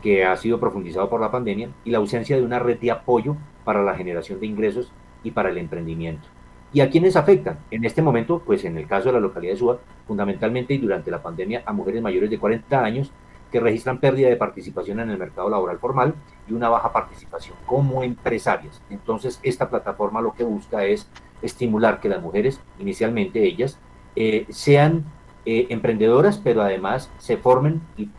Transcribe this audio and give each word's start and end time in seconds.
que 0.00 0.24
ha 0.24 0.36
sido 0.36 0.58
profundizado 0.58 1.08
por 1.08 1.20
la 1.20 1.30
pandemia, 1.30 1.70
y 1.84 1.90
la 1.90 1.98
ausencia 1.98 2.36
de 2.36 2.42
una 2.42 2.58
red 2.58 2.78
de 2.78 2.90
apoyo 2.90 3.36
para 3.64 3.82
la 3.82 3.94
generación 3.94 4.40
de 4.40 4.46
ingresos 4.46 4.92
y 5.22 5.30
para 5.30 5.50
el 5.50 5.58
emprendimiento. 5.58 6.26
¿Y 6.72 6.80
a 6.80 6.90
quiénes 6.90 7.16
afectan? 7.16 7.58
En 7.70 7.84
este 7.84 8.00
momento, 8.00 8.42
pues 8.44 8.64
en 8.64 8.78
el 8.78 8.86
caso 8.86 9.08
de 9.08 9.14
la 9.14 9.20
localidad 9.20 9.54
de 9.54 9.58
Suba, 9.58 9.78
fundamentalmente 10.06 10.74
y 10.74 10.78
durante 10.78 11.10
la 11.10 11.22
pandemia 11.22 11.62
a 11.66 11.72
mujeres 11.72 12.00
mayores 12.00 12.30
de 12.30 12.38
40 12.38 12.82
años 12.82 13.12
que 13.50 13.58
registran 13.58 13.98
pérdida 13.98 14.28
de 14.28 14.36
participación 14.36 15.00
en 15.00 15.10
el 15.10 15.18
mercado 15.18 15.50
laboral 15.50 15.80
formal 15.80 16.14
y 16.48 16.52
una 16.52 16.68
baja 16.68 16.92
participación 16.92 17.56
como 17.66 18.04
empresarias. 18.04 18.80
Entonces, 18.88 19.40
esta 19.42 19.68
plataforma 19.68 20.20
lo 20.20 20.32
que 20.32 20.44
busca 20.44 20.84
es 20.84 21.08
estimular 21.42 22.00
que 22.00 22.08
las 22.08 22.22
mujeres, 22.22 22.60
inicialmente 22.78 23.44
ellas, 23.44 23.78
eh, 24.14 24.46
sean 24.50 25.04
eh, 25.44 25.66
emprendedoras, 25.70 26.38
pero 26.38 26.62
además 26.62 27.10
se 27.18 27.36
formen 27.36 27.80
y 27.98 28.10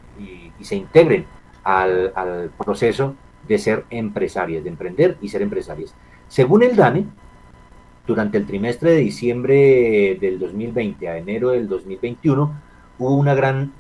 se 0.64 0.76
integren 0.76 1.26
al, 1.64 2.52
proceso 2.58 3.16
de 3.48 3.58
ser 3.58 3.86
empresarias, 3.90 4.64
de 4.64 4.70
emprender 4.70 5.18
y 5.22 5.30
ser 5.30 5.42
empresarias. 5.42 5.96
Según 6.28 6.64
el 6.64 6.76
DANE, 6.76 7.06
durante 8.08 8.38
el 8.38 8.46
trimestre 8.46 8.92
de 8.92 8.98
diciembre 8.98 10.18
del 10.20 10.40
2020 10.40 11.08
a 11.08 11.18
enero 11.18 11.50
del 11.50 11.68
2021, 11.68 12.54
hubo 13.00 13.16
una 13.16 13.36
gran 13.36 13.74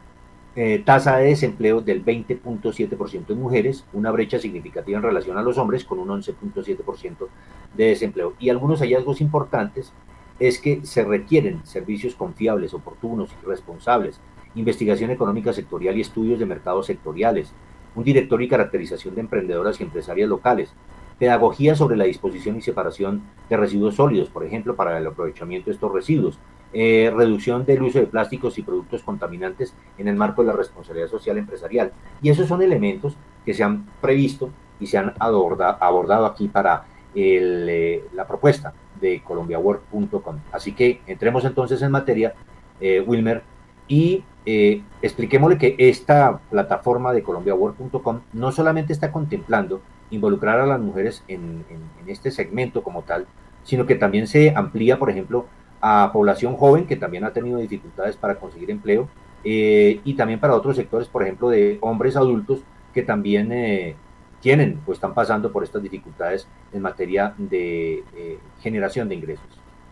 eh, 0.55 0.81
tasa 0.85 1.17
de 1.17 1.27
desempleo 1.27 1.81
del 1.81 2.03
20.7% 2.03 3.29
en 3.29 3.41
mujeres, 3.41 3.85
una 3.93 4.11
brecha 4.11 4.37
significativa 4.37 4.97
en 4.97 5.03
relación 5.03 5.37
a 5.37 5.41
los 5.41 5.57
hombres 5.57 5.85
con 5.85 5.99
un 5.99 6.09
11.7% 6.09 7.27
de 7.73 7.85
desempleo. 7.85 8.33
Y 8.39 8.49
algunos 8.49 8.81
hallazgos 8.81 9.21
importantes 9.21 9.93
es 10.39 10.59
que 10.59 10.83
se 10.85 11.03
requieren 11.03 11.65
servicios 11.65 12.15
confiables, 12.15 12.73
oportunos 12.73 13.29
y 13.41 13.45
responsables, 13.45 14.19
investigación 14.55 15.11
económica 15.11 15.53
sectorial 15.53 15.97
y 15.97 16.01
estudios 16.01 16.39
de 16.39 16.45
mercados 16.45 16.87
sectoriales, 16.87 17.53
un 17.95 18.03
director 18.03 18.41
y 18.41 18.47
caracterización 18.47 19.15
de 19.15 19.21
emprendedoras 19.21 19.79
y 19.79 19.83
empresarias 19.83 20.29
locales, 20.29 20.73
pedagogía 21.19 21.75
sobre 21.75 21.97
la 21.97 22.05
disposición 22.05 22.57
y 22.57 22.61
separación 22.61 23.21
de 23.49 23.57
residuos 23.57 23.95
sólidos, 23.95 24.29
por 24.29 24.43
ejemplo, 24.43 24.75
para 24.75 24.97
el 24.97 25.05
aprovechamiento 25.05 25.69
de 25.69 25.73
estos 25.73 25.91
residuos, 25.91 26.39
eh, 26.73 27.11
reducción 27.13 27.65
del 27.65 27.83
uso 27.83 27.99
de 27.99 28.07
plásticos 28.07 28.57
y 28.57 28.63
productos 28.63 29.03
contaminantes 29.03 29.75
en 29.97 30.07
el 30.07 30.15
marco 30.15 30.41
de 30.41 30.47
la 30.47 30.53
responsabilidad 30.53 31.09
social 31.09 31.37
empresarial. 31.37 31.91
Y 32.21 32.29
esos 32.29 32.47
son 32.47 32.61
elementos 32.61 33.15
que 33.45 33.53
se 33.53 33.63
han 33.63 33.85
previsto 34.01 34.49
y 34.79 34.87
se 34.87 34.97
han 34.97 35.13
abordado 35.19 36.25
aquí 36.25 36.47
para 36.47 36.85
eh, 37.13 38.03
la 38.13 38.25
propuesta 38.25 38.73
de 38.99 39.21
colombiawork.com. 39.21 40.39
Así 40.51 40.71
que 40.71 41.01
entremos 41.07 41.43
entonces 41.45 41.81
en 41.81 41.91
materia, 41.91 42.33
eh, 42.79 43.03
Wilmer, 43.05 43.43
y 43.87 44.23
eh, 44.45 44.81
expliquémosle 45.01 45.57
que 45.57 45.75
esta 45.77 46.39
plataforma 46.49 47.13
de 47.13 47.23
colombiawork.com 47.23 48.21
no 48.33 48.51
solamente 48.51 48.93
está 48.93 49.11
contemplando 49.11 49.81
involucrar 50.11 50.59
a 50.59 50.65
las 50.65 50.79
mujeres 50.79 51.23
en, 51.27 51.63
este 52.07 52.31
segmento 52.31 52.83
como 52.83 53.03
tal, 53.03 53.27
sino 53.63 53.85
que 53.85 53.95
también 53.95 54.27
se 54.27 54.53
amplía, 54.55 54.99
por 54.99 55.09
ejemplo, 55.09 55.45
a 55.79 56.11
población 56.13 56.55
joven 56.55 56.85
que 56.85 56.95
también 56.95 57.23
ha 57.23 57.33
tenido 57.33 57.57
dificultades 57.57 58.15
para 58.17 58.35
conseguir 58.35 58.69
empleo 58.69 59.07
eh, 59.43 60.01
y 60.03 60.13
también 60.15 60.39
para 60.39 60.55
otros 60.55 60.75
sectores, 60.75 61.07
por 61.07 61.23
ejemplo, 61.23 61.49
de 61.49 61.77
hombres 61.81 62.15
adultos 62.15 62.59
que 62.93 63.01
también 63.01 63.51
eh, 63.51 63.95
tienen 64.41 64.79
o 64.85 64.91
están 64.91 65.13
pasando 65.13 65.51
por 65.51 65.63
estas 65.63 65.81
dificultades 65.81 66.47
en 66.73 66.81
materia 66.81 67.33
de 67.37 68.03
eh, 68.15 68.39
generación 68.59 69.07
de 69.07 69.15
ingresos. 69.15 69.45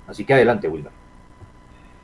Así 0.08 0.26
que 0.26 0.34
adelante, 0.34 0.68
Wilmer. 0.68 0.99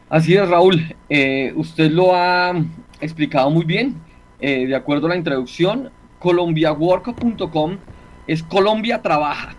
Así 0.07 0.35
es, 0.35 0.47
Raúl. 0.47 0.95
Eh, 1.09 1.51
usted 1.55 1.89
lo 1.89 2.15
ha 2.15 2.53
explicado 3.01 3.49
muy 3.49 3.65
bien. 3.65 3.95
Eh, 4.39 4.67
de 4.67 4.75
acuerdo 4.75 5.07
a 5.07 5.09
la 5.09 5.15
introducción, 5.15 5.89
colombiawork.com 6.19 7.77
es 8.27 8.43
Colombia 8.43 9.01
trabaja. 9.01 9.55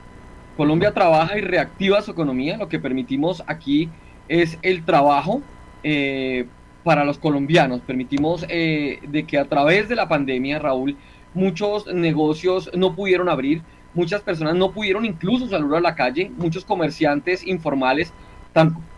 Colombia 0.57 0.93
trabaja 0.93 1.37
y 1.37 1.41
reactiva 1.41 2.01
su 2.01 2.13
economía. 2.13 2.57
Lo 2.59 2.69
que 2.69 2.79
permitimos 2.79 3.43
aquí 3.49 3.89
es 4.29 4.57
el 4.63 4.85
trabajo 4.85 5.43
eh, 5.83 6.47
para 6.85 7.05
los 7.05 7.19
colombianos. 7.19 7.81
Permitimos 7.81 8.47
de 8.47 9.25
que 9.27 9.39
a 9.39 9.47
través 9.47 9.89
de 9.89 9.97
la 9.97 10.07
pandemia, 10.09 10.61
Raúl, 10.61 10.97
muchos 11.35 11.93
negocios 11.93 12.71
no 12.73 12.95
pudieron 12.95 13.29
abrir, 13.29 13.63
muchas 13.95 14.23
personas 14.23 14.55
no 14.55 14.71
pudieron 14.71 15.05
incluso 15.05 15.49
salir 15.49 15.75
a 15.75 15.81
la 15.81 15.97
calle, 15.97 16.31
muchos 16.37 16.65
comerciantes 16.65 17.45
informales 17.45 18.13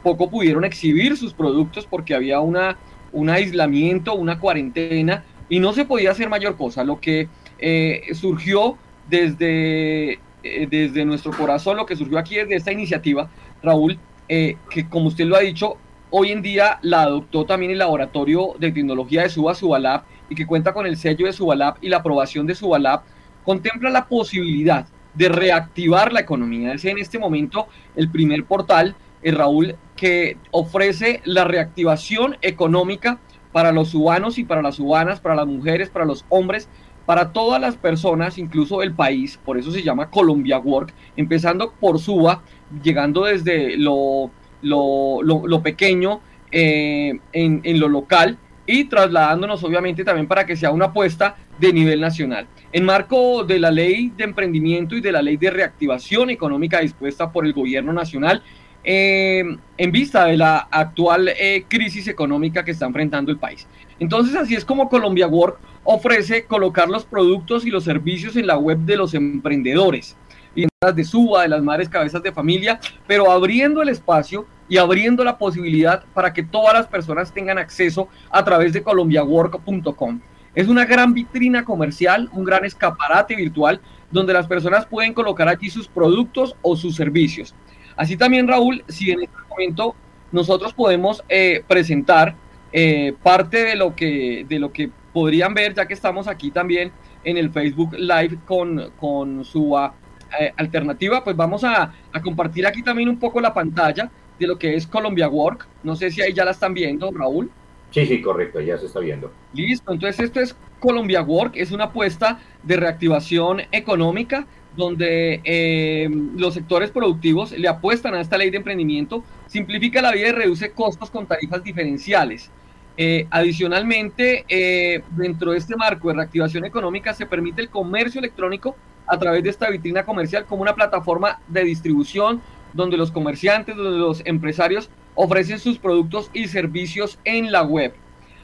tampoco 0.03 0.31
pudieron 0.31 0.65
exhibir 0.65 1.17
sus 1.17 1.35
productos 1.35 1.87
porque 1.87 2.15
había 2.15 2.41
una, 2.41 2.79
un 3.13 3.31
aislamiento, 3.31 4.15
una 4.15 4.39
cuarentena 4.39 5.25
y 5.49 5.61
no 5.61 5.73
se 5.73 5.85
podía 5.85 6.13
hacer 6.13 6.29
mayor 6.29 6.57
cosa. 6.57 6.85
Lo 6.85 7.01
que 7.01 7.29
eh, 7.59 8.03
surgió 8.15 8.77
desde, 9.09 10.13
eh, 10.43 10.69
desde 10.71 11.05
nuestro 11.05 11.33
corazón, 11.33 11.77
lo 11.77 11.87
que 11.87 11.97
surgió 11.97 12.19
aquí 12.19 12.37
desde 12.37 12.57
esta 12.57 12.73
iniciativa, 12.73 13.29
Raúl, 13.63 13.99
eh, 14.29 14.57
que 14.71 14.89
como 14.89 15.09
usted 15.09 15.25
lo 15.25 15.37
ha 15.37 15.41
dicho, 15.41 15.77
hoy 16.11 16.31
en 16.31 16.43
día 16.43 16.79
la 16.83 17.03
adoptó 17.03 17.45
también 17.45 17.73
el 17.73 17.79
laboratorio 17.79 18.55
de 18.59 18.71
tecnología 18.71 19.23
de 19.23 19.31
Suba 19.31 19.55
Subalab 19.55 20.03
y 20.31 20.35
que 20.35 20.47
cuenta 20.47 20.73
con 20.73 20.87
el 20.87 20.97
sello 20.97 21.27
de 21.27 21.33
Subalab 21.33 21.77
y 21.81 21.89
la 21.89 21.99
aprobación 21.99 22.47
de 22.47 22.55
Subalab, 22.55 23.03
contempla 23.45 23.91
la 23.91 24.07
posibilidad 24.07 24.87
de 25.15 25.29
reactivar 25.29 26.13
la 26.13 26.21
economía. 26.21 26.75
Es 26.75 26.85
en 26.85 26.99
este 26.99 27.19
momento 27.19 27.67
el 27.97 28.11
primer 28.11 28.45
portal 28.45 28.95
eh, 29.23 29.33
Raúl, 29.33 29.77
que 29.97 30.37
ofrece 30.51 31.21
la 31.25 31.45
reactivación 31.45 32.37
económica 32.43 33.19
para 33.53 33.73
los 33.73 33.93
cubanos 33.93 34.39
y 34.39 34.45
para 34.45 34.63
las 34.63 34.77
cubanas, 34.77 35.21
para 35.21 35.35
las 35.35 35.47
mujeres, 35.47 35.91
para 35.91 36.05
los 36.05 36.25
hombres, 36.29 36.69
para 37.07 37.33
todas 37.33 37.61
las 37.61 37.77
personas, 37.77 38.37
incluso 38.39 38.83
el 38.83 38.93
país, 38.93 39.41
por 39.45 39.59
eso 39.59 39.71
se 39.73 39.83
llama 39.83 40.11
Colombia 40.11 40.59
Work, 40.59 40.93
empezando 41.17 41.73
por 41.73 41.99
Suba, 41.99 42.43
llegando 42.83 43.25
desde 43.25 43.79
lo, 43.79 44.31
lo, 44.61 45.63
pequeño 45.63 46.21
eh, 46.53 47.19
en, 47.33 47.61
en 47.65 47.81
lo 47.81 47.89
local 47.89 48.39
y 48.67 48.85
trasladándonos 48.85 49.65
obviamente 49.65 50.05
también 50.05 50.29
para 50.29 50.45
que 50.45 50.55
sea 50.55 50.71
una 50.71 50.87
apuesta 50.87 51.37
de 51.59 51.73
nivel 51.73 52.01
nacional. 52.01 52.47
En 52.71 52.85
marco 52.85 53.43
de 53.43 53.59
la 53.59 53.71
ley 53.71 54.13
de 54.15 54.25
emprendimiento 54.25 54.95
y 54.95 55.01
de 55.01 55.11
la 55.11 55.23
ley 55.23 55.39
de 55.39 55.51
reactivación 55.51 56.29
económica 56.29 56.81
dispuesta 56.81 57.33
por 57.33 57.47
el 57.47 57.55
gobierno 57.55 57.95
nacional, 57.95 58.43
eh, 58.91 59.45
en 59.77 59.93
vista 59.93 60.25
de 60.25 60.39
la 60.39 60.61
actual 60.71 61.29
eh, 61.29 61.67
crisis 61.69 62.09
económica 62.09 62.65
que 62.65 62.71
está 62.71 62.87
enfrentando 62.87 63.31
el 63.31 63.37
país. 63.37 63.67
Entonces 63.99 64.35
así 64.35 64.55
es 64.55 64.65
como 64.65 64.89
Colombia 64.89 65.29
Work 65.29 65.59
ofrece 65.85 66.47
colocar 66.47 66.89
los 66.89 67.05
productos 67.05 67.67
y 67.67 67.71
los 67.71 67.85
servicios 67.85 68.35
en 68.37 68.47
la 68.47 68.57
web 68.57 68.79
de 68.79 68.97
los 68.97 69.13
emprendedores, 69.13 70.17
de 70.55 71.05
suba, 71.05 71.43
de 71.43 71.49
las 71.49 71.63
madres 71.63 71.91
cabezas 71.91 72.23
de 72.23 72.33
familia, 72.33 72.81
pero 73.07 73.31
abriendo 73.31 73.83
el 73.83 73.91
espacio 73.91 74.47
y 74.71 74.79
abriendo 74.79 75.23
la 75.23 75.37
posibilidad 75.37 76.07
para 76.15 76.33
que 76.33 76.43
todas 76.43 76.73
las 76.73 76.87
personas 76.87 77.35
tengan 77.35 77.59
acceso 77.59 78.09
a 78.31 78.43
través 78.43 78.73
de 78.73 78.83
colombiawork.com. 78.83 80.21
Es 80.55 80.67
una 80.67 80.87
gran 80.87 81.13
vitrina 81.13 81.63
comercial, 81.63 82.31
un 82.33 82.43
gran 82.43 82.65
escaparate 82.65 83.37
virtual 83.37 83.83
donde 84.11 84.33
las 84.33 84.47
personas 84.47 84.87
pueden 84.87 85.13
colocar 85.13 85.47
allí 85.47 85.69
sus 85.69 85.89
productos 85.89 86.57
o 86.63 86.75
sus 86.75 86.97
servicios. 86.97 87.55
Así 87.99 88.17
también, 88.17 88.47
Raúl, 88.47 88.85
si 88.87 89.11
en 89.11 89.23
este 89.23 89.37
momento 89.51 89.97
nosotros 90.31 90.73
podemos 90.73 91.25
eh, 91.29 91.65
presentar 91.67 92.37
eh, 92.73 93.13
parte 93.25 93.65
de 93.65 93.75
lo, 93.75 93.97
que, 93.97 94.47
de 94.49 94.61
lo 94.61 94.73
que 94.73 94.89
podrían 95.13 95.53
ver, 95.53 95.75
ya 95.75 95.89
que 95.89 95.95
estamos 95.95 96.29
aquí 96.29 96.53
también 96.53 96.93
en 97.25 97.37
el 97.37 97.51
Facebook 97.51 97.95
Live 97.95 98.39
con, 98.47 98.93
con 99.01 99.45
su 99.45 99.77
eh, 99.77 100.53
alternativa, 100.57 101.25
pues 101.25 101.35
vamos 101.35 101.65
a, 101.65 101.93
a, 102.13 102.23
compartir 102.23 102.69
aquí 102.69 102.85
también 102.85 103.09
un 103.09 103.19
poco 103.19 103.41
la 103.41 103.53
pantalla 103.53 104.09
de 104.39 104.47
lo 104.47 104.57
que 104.57 104.77
es 104.77 104.87
Colombia 104.87 105.29
Work. 105.29 105.67
No 105.83 105.97
sé 105.97 106.13
si 106.13 106.23
ahí 106.23 106.33
ya 106.33 106.45
la 106.45 106.53
están 106.53 106.75
viendo, 106.75 107.11
Raúl. 107.11 107.51
Sí, 107.91 108.07
sí, 108.07 108.23
correcto, 108.23 108.61
ya 108.61 108.79
se 108.79 108.87
está 108.87 109.01
viendo. 109.01 109.33
Listo, 109.55 109.93
entonces 109.93 110.27
esto 110.27 110.39
es 110.39 110.55
Colombia 110.79 111.23
Work, 111.23 111.57
es 111.57 111.73
una 111.73 111.85
apuesta 111.85 112.39
de 112.63 112.77
reactivación 112.77 113.63
económica 113.73 114.47
donde 114.79 115.41
eh, 115.43 116.09
los 116.37 116.55
sectores 116.55 116.93
productivos 116.93 117.51
le 117.51 117.67
apuestan 117.67 118.15
a 118.15 118.21
esta 118.21 118.39
ley 118.39 118.49
de 118.49 118.59
emprendimiento, 118.59 119.25
simplifica 119.49 120.01
la 120.01 120.13
vida 120.13 120.29
y 120.29 120.33
reduce 120.33 120.71
costos 120.71 121.11
con 121.11 121.27
tarifas 121.27 121.65
diferenciales. 121.65 122.51
Eh, 122.97 123.27
adicionalmente, 123.31 124.45
eh, 124.49 125.03
dentro 125.11 125.51
de 125.51 125.59
este 125.59 125.77
marco 125.77 126.09
de 126.09 126.15
reactivación 126.15 126.65
económica 126.65 127.13
se 127.13 127.27
permite 127.27 127.61
el 127.61 127.69
comercio 127.69 128.21
electrónico 128.21 128.77
a 129.07 129.19
través 129.19 129.43
de 129.43 129.51
esta 129.51 129.69
vitrina 129.69 130.05
comercial 130.05 130.47
como 130.47 130.63
una 130.63 130.75
plataforma 130.75 131.41
de 131.49 131.65
distribución 131.65 132.41
donde 132.73 132.97
los 132.97 133.11
comerciantes, 133.11 133.75
donde 133.75 133.99
los 133.99 134.23
empresarios 134.27 134.91
ofrecen 135.17 135.59
sus 135.59 135.79
productos 135.79 136.31
y 136.33 136.47
servicios 136.47 137.19
en 137.25 137.51
la 137.51 137.63
web. 137.63 137.95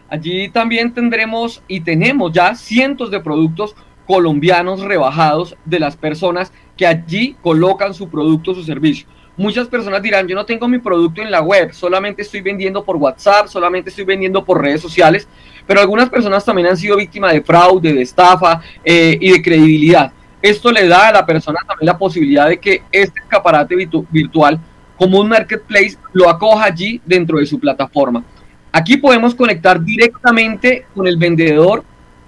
Allí 0.09 0.49
también 0.49 0.93
tendremos 0.93 1.63
y 1.69 1.81
tenemos 1.81 2.33
ya 2.33 2.57
cientos 2.57 3.13
de 3.13 3.21
productos 3.21 3.77
colombianos 4.07 4.81
rebajados 4.83 5.57
de 5.65 5.81
las 5.81 5.97
personas 5.97 6.53
que 6.77 6.87
allí 6.87 7.37
colocan 7.43 7.95
su 7.95 8.09
producto 8.09 8.51
o 8.51 8.55
su 8.55 8.65
servicio. 8.65 9.07
Muchas 9.37 9.67
personas 9.67 10.01
dirán, 10.01 10.29
yo 10.29 10.37
no 10.37 10.47
tengo 10.47 10.69
mi 10.69 10.79
producto 10.79 11.21
en 11.21 11.31
la 11.31 11.43
web, 11.43 11.73
solamente 11.73 12.23
estoy 12.23 12.41
vendiendo 12.41 12.85
por 12.85 12.97
WhatsApp, 12.97 13.49
solamente 13.49 13.91
estoy 13.91 14.05
vendiendo 14.05 14.45
por 14.45 14.63
redes 14.63 14.81
sociales, 14.81 15.27
pero 15.67 15.81
algunas 15.81 16.09
personas 16.09 16.45
también 16.45 16.69
han 16.69 16.77
sido 16.77 16.97
víctimas 16.97 17.33
de 17.33 17.43
fraude, 17.43 17.93
de 17.93 18.03
estafa 18.03 18.61
eh, 18.85 19.19
y 19.21 19.33
de 19.33 19.43
credibilidad. 19.43 20.13
Esto 20.41 20.71
le 20.71 20.87
da 20.87 21.09
a 21.09 21.13
la 21.13 21.27
persona 21.27 21.59
también 21.67 21.87
la 21.87 21.99
posibilidad 21.99 22.49
de 22.49 22.59
que 22.59 22.83
este 22.93 23.19
escaparate 23.21 23.75
virtual, 24.11 24.61
como 24.97 25.19
un 25.19 25.29
marketplace, 25.29 25.97
lo 26.13 26.29
acoja 26.29 26.67
allí 26.67 27.01
dentro 27.05 27.39
de 27.39 27.47
su 27.47 27.59
plataforma. 27.59 28.23
Aquí 28.71 28.97
podemos 28.97 29.35
conectar 29.35 29.83
directamente 29.83 30.87
con 30.95 31.07
el 31.07 31.17
vendedor 31.17 31.83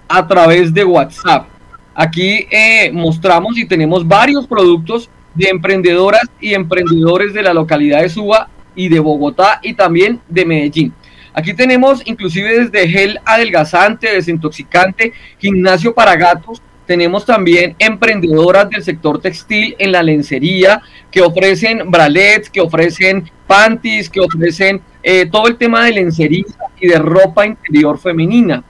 a 0.08 0.26
través 0.26 0.73
de 0.73 0.84
WhatsApp. 0.84 1.56
Aquí 1.99 2.47
eh, 2.51 2.91
mostramos 2.93 3.57
y 3.57 3.65
tenemos 3.65 4.07
varios 4.07 4.47
productos 4.47 5.09
de 5.35 5.49
emprendedoras 5.49 6.25
y 6.39 6.53
emprendedores 6.53 7.33
de 7.33 7.43
la 7.43 7.55
localidad 7.55 8.03
de 8.03 8.11
Suba 8.11 8.51
y 8.75 8.91
de 8.91 9.01
Bogotá 9.01 9.61
y 9.63 9.73
también 9.73 10.21
de 10.29 10.45
Medellín. 10.45 10.93
Aquí 11.33 11.55
tenemos 11.55 12.03
inclusive 12.05 12.65
desde 12.65 12.87
gel 12.87 13.19
adelgazante, 13.25 14.13
desintoxicante, 14.13 15.15
gimnasio 15.39 15.95
para 15.95 16.17
gatos. 16.17 16.61
Tenemos 16.85 17.25
también 17.25 17.75
emprendedoras 17.79 18.69
del 18.69 18.85
sector 18.85 19.19
textil 19.19 19.75
en 19.79 19.93
la 19.93 20.03
lencería 20.03 20.83
que 21.11 21.23
ofrecen 21.23 21.91
bralets, 21.91 22.51
que 22.51 22.61
ofrecen 22.61 23.31
panties, 23.47 24.11
que 24.11 24.21
ofrecen 24.21 24.83
eh, 25.03 25.25
todo 25.33 25.49
el 25.49 25.57
tema 25.57 25.87
de 25.87 25.93
lencería 25.93 26.45
y 26.79 26.89
de 26.89 26.99
ropa 26.99 27.47
interior 27.47 27.99
femenina. 27.99 28.63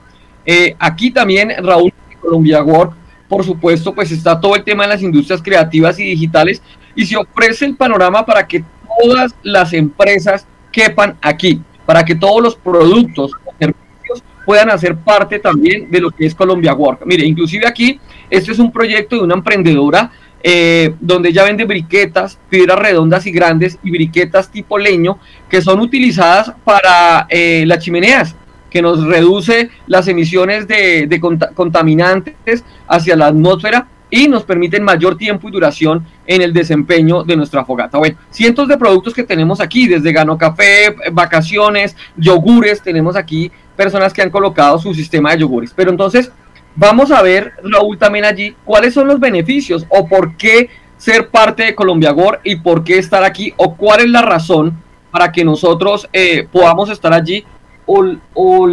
Eh, 0.45 0.77
aquí 0.79 1.11
también 1.11 1.51
Raúl 1.61 1.91
de 2.09 2.15
Colombia 2.15 2.63
Work 2.63 3.06
por 3.27 3.43
supuesto, 3.43 3.93
pues 3.93 4.11
está 4.11 4.39
todo 4.39 4.55
el 4.55 4.63
tema 4.63 4.83
de 4.83 4.89
las 4.89 5.01
industrias 5.01 5.41
creativas 5.41 5.99
y 5.99 6.03
digitales 6.03 6.61
y 6.95 7.05
se 7.05 7.17
ofrece 7.17 7.65
el 7.65 7.75
panorama 7.75 8.25
para 8.25 8.47
que 8.47 8.63
todas 9.01 9.35
las 9.43 9.73
empresas 9.73 10.45
quepan 10.71 11.17
aquí, 11.21 11.61
para 11.85 12.03
que 12.03 12.15
todos 12.15 12.41
los 12.41 12.55
productos 12.55 13.31
o 13.45 13.53
servicios 13.59 14.23
puedan 14.45 14.69
hacer 14.69 14.95
parte 14.95 15.39
también 15.39 15.91
de 15.91 15.99
lo 15.99 16.11
que 16.11 16.25
es 16.25 16.33
Colombia 16.33 16.73
Work. 16.73 17.05
Mire, 17.05 17.25
inclusive 17.25 17.67
aquí, 17.67 17.99
este 18.29 18.51
es 18.51 18.59
un 18.59 18.71
proyecto 18.71 19.17
de 19.17 19.23
una 19.23 19.35
emprendedora 19.35 20.11
eh, 20.41 20.93
donde 21.01 21.29
ella 21.29 21.43
vende 21.43 21.65
briquetas, 21.65 22.39
piedras 22.49 22.79
redondas 22.79 23.25
y 23.25 23.31
grandes 23.31 23.77
y 23.83 23.91
briquetas 23.91 24.49
tipo 24.51 24.77
leño 24.77 25.19
que 25.49 25.61
son 25.61 25.79
utilizadas 25.79 26.53
para 26.63 27.25
eh, 27.29 27.65
las 27.65 27.79
chimeneas 27.79 28.35
que 28.69 28.81
nos 28.81 29.05
reduce 29.05 29.69
las 29.87 30.07
emisiones 30.07 30.67
de, 30.67 31.21
contaminantes 31.53 32.63
hacia 32.87 33.15
la 33.15 33.27
atmósfera 33.27 33.87
y 34.09 34.27
nos 34.27 34.43
permiten 34.43 34.83
mayor 34.83 35.17
tiempo 35.17 35.49
y 35.49 35.51
duración 35.51 36.05
en 36.25 36.41
el 36.41 36.53
desempeño 36.53 37.23
de 37.23 37.35
nuestra 37.35 37.65
fogata. 37.65 37.97
Bueno, 37.97 38.17
cientos 38.29 38.67
de 38.67 38.77
productos 38.77 39.13
que 39.13 39.23
tenemos 39.23 39.59
aquí, 39.59 39.87
desde 39.87 40.13
Gano 40.13 40.37
Café, 40.37 40.95
vacaciones, 41.11 41.95
yogures, 42.15 42.81
tenemos 42.81 43.15
aquí 43.15 43.51
personas 43.75 44.13
que 44.13 44.21
han 44.21 44.29
colocado 44.29 44.79
su 44.79 44.93
sistema 44.93 45.31
de 45.31 45.39
yogures. 45.39 45.73
Pero 45.75 45.91
entonces, 45.91 46.31
vamos 46.75 47.11
a 47.11 47.21
ver, 47.21 47.53
Raúl, 47.63 47.97
también 47.97 48.25
allí, 48.25 48.55
cuáles 48.63 48.93
son 48.93 49.07
los 49.07 49.19
beneficios 49.19 49.85
o 49.89 50.07
por 50.07 50.37
qué 50.37 50.69
ser 50.97 51.29
parte 51.29 51.63
de 51.63 51.75
Colombiagor 51.75 52.39
y 52.43 52.55
por 52.55 52.83
qué 52.83 52.97
estar 52.97 53.23
aquí 53.23 53.53
o 53.57 53.75
cuál 53.75 54.01
es 54.01 54.09
la 54.09 54.21
razón 54.21 54.81
para 55.11 55.31
que 55.31 55.45
nosotros 55.45 56.07
eh, 56.11 56.47
podamos 56.51 56.89
estar 56.89 57.13
allí 57.13 57.45
o, 57.87 58.67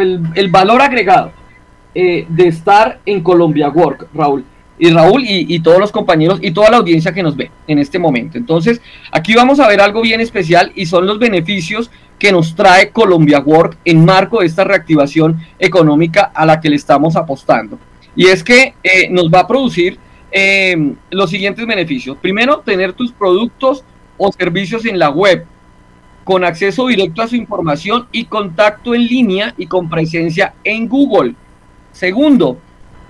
el, 0.00 0.48
valor 0.50 0.82
agregado 0.82 1.32
eh, 1.94 2.26
de 2.28 2.48
estar 2.48 3.00
en 3.06 3.22
Colombia 3.22 3.68
Work, 3.70 4.08
Raúl. 4.12 4.44
Y 4.76 4.90
Raúl 4.90 5.22
y, 5.24 5.60
todos 5.60 5.78
los 5.78 5.92
compañeros 5.92 6.40
y 6.42 6.50
toda 6.50 6.68
la 6.68 6.78
audiencia 6.78 7.12
que 7.12 7.22
nos 7.22 7.36
ve 7.36 7.50
en 7.68 7.78
este 7.78 7.98
momento. 7.98 8.36
Entonces, 8.36 8.82
aquí 9.12 9.32
vamos 9.34 9.60
a 9.60 9.68
ver 9.68 9.80
algo 9.80 10.02
bien 10.02 10.20
especial 10.20 10.72
y 10.74 10.86
son 10.86 11.06
los 11.06 11.20
beneficios 11.20 11.90
que 12.18 12.32
nos 12.32 12.56
trae 12.56 12.90
Colombia 12.90 13.38
Work 13.38 13.78
en 13.84 14.04
marco 14.04 14.40
de 14.40 14.46
esta 14.46 14.64
reactivación 14.64 15.38
económica 15.60 16.32
a 16.34 16.44
la 16.44 16.60
que 16.60 16.68
le 16.68 16.76
estamos 16.76 17.14
apostando. 17.14 17.78
Y 18.16 18.26
es 18.26 18.42
que 18.42 18.74
eh, 18.82 19.08
nos 19.10 19.32
va 19.32 19.40
a 19.40 19.46
producir 19.46 19.96
eh, 20.32 20.94
los 21.10 21.30
siguientes 21.30 21.64
beneficios. 21.64 22.16
Primero, 22.20 22.58
tener 22.58 22.92
tus 22.92 23.12
productos 23.12 23.84
o 24.18 24.32
servicios 24.32 24.84
en 24.86 24.98
la 24.98 25.10
web 25.10 25.46
con 26.24 26.42
acceso 26.42 26.86
directo 26.86 27.22
a 27.22 27.28
su 27.28 27.36
información 27.36 28.06
y 28.10 28.24
contacto 28.24 28.94
en 28.94 29.06
línea 29.06 29.54
y 29.56 29.66
con 29.66 29.88
presencia 29.88 30.54
en 30.64 30.88
Google. 30.88 31.34
Segundo, 31.92 32.58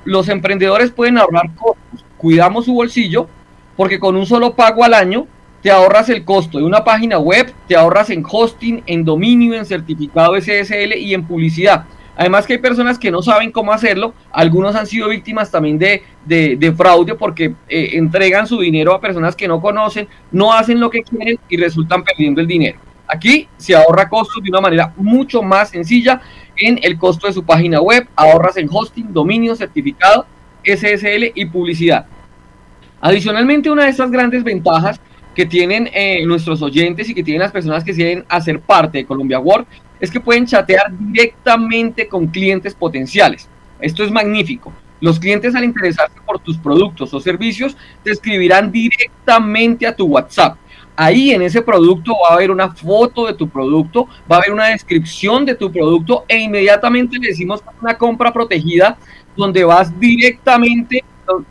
los 0.04 0.28
emprendedores 0.28 0.90
pueden 0.90 1.18
ahorrar 1.18 1.54
costos. 1.54 2.04
Cuidamos 2.18 2.64
su 2.66 2.74
bolsillo 2.74 3.28
porque 3.76 3.98
con 3.98 4.16
un 4.16 4.26
solo 4.26 4.54
pago 4.54 4.84
al 4.84 4.94
año 4.94 5.26
te 5.62 5.70
ahorras 5.70 6.10
el 6.10 6.24
costo 6.24 6.58
de 6.58 6.64
una 6.64 6.84
página 6.84 7.18
web, 7.18 7.52
te 7.66 7.74
ahorras 7.74 8.10
en 8.10 8.22
hosting, 8.28 8.82
en 8.86 9.04
dominio, 9.04 9.54
en 9.54 9.64
certificado 9.64 10.38
SSL 10.38 10.94
y 10.98 11.14
en 11.14 11.24
publicidad. 11.24 11.86
Además 12.16 12.46
que 12.46 12.54
hay 12.54 12.58
personas 12.58 12.98
que 12.98 13.10
no 13.10 13.22
saben 13.22 13.50
cómo 13.50 13.72
hacerlo, 13.72 14.14
algunos 14.30 14.76
han 14.76 14.86
sido 14.86 15.08
víctimas 15.08 15.50
también 15.50 15.78
de, 15.78 16.74
fraude 16.76 17.14
porque 17.14 17.54
eh, 17.68 17.90
entregan 17.94 18.46
su 18.46 18.60
dinero 18.60 18.94
a 18.94 19.00
personas 19.00 19.34
que 19.34 19.48
no 19.48 19.60
conocen, 19.60 20.06
no 20.30 20.52
hacen 20.52 20.78
lo 20.78 20.90
que 20.90 21.02
quieren 21.02 21.38
y 21.48 21.56
resultan 21.56 22.04
perdiendo 22.04 22.40
el 22.40 22.46
dinero. 22.46 22.78
Aquí 23.06 23.48
se 23.56 23.74
ahorra 23.74 24.08
costos 24.08 24.42
de 24.42 24.50
una 24.50 24.60
manera 24.60 24.92
mucho 24.96 25.42
más 25.42 25.70
sencilla 25.70 26.20
en 26.56 26.78
el 26.82 26.96
costo 26.98 27.26
de 27.26 27.32
su 27.32 27.44
página 27.44 27.80
web, 27.80 28.08
ahorras 28.16 28.56
en 28.56 28.68
hosting, 28.70 29.12
dominio, 29.12 29.54
certificado, 29.54 30.26
SSL 30.64 31.32
y 31.34 31.44
publicidad. 31.46 32.06
Adicionalmente, 33.00 33.70
una 33.70 33.84
de 33.84 33.90
estas 33.90 34.10
grandes 34.10 34.42
ventajas 34.42 34.98
que 35.34 35.44
tienen 35.44 35.90
eh, 35.92 36.24
nuestros 36.24 36.62
oyentes 36.62 37.08
y 37.08 37.14
que 37.14 37.22
tienen 37.22 37.42
las 37.42 37.52
personas 37.52 37.84
que 37.84 37.92
quieren 37.92 38.24
hacer 38.28 38.60
parte 38.60 38.98
de 38.98 39.06
Colombia 39.06 39.40
Work 39.40 39.66
es 40.00 40.10
que 40.10 40.20
pueden 40.20 40.46
chatear 40.46 40.86
directamente 40.98 42.08
con 42.08 42.28
clientes 42.28 42.74
potenciales. 42.74 43.48
Esto 43.80 44.04
es 44.04 44.10
magnífico. 44.10 44.72
Los 45.00 45.18
clientes 45.18 45.54
al 45.54 45.64
interesarse 45.64 46.18
por 46.24 46.38
tus 46.38 46.56
productos 46.56 47.12
o 47.12 47.20
servicios 47.20 47.76
te 48.02 48.12
escribirán 48.12 48.72
directamente 48.72 49.86
a 49.86 49.94
tu 49.94 50.06
WhatsApp 50.06 50.56
Ahí 50.96 51.32
en 51.32 51.42
ese 51.42 51.60
producto 51.60 52.12
va 52.22 52.30
a 52.30 52.34
haber 52.34 52.52
una 52.52 52.72
foto 52.72 53.26
de 53.26 53.34
tu 53.34 53.48
producto, 53.48 54.06
va 54.30 54.36
a 54.36 54.38
haber 54.38 54.52
una 54.52 54.66
descripción 54.66 55.44
de 55.44 55.56
tu 55.56 55.72
producto 55.72 56.24
e 56.28 56.38
inmediatamente 56.38 57.18
le 57.18 57.28
decimos 57.28 57.64
una 57.82 57.98
compra 57.98 58.32
protegida 58.32 58.96
donde 59.36 59.64
vas 59.64 59.98
directamente 59.98 61.02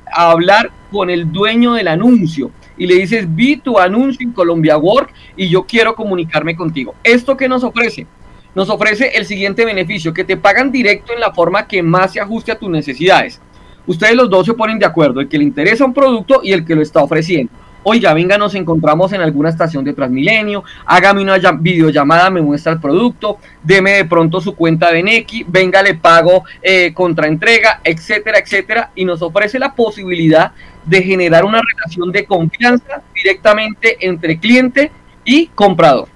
a 0.10 0.32
hablar 0.32 0.72
con 0.90 1.10
el 1.10 1.30
dueño 1.30 1.74
del 1.74 1.90
anuncio 1.90 2.52
y 2.78 2.88
le 2.88 2.96
dices, 2.96 3.26
vi 3.36 3.58
tu 3.58 3.78
anuncio 3.78 4.26
en 4.26 4.32
Colombia 4.32 4.78
Work 4.78 5.14
y 5.36 5.50
yo 5.50 5.64
quiero 5.64 5.94
comunicarme 5.94 6.56
contigo. 6.56 6.96
¿Esto 7.04 7.36
qué 7.36 7.50
nos 7.50 7.66
ofrece? 7.66 8.08
Nos 8.56 8.70
ofrece 8.70 9.12
el 9.16 9.26
siguiente 9.26 9.66
beneficio, 9.66 10.14
que 10.14 10.24
te 10.24 10.38
pagan 10.38 10.72
directo 10.72 11.12
en 11.12 11.20
la 11.20 11.34
forma 11.34 11.68
que 11.68 11.84
más 11.84 12.14
se 12.14 12.22
ajuste 12.22 12.54
a 12.54 12.58
tus 12.58 12.70
necesidades. 12.70 13.42
Ustedes 13.86 14.16
los 14.16 14.30
dos 14.30 14.46
se 14.46 14.54
ponen 14.54 14.80
de 14.80 14.86
acuerdo, 14.86 15.20
el 15.20 15.28
que 15.28 15.38
le 15.38 15.44
interesa 15.44 15.84
un 15.84 15.94
producto 15.94 16.40
y 16.44 16.54
el 16.54 16.64
que 16.64 16.76
lo 16.76 16.82
está 16.82 17.04
ofreciendo 17.04 17.52
oiga, 17.84 18.14
venga, 18.14 18.38
nos 18.38 18.56
encontramos 18.56 19.14
en 19.14 19.22
alguna 19.22 19.50
estación 19.50 19.84
de 19.84 19.94
Transmilenio, 19.94 20.64
hágame 20.86 21.22
una 21.22 21.38
videollamada, 21.54 22.30
me 22.30 22.42
muestra 22.42 22.74
el 22.74 22.80
producto, 22.80 23.38
deme 23.62 23.92
de 23.92 24.06
pronto 24.06 24.42
su 24.42 24.56
cuenta 24.56 24.92
de 24.92 25.04
Nequi, 25.04 25.46
venga, 25.48 25.84
le 25.84 25.96
pago 25.96 26.44
eh, 26.62 26.94
contra 26.94 27.28
entrega, 27.28 27.82
etcétera, 27.84 28.40
etcétera, 28.40 28.92
y 28.96 29.06
nos 29.06 29.22
ofrece 29.22 29.60
la 29.60 29.74
posibilidad 29.74 30.52
de 30.86 31.02
generar 31.02 31.46
una 31.46 31.62
relación 31.62 32.12
de 32.12 32.26
confianza 32.26 33.02
directamente 33.14 33.98
entre 34.02 34.40
cliente 34.40 34.92
y 35.24 35.48
comprador. 35.48 36.08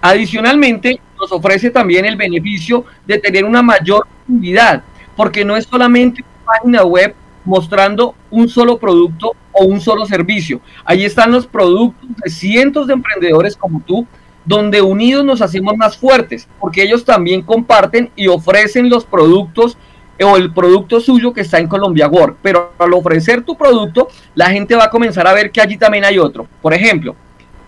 Adicionalmente, 0.00 1.00
nos 1.20 1.32
ofrece 1.32 1.70
también 1.70 2.04
el 2.04 2.16
beneficio 2.16 2.84
de 3.06 3.18
tener 3.18 3.44
una 3.44 3.62
mayor 3.62 4.06
utilidad, 4.28 4.82
porque 5.16 5.44
no 5.44 5.56
es 5.56 5.64
solamente 5.64 6.22
una 6.22 6.44
página 6.44 6.84
web 6.84 7.14
mostrando 7.44 8.14
un 8.30 8.48
solo 8.48 8.78
producto 8.78 9.32
o 9.52 9.64
un 9.64 9.80
solo 9.80 10.06
servicio. 10.06 10.60
Ahí 10.84 11.04
están 11.04 11.32
los 11.32 11.46
productos 11.46 12.08
de 12.24 12.30
cientos 12.30 12.86
de 12.86 12.94
emprendedores 12.94 13.56
como 13.56 13.80
tú, 13.80 14.06
donde 14.44 14.80
unidos 14.80 15.24
nos 15.24 15.42
hacemos 15.42 15.76
más 15.76 15.96
fuertes, 15.96 16.48
porque 16.58 16.82
ellos 16.82 17.04
también 17.04 17.42
comparten 17.42 18.10
y 18.16 18.28
ofrecen 18.28 18.88
los 18.88 19.04
productos 19.04 19.76
o 20.24 20.36
el 20.36 20.52
producto 20.52 21.00
suyo 21.00 21.32
que 21.32 21.42
está 21.42 21.58
en 21.58 21.68
Colombia 21.68 22.08
Work. 22.08 22.38
Pero 22.42 22.72
al 22.78 22.92
ofrecer 22.92 23.42
tu 23.42 23.56
producto, 23.56 24.08
la 24.34 24.50
gente 24.50 24.74
va 24.74 24.84
a 24.84 24.90
comenzar 24.90 25.26
a 25.26 25.34
ver 25.34 25.50
que 25.50 25.60
allí 25.60 25.76
también 25.76 26.04
hay 26.04 26.18
otro. 26.18 26.46
Por 26.62 26.72
ejemplo, 26.72 27.14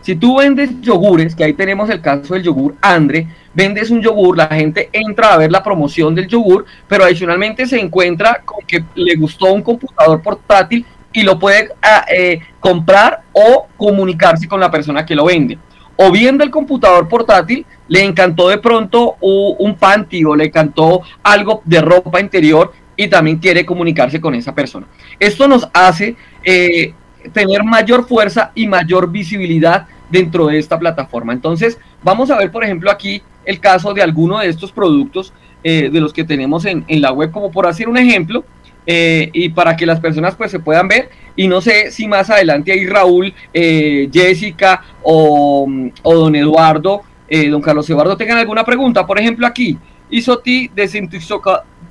si 0.03 0.17
tú 0.17 0.39
vendes 0.39 0.81
yogures, 0.81 1.35
que 1.35 1.45
ahí 1.45 1.53
tenemos 1.53 1.91
el 1.91 2.01
caso 2.01 2.35
del 2.35 2.43
yogur 2.43 2.75
Andre, 2.81 3.27
vendes 3.53 3.91
un 3.91 4.01
yogur, 4.01 4.37
la 4.37 4.47
gente 4.49 4.89
entra 4.93 5.35
a 5.35 5.37
ver 5.37 5.51
la 5.51 5.63
promoción 5.63 6.15
del 6.15 6.27
yogur, 6.27 6.65
pero 6.89 7.05
adicionalmente 7.05 7.67
se 7.67 7.79
encuentra 7.79 8.43
con 8.45 8.65
que 8.67 8.85
le 8.95 9.15
gustó 9.17 9.53
un 9.53 9.63
computador 9.63 10.23
portátil 10.23 10.87
y 11.13 11.23
lo 11.23 11.39
puede 11.39 11.71
ah, 11.83 12.07
eh, 12.11 12.41
comprar 12.61 13.23
o 13.33 13.67
comunicarse 13.77 14.49
con 14.49 14.61
la 14.61 14.71
persona 14.71 15.05
que 15.05 15.15
lo 15.15 15.25
vende. 15.25 15.59
O 15.97 16.11
viendo 16.11 16.43
el 16.45 16.51
computador 16.51 17.09
portátil, 17.09 17.67
le 17.89 18.03
encantó 18.03 18.49
de 18.49 18.59
pronto 18.59 19.17
un 19.21 19.77
panty 19.77 20.25
o 20.25 20.35
le 20.35 20.45
encantó 20.47 21.03
algo 21.23 21.61
de 21.67 21.83
ropa 21.83 22.21
interior 22.21 22.73
y 22.97 23.09
también 23.09 23.39
quiere 23.39 23.67
comunicarse 23.67 24.21
con 24.21 24.35
esa 24.35 24.55
persona. 24.55 24.87
Esto 25.19 25.47
nos 25.47 25.69
hace 25.75 26.17
eh, 26.43 26.95
tener 27.33 27.65
mayor 27.65 28.07
fuerza 28.07 28.53
y 28.55 28.67
mayor 28.67 29.11
visibilidad 29.11 29.87
dentro 30.11 30.47
de 30.47 30.59
esta 30.59 30.79
plataforma. 30.79 31.33
Entonces, 31.33 31.79
vamos 32.03 32.31
a 32.31 32.37
ver, 32.37 32.51
por 32.51 32.65
ejemplo, 32.65 32.91
aquí 32.91 33.23
el 33.45 33.61
caso 33.61 33.95
de 33.95 34.03
alguno 34.03 34.39
de 34.39 34.49
estos 34.49 34.73
productos 34.73 35.33
eh, 35.63 35.91
de 35.93 36.01
los 36.01 36.13
que 36.13 36.25
tenemos 36.25 36.65
en, 36.65 36.85
la 36.89 37.13
web, 37.13 37.31
como 37.31 37.51
por 37.51 37.67
hacer 37.67 37.89
un 37.89 37.97
ejemplo, 37.99 38.45
eh, 38.87 39.29
y 39.33 39.51
para 39.51 39.77
que 39.77 39.87
las 39.87 40.01
personas 40.01 40.35
pues 40.35 40.51
se 40.51 40.59
puedan 40.59 40.89
ver. 40.89 41.11
Y 41.37 41.49
no 41.49 41.61
sé 41.61 41.91
si 41.91 42.09
más 42.09 42.31
adelante 42.31 42.73
ahí 42.73 42.87
Raúl, 42.87 43.33
eh, 43.53 44.09
Jessica 44.13 44.83
o, 45.03 45.67
don 46.03 46.35
Eduardo, 46.35 47.03
don 47.51 47.63
Carlos 47.63 47.89
Eduardo 47.89 48.17
tengan 48.17 48.39
alguna 48.39 48.65
pregunta. 48.65 49.07
Por 49.07 49.21
ejemplo, 49.21 49.47
aquí, 49.47 49.79
Isoti 50.11 50.71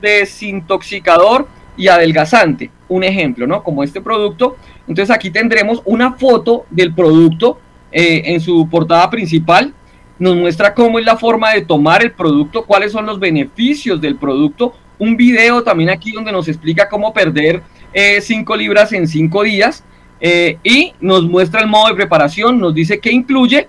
desintoxicador 0.01 1.47
y 1.77 1.87
adelgazante. 1.87 2.69
Un 2.89 3.03
ejemplo, 3.03 3.47
¿no? 3.47 3.63
Como 3.63 3.83
este 3.83 4.01
producto. 4.01 4.57
Entonces 4.89 5.15
aquí 5.15 5.29
tendremos 5.29 5.81
una 5.85 6.13
foto 6.13 6.65
del 6.69 6.93
producto 6.93 7.59
en 7.91 8.41
su 8.41 8.67
portada 8.69 9.09
principal. 9.09 9.73
Nos 10.19 10.35
muestra 10.35 10.73
cómo 10.73 10.99
es 10.99 11.05
la 11.05 11.15
forma 11.15 11.53
de 11.53 11.61
tomar 11.61 12.03
el 12.03 12.11
producto, 12.11 12.65
cuáles 12.65 12.91
son 12.91 13.05
los 13.05 13.19
beneficios 13.19 14.01
del 14.01 14.17
producto, 14.17 14.73
un 14.99 15.15
video 15.15 15.63
también 15.63 15.89
aquí 15.89 16.11
donde 16.11 16.31
nos 16.31 16.47
explica 16.47 16.89
cómo 16.89 17.13
perder 17.13 17.63
5 17.93 18.53
eh, 18.53 18.57
libras 18.57 18.91
en 18.93 19.07
5 19.07 19.43
días. 19.43 19.83
Eh, 20.21 20.57
y 20.63 20.93
nos 20.99 21.23
muestra 21.23 21.61
el 21.61 21.67
modo 21.67 21.87
de 21.87 21.95
preparación, 21.95 22.59
nos 22.59 22.75
dice 22.75 22.99
que 22.99 23.11
incluye 23.11 23.67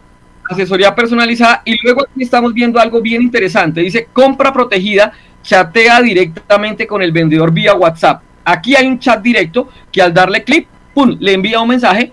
asesoría 0.50 0.95
personalizada. 0.95 1.62
Y 1.65 1.81
luego 1.83 2.03
aquí 2.03 2.23
estamos 2.23 2.53
viendo 2.53 2.81
algo 2.81 3.00
bien 3.00 3.23
interesante, 3.23 3.81
dice 3.81 4.09
compra 4.12 4.53
protegida, 4.53 5.12
chatea 5.43 6.03
directamente 6.03 6.87
con 6.89 7.03
el 7.03 7.12
vendedor 7.12 7.53
vía 7.53 7.75
WhatsApp. 7.75 8.23
Aquí 8.45 8.75
hay 8.75 8.87
un 8.87 8.99
chat 8.99 9.23
directo 9.23 9.69
que 9.93 10.03
al 10.03 10.12
darle 10.12 10.43
clic, 10.43 10.67
¡pum!, 10.94 11.16
le 11.20 11.32
envía 11.32 11.61
un 11.61 11.68
mensaje 11.68 12.12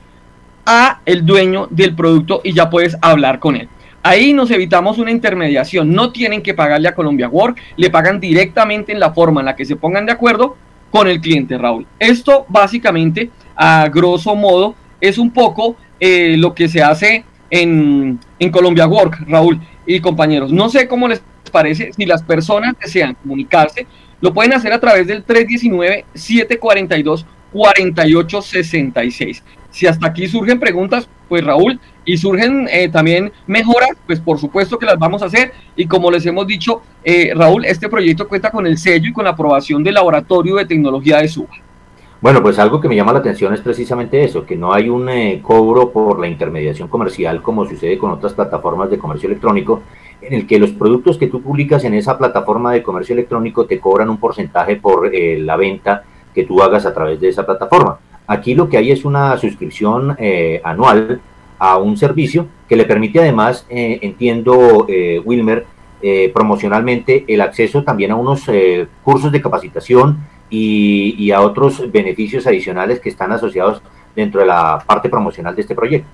a 0.65 1.01
el 1.05 1.25
dueño 1.25 1.67
del 1.69 1.96
producto 1.96 2.41
y 2.43 2.53
ya 2.53 2.69
puedes 2.69 2.98
hablar 3.01 3.39
con 3.39 3.55
él. 3.55 3.69
Ahí 4.03 4.34
nos 4.34 4.51
evitamos 4.51 5.00
una 5.00 5.12
intermediación. 5.12 5.91
No 5.93 6.12
tienen 6.12 6.41
que 6.41 6.53
pagarle 6.53 6.88
a 6.88 6.96
Colombia 6.96 7.27
Work, 7.27 7.57
le 7.75 7.89
pagan 7.89 8.19
directamente 8.19 8.91
en 8.91 9.00
la 9.00 9.13
forma 9.13 9.41
en 9.41 9.46
la 9.46 9.55
que 9.55 9.65
se 9.65 9.75
pongan 9.75 10.05
de 10.05 10.13
acuerdo 10.13 10.55
con 10.91 11.07
el 11.07 11.19
cliente, 11.19 11.57
Raúl. 11.57 11.86
Esto 12.00 12.46
básicamente, 12.48 13.29
a 13.55 13.89
grosso 13.89 14.36
modo, 14.36 14.75
es 15.01 15.17
un 15.17 15.31
poco 15.31 15.75
eh, 16.00 16.36
lo 16.38 16.53
que 16.53 16.67
se 16.67 16.81
hace 16.81 17.25
en, 17.50 18.19
en 18.39 18.51
Colombia 18.51 18.88
Work, 18.88 19.25
Raúl 19.27 19.60
y 19.86 20.00
compañeros. 20.00 20.51
No 20.51 20.69
sé 20.69 20.88
cómo 20.88 21.07
les 21.07 21.22
parece, 21.51 21.91
si 21.93 22.05
las 22.05 22.24
personas 22.24 22.75
desean 22.79 23.15
comunicarse, 23.15 23.88
lo 24.22 24.34
pueden 24.34 24.53
hacer 24.53 24.74
a 24.74 24.79
través 24.79 25.07
del 25.07 25.24
319-742-4866. 27.54 29.42
Si 29.70 29.86
hasta 29.86 30.08
aquí 30.08 30.27
surgen 30.27 30.60
preguntas, 30.60 31.08
pues 31.27 31.44
Raúl, 31.44 31.80
y 32.06 32.18
surgen 32.18 32.68
eh, 32.72 32.89
también 32.89 33.32
mejoras, 33.46 33.92
pues 34.06 34.20
por 34.20 34.39
supuesto 34.39 34.80
que 34.80 34.86
las 34.86 34.98
vamos 34.98 35.22
a 35.22 35.25
hacer. 35.25 35.51
Y 35.75 35.86
como 35.86 36.10
les 36.10 36.25
hemos 36.25 36.48
dicho, 36.48 36.82
eh, 37.04 37.34
Raúl, 37.36 37.66
este 37.66 37.89
proyecto 37.89 38.27
cuenta 38.27 38.50
con 38.50 38.66
el 38.66 38.77
sello 38.77 39.10
y 39.10 39.13
con 39.13 39.25
la 39.25 39.32
aprobación 39.32 39.84
del 39.84 39.96
Laboratorio 39.96 40.56
de 40.56 40.66
Tecnología 40.66 41.18
de 41.18 41.27
SUBA. 41.27 41.56
Bueno, 42.20 42.42
pues 42.42 42.58
algo 42.58 42.82
que 42.82 42.88
me 42.88 42.96
llama 42.96 43.13
la 43.13 43.20
atención 43.20 43.54
es 43.54 43.62
precisamente 43.62 44.24
eso, 44.24 44.44
que 44.44 44.56
no 44.56 44.74
hay 44.74 44.89
un 44.89 45.08
eh, 45.10 45.39
cobro 45.44 45.92
por 45.92 46.20
la 46.20 46.27
intermediación 46.27 46.88
comercial 46.88 47.44
como 47.44 47.63
sucede 47.68 48.00
con 48.00 48.10
otras 48.10 48.34
plataformas 48.34 48.89
de 48.89 48.98
comercio 48.98 49.27
electrónico, 49.27 49.84
en 50.22 50.34
el 50.34 50.48
que 50.48 50.58
los 50.58 50.72
productos 50.72 51.20
que 51.20 51.27
tú 51.27 51.44
publicas 51.44 51.84
en 51.84 51.94
esa 51.94 52.18
plataforma 52.18 52.74
de 52.74 52.82
comercio 52.82 53.13
electrónico 53.13 53.68
te 53.68 53.80
cobran 53.80 54.10
un 54.10 54.18
porcentaje 54.18 54.77
por 54.77 55.12
la 55.13 55.56
venta 55.58 56.06
que 56.38 56.44
tú 56.44 56.62
hagas 56.62 56.86
a 56.86 56.94
través 56.94 57.20
de 57.20 57.29
esa 57.29 57.44
plataforma. 57.44 57.98
Aquí 58.27 58.53
lo 58.53 58.70
que 58.70 58.77
hay 58.77 58.91
es 58.91 59.06
una 59.06 59.36
suscripción 59.38 60.15
anual 60.63 61.20
a 61.60 61.77
un 61.77 61.98
servicio 61.98 62.48
que 62.67 62.75
le 62.75 62.86
permite 62.86 63.20
además, 63.20 63.65
eh, 63.70 64.00
entiendo, 64.01 64.86
eh, 64.88 65.22
Wilmer, 65.24 65.65
eh, 66.01 66.29
promocionalmente 66.34 67.25
el 67.27 67.41
acceso 67.41 67.84
también 67.84 68.12
a 68.12 68.15
unos 68.15 68.46
cursos 69.03 69.32
de 69.32 69.41
capacitación 69.41 70.20
y, 70.50 71.32
a 71.32 71.41
otros 71.41 71.91
beneficios 71.91 72.46
adicionales 72.46 73.00
que 73.00 73.10
están 73.10 73.32
asociados 73.32 73.82
dentro 74.15 74.41
de 74.41 74.48
la 74.48 74.84
parte 74.86 75.10
promocional 75.10 75.56
de 75.56 75.62
este 75.62 75.75
proyecto. 75.75 76.08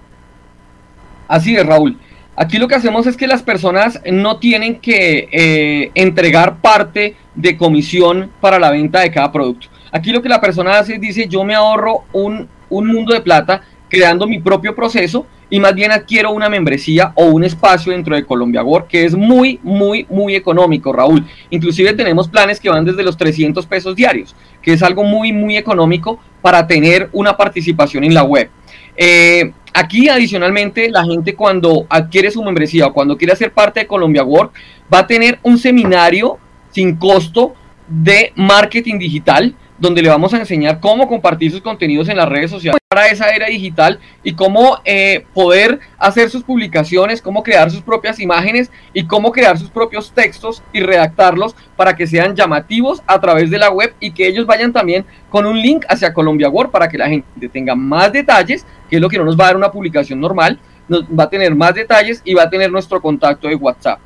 Así 1.28 1.56
es, 1.56 1.66
Raúl. 1.66 1.98
Aquí 2.36 2.58
lo 2.58 2.68
que 2.68 2.76
hacemos 2.76 3.06
es 3.06 3.16
que 3.16 3.28
las 3.28 3.44
personas 3.44 4.02
no 4.12 4.40
tienen 4.40 4.80
que 4.80 5.92
entregar 5.94 6.58
parte 6.62 7.16
de 7.36 7.58
comisión 7.58 8.32
para 8.42 8.58
la 8.58 8.72
venta 8.72 9.02
de 9.02 9.12
cada 9.12 9.32
producto. 9.32 9.68
Aquí 9.94 10.12
lo 10.12 10.22
que 10.22 10.28
la 10.28 10.42
persona 10.42 10.80
hace 10.80 10.96
es 10.96 11.02
dice, 11.02 11.28
yo 11.28 11.44
me 11.44 11.54
ahorro 11.54 12.06
un, 12.14 12.50
un 12.70 12.88
mundo 12.88 13.14
de 13.14 13.22
plata 13.22 13.62
creando 13.88 14.26
mi 14.26 14.40
propio 14.40 14.76
proceso 14.76 15.28
y 15.52 15.60
más 15.60 15.76
bien 15.76 15.92
adquiero 15.92 16.32
una 16.32 16.50
membresía 16.50 17.14
o 17.14 17.26
un 17.26 17.44
espacio 17.44 17.92
dentro 17.92 18.16
de 18.16 18.26
Colombia 18.26 18.64
Work 18.64 18.88
que 18.88 19.06
es 19.06 19.14
muy, 19.16 19.60
muy, 19.62 20.08
muy 20.10 20.34
económico, 20.34 20.92
Raúl. 20.92 21.24
Inclusive 21.52 21.94
tenemos 21.94 22.28
planes 22.28 22.60
que 22.60 22.70
van 22.70 22.84
desde 22.84 23.04
los 23.04 23.16
300 23.16 23.68
pesos 23.68 23.96
diarios, 23.96 24.36
que 24.64 24.74
es 24.74 24.82
algo 24.82 25.04
muy, 25.04 25.32
muy 25.32 25.58
económico 25.58 26.20
para 26.42 26.66
tener 26.66 27.08
una 27.14 27.38
participación 27.38 28.04
en 28.04 28.16
la 28.16 28.24
web. 28.24 28.50
Eh, 28.98 29.52
aquí 29.76 30.10
adicionalmente 30.10 30.90
la 30.90 31.04
gente 31.04 31.36
cuando 31.36 31.86
adquiere 31.88 32.32
su 32.32 32.44
membresía 32.44 32.88
o 32.88 32.94
cuando 32.94 33.16
quiere 33.16 33.36
ser 33.36 33.52
parte 33.52 33.82
de 33.82 33.88
Colombia 33.88 34.24
Work 34.24 34.54
va 34.92 35.00
a 35.00 35.08
tener 35.08 35.38
un 35.44 35.60
seminario 35.60 36.40
sin 36.72 36.96
costo 36.96 37.54
de 37.88 38.34
marketing 38.36 38.98
digital 38.98 39.56
donde 39.84 40.02
le 40.02 40.08
vamos 40.08 40.34
a 40.34 40.38
enseñar 40.38 40.80
cómo 40.80 41.10
compartir 41.10 41.52
sus 41.52 41.60
contenidos 41.60 42.08
en 42.08 42.16
las 42.16 42.30
redes 42.30 42.50
sociales 42.50 42.80
para 42.88 43.10
esa 43.10 43.28
era 43.32 43.48
digital 43.48 44.00
y 44.24 44.32
cómo 44.32 44.78
eh, 44.86 45.26
poder 45.34 45.82
hacer 45.98 46.30
sus 46.30 46.42
publicaciones, 46.42 47.22
cómo 47.22 47.44
crear 47.44 47.70
sus 47.70 47.82
propias 47.82 48.22
imágenes 48.22 48.72
y 48.94 49.06
cómo 49.06 49.34
crear 49.34 49.58
sus 49.58 49.70
propios 49.70 50.14
textos 50.14 50.64
y 50.72 50.80
redactarlos 50.80 51.54
para 51.76 51.98
que 51.98 52.08
sean 52.08 52.34
llamativos 52.34 53.04
a 53.08 53.20
través 53.20 53.52
de 53.52 53.58
la 53.58 53.72
web 53.72 53.94
y 54.00 54.12
que 54.12 54.26
ellos 54.26 54.46
vayan 54.46 54.72
también 54.72 55.04
con 55.30 55.46
un 55.46 55.62
link 55.62 55.84
hacia 55.90 56.14
Colombia 56.14 56.48
Word 56.48 56.70
para 56.70 56.88
que 56.88 56.98
la 56.98 57.10
gente 57.10 57.50
tenga 57.50 57.76
más 57.76 58.14
detalles, 58.14 58.66
que 58.90 58.96
es 58.96 59.02
lo 59.02 59.10
que 59.10 59.18
no 59.18 59.26
nos 59.26 59.38
va 59.38 59.44
a 59.44 59.48
dar 59.48 59.58
una 59.58 59.72
publicación 59.72 60.22
normal, 60.22 60.62
nos 60.88 61.04
va 61.04 61.26
a 61.26 61.30
tener 61.30 61.54
más 61.56 61.76
detalles 61.76 62.22
y 62.24 62.34
va 62.36 62.44
a 62.44 62.50
tener 62.50 62.72
nuestro 62.72 63.02
contacto 63.02 63.50
de 63.50 63.56
WhatsApp. 63.56 64.00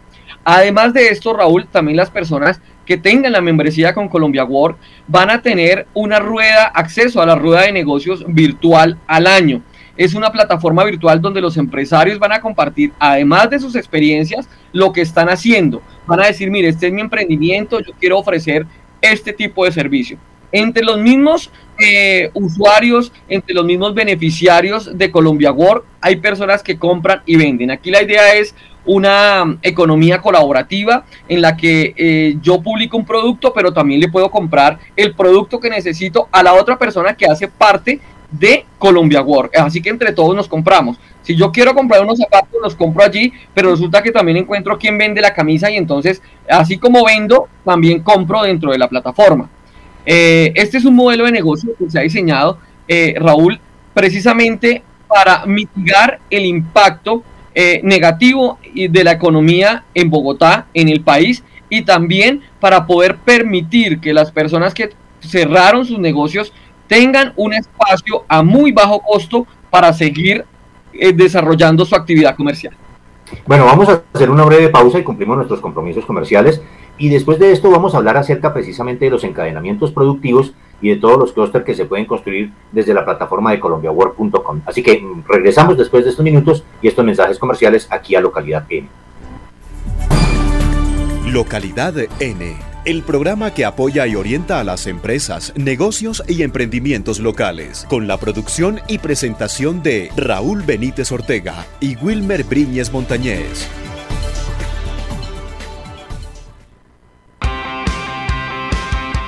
Además 0.43 0.93
de 0.93 1.09
esto, 1.09 1.33
Raúl, 1.33 1.67
también 1.67 1.97
las 1.97 2.09
personas 2.09 2.61
que 2.87 2.97
tengan 2.97 3.33
la 3.33 3.41
membresía 3.41 3.93
con 3.93 4.07
Colombia 4.07 4.45
Work 4.45 4.77
van 5.07 5.29
a 5.29 5.41
tener 5.41 5.85
una 5.93 6.19
rueda, 6.19 6.71
acceso 6.73 7.21
a 7.21 7.25
la 7.25 7.35
rueda 7.35 7.63
de 7.63 7.73
negocios 7.73 8.23
virtual 8.27 8.97
al 9.05 9.27
año. 9.27 9.61
Es 9.97 10.13
una 10.13 10.31
plataforma 10.31 10.85
virtual 10.85 11.21
donde 11.21 11.41
los 11.41 11.57
empresarios 11.57 12.17
van 12.17 12.31
a 12.31 12.39
compartir, 12.39 12.93
además 12.97 13.49
de 13.49 13.59
sus 13.59 13.75
experiencias, 13.75 14.47
lo 14.71 14.93
que 14.93 15.01
están 15.01 15.27
haciendo. 15.27 15.81
Van 16.05 16.21
a 16.21 16.27
decir, 16.27 16.49
mire, 16.49 16.69
este 16.69 16.87
es 16.87 16.93
mi 16.93 17.01
emprendimiento, 17.01 17.79
yo 17.81 17.91
quiero 17.99 18.19
ofrecer 18.19 18.65
este 19.01 19.33
tipo 19.33 19.65
de 19.65 19.71
servicio. 19.71 20.17
Entre 20.51 20.83
los 20.83 20.97
mismos 20.97 21.51
eh, 21.77 22.29
usuarios, 22.33 23.11
entre 23.27 23.53
los 23.53 23.65
mismos 23.65 23.93
beneficiarios 23.93 24.97
de 24.97 25.11
Colombia 25.11 25.51
Work, 25.51 25.83
hay 25.99 26.15
personas 26.17 26.63
que 26.63 26.77
compran 26.77 27.21
y 27.25 27.35
venden. 27.35 27.71
Aquí 27.71 27.91
la 27.91 28.01
idea 28.01 28.33
es 28.35 28.55
una 28.87 29.57
economía 29.61 30.21
colaborativa 30.21 31.05
en 31.27 31.41
la 31.41 31.55
que 31.55 31.93
eh, 31.95 32.37
yo 32.41 32.61
publico 32.61 32.97
un 32.97 33.05
producto, 33.05 33.53
pero 33.53 33.71
también 33.71 33.99
le 33.99 34.09
puedo 34.09 34.31
comprar 34.31 34.79
el 34.95 35.13
producto 35.13 35.59
que 35.59 35.69
necesito 35.69 36.27
a 36.31 36.41
la 36.41 36.53
otra 36.53 36.77
persona 36.77 37.13
que 37.15 37.25
hace 37.25 37.47
parte 37.47 37.99
de 38.31 38.65
Colombia 38.79 39.21
Work. 39.21 39.57
Así 39.57 39.81
que 39.81 39.89
entre 39.89 40.13
todos 40.13 40.35
nos 40.35 40.47
compramos. 40.47 40.97
Si 41.21 41.35
yo 41.35 41.51
quiero 41.51 41.73
comprar 41.75 42.01
unos 42.01 42.17
zapatos, 42.17 42.59
los 42.61 42.75
compro 42.75 43.03
allí, 43.03 43.33
pero 43.53 43.71
resulta 43.71 44.01
que 44.01 44.11
también 44.11 44.37
encuentro 44.37 44.77
quien 44.77 44.97
vende 44.97 45.21
la 45.21 45.33
camisa 45.33 45.69
y 45.69 45.75
entonces, 45.75 46.21
así 46.49 46.77
como 46.77 47.05
vendo, 47.05 47.47
también 47.65 48.01
compro 48.01 48.43
dentro 48.43 48.71
de 48.71 48.77
la 48.77 48.87
plataforma. 48.87 49.49
Eh, 50.05 50.53
este 50.55 50.77
es 50.77 50.85
un 50.85 50.95
modelo 50.95 51.25
de 51.25 51.33
negocio 51.33 51.71
que 51.77 51.89
se 51.89 51.99
ha 51.99 52.03
diseñado, 52.03 52.59
eh, 52.87 53.15
Raúl, 53.19 53.59
precisamente 53.93 54.83
para 55.07 55.45
mitigar 55.45 56.19
el 56.29 56.45
impacto 56.45 57.23
eh, 57.59 57.81
negativo 57.81 58.59
de 58.75 59.03
la 59.03 59.13
economía 59.13 59.83
en 59.95 60.11
Bogotá, 60.11 60.67
en 60.75 60.89
el 60.89 61.01
país, 61.01 61.43
y 61.71 61.81
también 61.81 62.43
para 62.59 62.85
poder 62.85 63.17
permitir 63.17 63.99
que 63.99 64.13
las 64.13 64.31
personas 64.31 64.75
que 64.75 64.91
cerraron 65.21 65.83
sus 65.83 65.97
negocios 65.97 66.53
tengan 66.85 67.33
un 67.35 67.55
espacio 67.55 68.25
a 68.27 68.43
muy 68.43 68.71
bajo 68.71 69.01
costo 69.01 69.47
para 69.71 69.91
seguir 69.91 70.45
eh, 70.93 71.11
desarrollando 71.13 71.83
su 71.83 71.95
actividad 71.95 72.35
comercial. 72.35 72.75
Bueno, 73.47 73.65
vamos 73.65 73.89
a 73.89 74.03
hacer 74.13 74.29
una 74.29 74.45
breve 74.45 74.69
pausa 74.69 74.99
y 74.99 75.03
cumplimos 75.03 75.37
nuestros 75.37 75.59
compromisos 75.59 76.05
comerciales 76.05 76.61
y 76.99 77.09
después 77.09 77.39
de 77.39 77.53
esto 77.53 77.71
vamos 77.71 77.95
a 77.95 77.97
hablar 77.97 78.17
acerca 78.17 78.53
precisamente 78.53 79.05
de 79.05 79.11
los 79.11 79.23
encadenamientos 79.23 79.91
productivos 79.91 80.53
y 80.81 80.89
de 80.89 80.97
todos 80.97 81.17
los 81.17 81.33
clústeres 81.33 81.65
que 81.65 81.75
se 81.75 81.85
pueden 81.85 82.05
construir 82.05 82.51
desde 82.71 82.93
la 82.93 83.03
plataforma 83.03 83.51
de 83.51 83.59
colombiawork.com. 83.59 84.61
Así 84.65 84.83
que 84.83 85.03
regresamos 85.27 85.77
después 85.77 86.03
de 86.03 86.11
estos 86.11 86.23
minutos 86.23 86.63
y 86.81 86.87
estos 86.87 87.05
mensajes 87.05 87.39
comerciales 87.39 87.87
aquí 87.89 88.15
a 88.15 88.21
Localidad 88.21 88.65
N. 88.69 88.87
Localidad 91.25 91.93
N, 92.19 92.55
el 92.85 93.03
programa 93.03 93.53
que 93.53 93.65
apoya 93.65 94.07
y 94.07 94.15
orienta 94.15 94.61
a 94.61 94.63
las 94.63 94.87
empresas, 94.87 95.51
negocios 95.57 96.23
y 96.27 96.43
emprendimientos 96.43 97.19
locales, 97.19 97.85
con 97.89 98.07
la 98.07 98.17
producción 98.17 98.79
y 98.87 98.99
presentación 98.99 99.83
de 99.83 100.09
Raúl 100.15 100.61
Benítez 100.61 101.11
Ortega 101.11 101.65
y 101.81 101.97
Wilmer 101.97 102.45
Briñez 102.45 102.93
Montañez. 102.93 103.67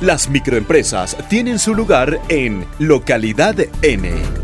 Las 0.00 0.28
microempresas 0.28 1.16
tienen 1.28 1.60
su 1.60 1.76
lugar 1.76 2.20
en 2.28 2.66
Localidad 2.80 3.54
N. 3.82 4.39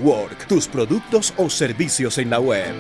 Tus 0.49 0.67
productos 0.67 1.33
o 1.37 1.49
servicios 1.49 2.19
en 2.19 2.31
la 2.31 2.41
web. 2.41 2.75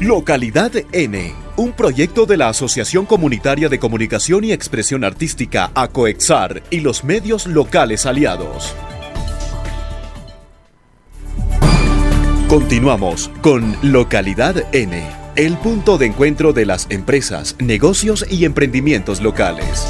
Localidad 0.00 0.70
N, 0.92 1.34
un 1.56 1.72
proyecto 1.72 2.26
de 2.26 2.36
la 2.36 2.48
Asociación 2.48 3.06
Comunitaria 3.06 3.68
de 3.68 3.80
Comunicación 3.80 4.44
y 4.44 4.52
Expresión 4.52 5.02
Artística 5.02 5.72
ACOEXAR 5.74 6.62
y 6.70 6.78
los 6.80 7.02
medios 7.02 7.48
locales 7.48 8.06
aliados. 8.06 8.72
Continuamos 12.48 13.32
con 13.42 13.76
Localidad 13.82 14.72
N, 14.72 15.04
el 15.34 15.56
punto 15.56 15.98
de 15.98 16.06
encuentro 16.06 16.52
de 16.52 16.66
las 16.66 16.86
empresas, 16.88 17.56
negocios 17.58 18.24
y 18.30 18.44
emprendimientos 18.44 19.20
locales. 19.20 19.84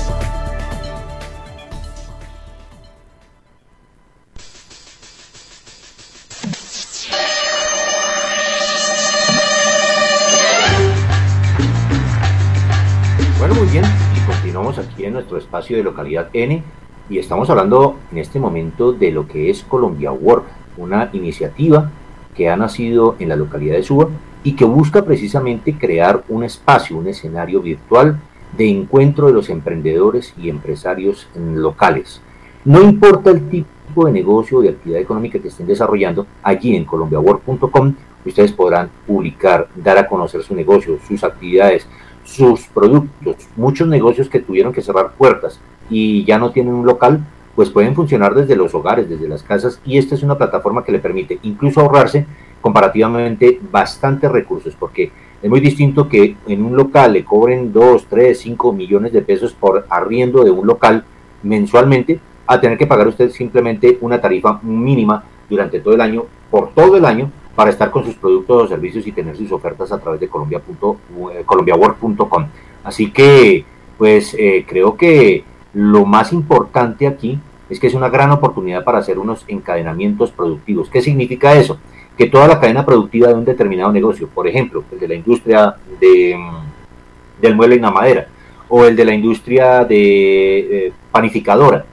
Nuestro 15.12 15.38
espacio 15.38 15.76
de 15.76 15.82
localidad 15.82 16.28
N 16.32 16.62
y 17.08 17.18
estamos 17.18 17.50
hablando 17.50 17.96
en 18.12 18.18
este 18.18 18.38
momento 18.38 18.92
de 18.92 19.10
lo 19.10 19.26
que 19.26 19.50
es 19.50 19.62
Colombia 19.64 20.12
Work, 20.12 20.44
una 20.76 21.10
iniciativa 21.12 21.90
que 22.34 22.48
ha 22.48 22.56
nacido 22.56 23.16
en 23.18 23.28
la 23.28 23.36
localidad 23.36 23.76
de 23.76 23.82
Suba 23.82 24.08
y 24.44 24.54
que 24.54 24.64
busca 24.64 25.04
precisamente 25.04 25.76
crear 25.76 26.22
un 26.28 26.44
espacio, 26.44 26.96
un 26.96 27.08
escenario 27.08 27.60
virtual 27.60 28.20
de 28.56 28.68
encuentro 28.68 29.26
de 29.26 29.32
los 29.32 29.50
emprendedores 29.50 30.34
y 30.38 30.48
empresarios 30.48 31.28
locales. 31.34 32.20
No 32.64 32.82
importa 32.82 33.30
el 33.30 33.48
tipo 33.48 34.06
de 34.06 34.12
negocio 34.12 34.58
o 34.58 34.62
de 34.62 34.70
actividad 34.70 35.00
económica 35.00 35.38
que 35.38 35.48
estén 35.48 35.66
desarrollando, 35.66 36.26
allí 36.42 36.76
en 36.76 36.84
colombiawork.com 36.84 37.94
ustedes 38.24 38.52
podrán 38.52 38.90
publicar, 39.06 39.68
dar 39.74 39.98
a 39.98 40.06
conocer 40.06 40.42
su 40.42 40.54
negocio, 40.54 40.98
sus 41.06 41.24
actividades, 41.24 41.86
sus 42.24 42.66
productos. 42.66 43.36
Muchos 43.56 43.88
negocios 43.88 44.28
que 44.28 44.40
tuvieron 44.40 44.72
que 44.72 44.82
cerrar 44.82 45.12
puertas 45.12 45.60
y 45.88 46.24
ya 46.24 46.38
no 46.38 46.50
tienen 46.50 46.74
un 46.74 46.86
local, 46.86 47.20
pues 47.54 47.70
pueden 47.70 47.94
funcionar 47.94 48.34
desde 48.34 48.56
los 48.56 48.74
hogares, 48.74 49.08
desde 49.08 49.28
las 49.28 49.42
casas 49.42 49.80
y 49.84 49.98
esta 49.98 50.14
es 50.14 50.22
una 50.22 50.38
plataforma 50.38 50.84
que 50.84 50.92
le 50.92 50.98
permite 50.98 51.38
incluso 51.42 51.80
ahorrarse 51.80 52.26
comparativamente 52.60 53.58
bastantes 53.70 54.30
recursos 54.30 54.76
porque 54.78 55.10
es 55.42 55.48
muy 55.48 55.60
distinto 55.60 56.08
que 56.08 56.36
en 56.46 56.62
un 56.62 56.76
local 56.76 57.14
le 57.14 57.24
cobren 57.24 57.72
2, 57.72 58.06
3, 58.08 58.38
5 58.38 58.72
millones 58.72 59.12
de 59.12 59.22
pesos 59.22 59.52
por 59.52 59.86
arriendo 59.88 60.44
de 60.44 60.50
un 60.50 60.66
local 60.66 61.04
mensualmente 61.42 62.20
a 62.46 62.60
tener 62.60 62.76
que 62.76 62.86
pagar 62.86 63.08
usted 63.08 63.30
simplemente 63.30 63.96
una 64.00 64.20
tarifa 64.20 64.60
mínima 64.62 65.24
durante 65.48 65.80
todo 65.80 65.94
el 65.94 66.00
año, 66.00 66.24
por 66.50 66.70
todo 66.74 66.96
el 66.96 67.04
año, 67.04 67.30
para 67.60 67.72
estar 67.72 67.90
con 67.90 68.06
sus 68.06 68.14
productos 68.14 68.62
o 68.62 68.68
servicios 68.68 69.06
y 69.06 69.12
tener 69.12 69.36
sus 69.36 69.52
ofertas 69.52 69.92
a 69.92 69.98
través 69.98 70.18
de 70.18 70.28
colombia 70.28 70.62
eh, 70.66 71.42
colombiawork.com. 71.44 72.46
Así 72.82 73.10
que, 73.10 73.66
pues 73.98 74.34
eh, 74.38 74.64
creo 74.66 74.96
que 74.96 75.44
lo 75.74 76.06
más 76.06 76.32
importante 76.32 77.06
aquí 77.06 77.38
es 77.68 77.78
que 77.78 77.88
es 77.88 77.92
una 77.92 78.08
gran 78.08 78.30
oportunidad 78.30 78.82
para 78.82 78.96
hacer 78.96 79.18
unos 79.18 79.44
encadenamientos 79.46 80.30
productivos. 80.30 80.88
¿Qué 80.88 81.02
significa 81.02 81.52
eso? 81.52 81.78
Que 82.16 82.28
toda 82.28 82.48
la 82.48 82.58
cadena 82.58 82.86
productiva 82.86 83.28
de 83.28 83.34
un 83.34 83.44
determinado 83.44 83.92
negocio, 83.92 84.26
por 84.26 84.48
ejemplo, 84.48 84.82
el 84.90 84.98
de 84.98 85.08
la 85.08 85.14
industria 85.16 85.76
de, 86.00 86.38
mm, 86.38 87.42
del 87.42 87.56
mueble 87.56 87.76
y 87.76 87.80
la 87.80 87.90
madera, 87.90 88.26
o 88.70 88.86
el 88.86 88.96
de 88.96 89.04
la 89.04 89.12
industria 89.12 89.84
de 89.84 90.86
eh, 90.86 90.92
panificadora, 91.12 91.84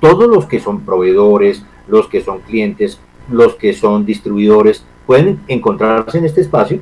todos 0.00 0.28
los 0.28 0.44
que 0.44 0.60
son 0.60 0.82
proveedores, 0.82 1.64
los 1.88 2.08
que 2.08 2.20
son 2.20 2.40
clientes, 2.40 3.00
los 3.30 3.54
que 3.56 3.72
son 3.72 4.04
distribuidores 4.04 4.84
pueden 5.06 5.40
encontrarse 5.48 6.18
en 6.18 6.24
este 6.24 6.40
espacio 6.40 6.80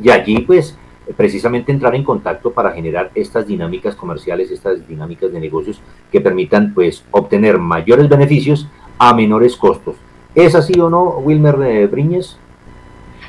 y 0.00 0.10
allí 0.10 0.40
pues 0.40 0.76
precisamente 1.16 1.72
entrar 1.72 1.94
en 1.94 2.04
contacto 2.04 2.52
para 2.52 2.72
generar 2.72 3.10
estas 3.14 3.46
dinámicas 3.46 3.94
comerciales, 3.94 4.50
estas 4.50 4.86
dinámicas 4.86 5.32
de 5.32 5.40
negocios 5.40 5.80
que 6.10 6.20
permitan 6.20 6.72
pues 6.74 7.04
obtener 7.10 7.58
mayores 7.58 8.08
beneficios 8.08 8.68
a 8.98 9.12
menores 9.14 9.56
costos. 9.56 9.96
¿Es 10.34 10.54
así 10.54 10.78
o 10.80 10.88
no, 10.88 11.18
Wilmer 11.18 11.56
eh? 11.62 11.90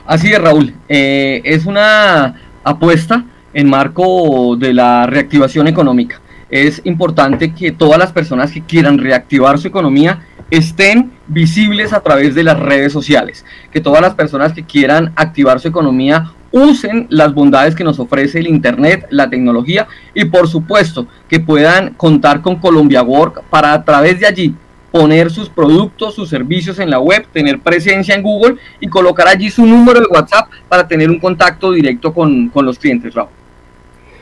Así 0.05 0.31
es, 0.31 0.41
Raúl. 0.41 0.73
Eh, 0.87 1.41
es 1.43 1.65
una 1.65 2.39
apuesta 2.63 3.25
en 3.53 3.69
marco 3.69 4.55
de 4.55 4.73
la 4.73 5.05
reactivación 5.05 5.67
económica. 5.67 6.21
Es 6.49 6.81
importante 6.83 7.53
que 7.53 7.71
todas 7.71 7.97
las 7.97 8.11
personas 8.11 8.51
que 8.51 8.61
quieran 8.61 8.97
reactivar 8.97 9.57
su 9.57 9.67
economía 9.67 10.21
estén 10.53 11.11
visibles 11.25 11.93
a 11.93 12.01
través 12.01 12.35
de 12.35 12.43
las 12.43 12.59
redes 12.59 12.93
sociales, 12.93 13.43
que 13.71 13.81
todas 13.81 14.01
las 14.01 14.13
personas 14.13 14.53
que 14.53 14.63
quieran 14.63 15.11
activar 15.15 15.59
su 15.59 15.67
economía 15.67 16.31
usen 16.51 17.07
las 17.09 17.33
bondades 17.33 17.73
que 17.73 17.83
nos 17.83 17.97
ofrece 17.97 18.37
el 18.37 18.45
Internet, 18.45 19.07
la 19.09 19.31
tecnología 19.31 19.87
y 20.13 20.25
por 20.25 20.47
supuesto 20.47 21.07
que 21.27 21.39
puedan 21.39 21.95
contar 21.95 22.43
con 22.43 22.57
Colombia 22.57 23.01
Work 23.01 23.45
para 23.49 23.73
a 23.73 23.83
través 23.83 24.19
de 24.19 24.27
allí 24.27 24.55
poner 24.91 25.31
sus 25.31 25.49
productos, 25.49 26.13
sus 26.13 26.29
servicios 26.29 26.77
en 26.77 26.91
la 26.91 26.99
web, 26.99 27.25
tener 27.33 27.59
presencia 27.59 28.13
en 28.13 28.21
Google 28.21 28.57
y 28.79 28.87
colocar 28.87 29.27
allí 29.27 29.49
su 29.49 29.65
número 29.65 30.01
de 30.01 30.05
WhatsApp 30.05 30.49
para 30.69 30.87
tener 30.87 31.09
un 31.09 31.19
contacto 31.19 31.71
directo 31.71 32.13
con, 32.13 32.49
con 32.49 32.63
los 32.63 32.77
clientes, 32.77 33.11
Raúl. 33.15 33.29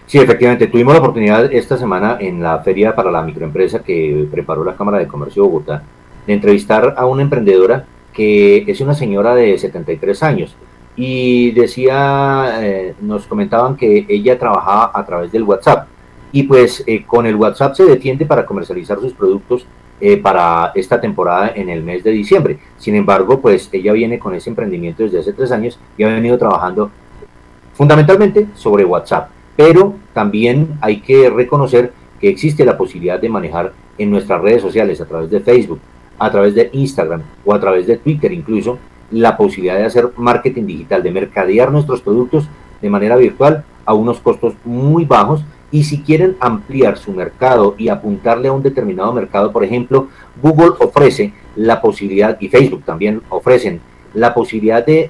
Sí, 0.06 0.18
efectivamente, 0.18 0.68
tuvimos 0.68 0.94
la 0.94 1.00
oportunidad 1.00 1.52
esta 1.52 1.78
semana 1.78 2.16
en 2.22 2.42
la 2.42 2.60
feria 2.60 2.96
para 2.96 3.12
la 3.12 3.22
microempresa 3.22 3.80
que 3.84 4.30
preparó 4.32 4.64
la 4.64 4.76
Cámara 4.76 4.98
de 4.98 5.08
Comercio 5.08 5.44
de 5.44 5.50
Bogotá 5.50 5.84
entrevistar 6.32 6.96
a 6.98 7.06
una 7.06 7.22
emprendedora 7.22 7.86
que 8.14 8.64
es 8.68 8.82
una 8.82 8.94
señora 8.94 9.36
de 9.36 9.58
73 9.58 10.24
años. 10.24 10.56
Y 10.96 11.52
decía, 11.52 12.60
eh, 12.62 12.96
nos 13.02 13.26
comentaban 13.26 13.78
que 13.78 14.06
ella 14.10 14.38
trabajaba 14.38 14.92
a 14.94 15.06
través 15.06 15.32
del 15.32 15.44
WhatsApp. 15.44 15.88
Y 16.34 16.44
pues 16.44 16.84
eh, 16.88 17.04
con 17.06 17.26
el 17.26 17.36
WhatsApp 17.36 17.76
se 17.76 17.86
defiende 17.86 18.26
para 18.26 18.46
comercializar 18.46 19.00
sus 19.00 19.14
productos 19.14 19.66
eh, 20.00 20.18
para 20.18 20.72
esta 20.76 21.00
temporada 21.00 21.52
en 21.56 21.70
el 21.70 21.84
mes 21.84 22.04
de 22.04 22.12
diciembre. 22.12 22.60
Sin 22.78 22.96
embargo, 22.96 23.40
pues 23.40 23.70
ella 23.72 23.94
viene 23.94 24.20
con 24.20 24.34
ese 24.34 24.50
emprendimiento 24.50 25.04
desde 25.04 25.20
hace 25.20 25.34
tres 25.34 25.52
años 25.52 25.80
y 25.98 26.04
ha 26.04 26.08
venido 26.08 26.38
trabajando 26.38 26.90
fundamentalmente 27.74 28.48
sobre 28.56 28.86
WhatsApp, 28.86 29.30
pero 29.56 29.96
también 30.14 30.78
hay 30.82 31.02
que 31.02 31.30
reconocer 31.30 31.94
que 32.20 32.30
existe 32.30 32.66
la 32.66 32.78
posibilidad 32.78 33.20
de 33.20 33.30
manejar 33.30 33.74
en 33.98 34.10
nuestras 34.10 34.42
redes 34.42 34.62
sociales 34.62 35.00
a 35.02 35.06
través 35.06 35.30
de 35.30 35.40
Facebook, 35.40 35.80
a 36.22 36.30
través 36.30 36.54
de 36.54 36.70
Instagram 36.72 37.24
o 37.44 37.52
a 37.52 37.60
través 37.60 37.88
de 37.88 37.98
Twitter 37.98 38.32
incluso, 38.32 38.78
la 39.10 39.36
posibilidad 39.36 39.78
de 39.78 39.86
hacer 39.86 40.12
marketing 40.18 40.68
digital, 40.68 41.02
de 41.02 41.10
mercadear 41.10 41.72
nuestros 41.72 42.00
productos 42.02 42.48
de 42.80 42.90
manera 42.92 43.16
virtual 43.16 43.66
a 43.86 43.96
unos 43.96 44.20
costos 44.20 44.54
muy 44.64 45.04
bajos. 45.04 45.44
Y 45.72 45.84
si 45.84 46.02
quieren 46.02 46.38
ampliar 46.40 47.00
su 47.00 47.12
mercado 47.12 47.74
y 47.76 47.90
apuntarle 47.90 48.50
a 48.50 48.52
un 48.52 48.62
determinado 48.62 49.12
mercado, 49.14 49.52
por 49.52 49.64
ejemplo, 49.64 50.10
Google 50.40 50.74
ofrece 50.80 51.34
la 51.56 51.82
posibilidad, 51.82 52.38
y 52.40 52.50
Facebook 52.50 52.84
también 52.84 53.22
ofrecen 53.30 53.82
la 54.14 54.34
posibilidad 54.36 54.86
de, 54.86 55.10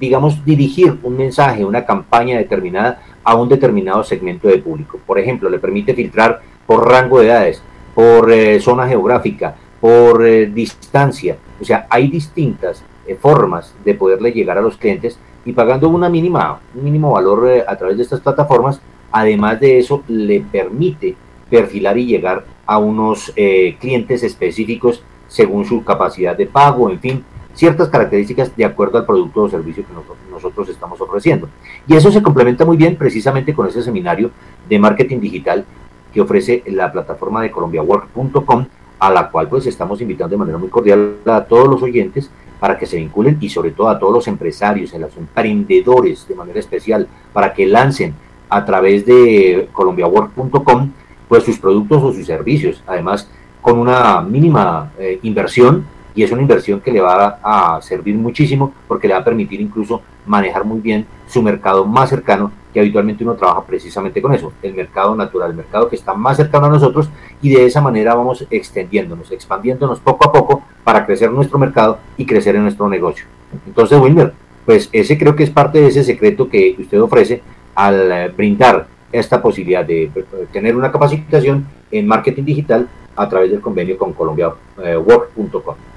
digamos, 0.00 0.44
dirigir 0.44 0.98
un 1.04 1.16
mensaje, 1.16 1.64
una 1.64 1.84
campaña 1.84 2.38
determinada 2.38 3.02
a 3.22 3.36
un 3.36 3.48
determinado 3.48 4.02
segmento 4.02 4.48
de 4.48 4.58
público. 4.58 4.98
Por 5.06 5.18
ejemplo, 5.20 5.48
le 5.48 5.60
permite 5.60 5.94
filtrar 5.94 6.40
por 6.66 6.88
rango 6.88 7.20
de 7.20 7.26
edades, 7.26 7.62
por 7.94 8.32
eh, 8.32 8.58
zona 8.60 8.88
geográfica, 8.88 9.54
por 9.80 10.26
eh, 10.26 10.46
distancia. 10.46 11.36
O 11.60 11.64
sea, 11.64 11.86
hay 11.90 12.08
distintas 12.08 12.84
eh, 13.06 13.14
formas 13.14 13.74
de 13.84 13.94
poderle 13.94 14.32
llegar 14.32 14.58
a 14.58 14.62
los 14.62 14.76
clientes 14.76 15.18
y 15.44 15.52
pagando 15.52 15.88
una 15.88 16.08
mínima, 16.08 16.60
un 16.74 16.84
mínimo 16.84 17.12
valor 17.12 17.48
eh, 17.48 17.64
a 17.66 17.76
través 17.76 17.96
de 17.96 18.02
estas 18.02 18.20
plataformas, 18.20 18.80
además 19.10 19.58
de 19.60 19.78
eso 19.78 20.02
le 20.08 20.40
permite 20.40 21.16
perfilar 21.48 21.98
y 21.98 22.06
llegar 22.06 22.44
a 22.64 22.78
unos 22.78 23.32
clientes 23.80 24.22
específicos 24.22 25.02
según 25.26 25.64
su 25.64 25.82
capacidad 25.82 26.36
de 26.36 26.46
pago, 26.46 26.88
en 26.88 27.00
fin, 27.00 27.24
ciertas 27.54 27.88
características 27.88 28.56
de 28.56 28.64
acuerdo 28.64 28.98
al 28.98 29.06
producto 29.06 29.42
o 29.42 29.48
servicio 29.48 29.84
que 29.84 30.30
nosotros 30.30 30.68
estamos 30.68 31.00
ofreciendo. 31.00 31.48
Y 31.88 31.94
eso 31.94 32.12
se 32.12 32.22
complementa 32.22 32.64
muy 32.64 32.76
bien 32.76 32.94
precisamente 32.94 33.52
con 33.52 33.66
ese 33.66 33.82
seminario 33.82 34.30
de 34.68 34.78
marketing 34.78 35.18
digital 35.18 35.64
que 36.12 36.20
ofrece 36.20 36.62
la 36.66 36.92
plataforma 36.92 37.42
de 37.42 37.50
colombiawork.com, 37.50 38.66
a 39.00 39.10
la 39.10 39.30
cual 39.30 39.48
pues 39.48 39.66
estamos 39.66 40.00
invitando 40.00 40.34
de 40.34 40.38
manera 40.38 40.58
muy 40.58 40.68
cordial 40.68 41.16
a 41.26 41.42
todos 41.44 41.66
los 41.68 41.82
oyentes 41.82 42.30
para 42.60 42.78
que 42.78 42.86
se 42.86 42.98
vinculen 42.98 43.38
y 43.40 43.48
sobre 43.48 43.70
todo 43.70 43.88
a 43.88 43.98
todos 43.98 44.12
los 44.12 44.28
empresarios, 44.28 44.94
a 44.94 44.98
los 44.98 45.16
emprendedores 45.16 46.28
de 46.28 46.34
manera 46.34 46.60
especial, 46.60 47.08
para 47.32 47.54
que 47.54 47.66
lancen 47.66 48.14
a 48.50 48.64
través 48.64 49.06
de 49.06 49.68
colombiawork.com 49.72 50.92
pues 51.28 51.44
sus 51.44 51.58
productos 51.58 52.02
o 52.02 52.12
sus 52.12 52.26
servicios, 52.26 52.82
además 52.86 53.28
con 53.62 53.78
una 53.78 54.20
mínima 54.20 54.92
eh, 54.98 55.18
inversión 55.22 55.86
y 56.20 56.22
es 56.22 56.32
una 56.32 56.42
inversión 56.42 56.82
que 56.82 56.92
le 56.92 57.00
va 57.00 57.38
a 57.42 57.80
servir 57.80 58.14
muchísimo 58.14 58.74
porque 58.86 59.08
le 59.08 59.14
va 59.14 59.20
a 59.20 59.24
permitir 59.24 59.58
incluso 59.58 60.02
manejar 60.26 60.66
muy 60.66 60.78
bien 60.78 61.06
su 61.26 61.40
mercado 61.40 61.86
más 61.86 62.10
cercano, 62.10 62.52
que 62.74 62.80
habitualmente 62.80 63.24
uno 63.24 63.36
trabaja 63.36 63.64
precisamente 63.64 64.20
con 64.20 64.34
eso, 64.34 64.52
el 64.62 64.74
mercado 64.74 65.16
natural, 65.16 65.52
el 65.52 65.56
mercado 65.56 65.88
que 65.88 65.96
está 65.96 66.12
más 66.12 66.36
cercano 66.36 66.66
a 66.66 66.68
nosotros 66.68 67.08
y 67.40 67.48
de 67.48 67.64
esa 67.64 67.80
manera 67.80 68.14
vamos 68.14 68.46
extendiéndonos, 68.50 69.32
expandiéndonos 69.32 69.98
poco 70.00 70.28
a 70.28 70.30
poco 70.30 70.62
para 70.84 71.06
crecer 71.06 71.30
nuestro 71.30 71.58
mercado 71.58 71.96
y 72.18 72.26
crecer 72.26 72.54
en 72.54 72.64
nuestro 72.64 72.86
negocio. 72.86 73.24
Entonces, 73.66 73.98
Wilmer, 73.98 74.34
pues 74.66 74.90
ese 74.92 75.16
creo 75.16 75.34
que 75.34 75.44
es 75.44 75.50
parte 75.50 75.80
de 75.80 75.86
ese 75.86 76.04
secreto 76.04 76.50
que 76.50 76.76
usted 76.78 77.00
ofrece 77.00 77.40
al 77.74 78.12
eh, 78.12 78.28
brindar 78.28 78.88
esta 79.10 79.40
posibilidad 79.40 79.86
de 79.86 80.02
eh, 80.02 80.24
tener 80.52 80.76
una 80.76 80.92
capacitación 80.92 81.66
en 81.90 82.06
marketing 82.06 82.44
digital 82.44 82.88
a 83.16 83.26
través 83.26 83.50
del 83.50 83.62
convenio 83.62 83.96
con 83.96 84.12
colombiawork.com. 84.12 85.89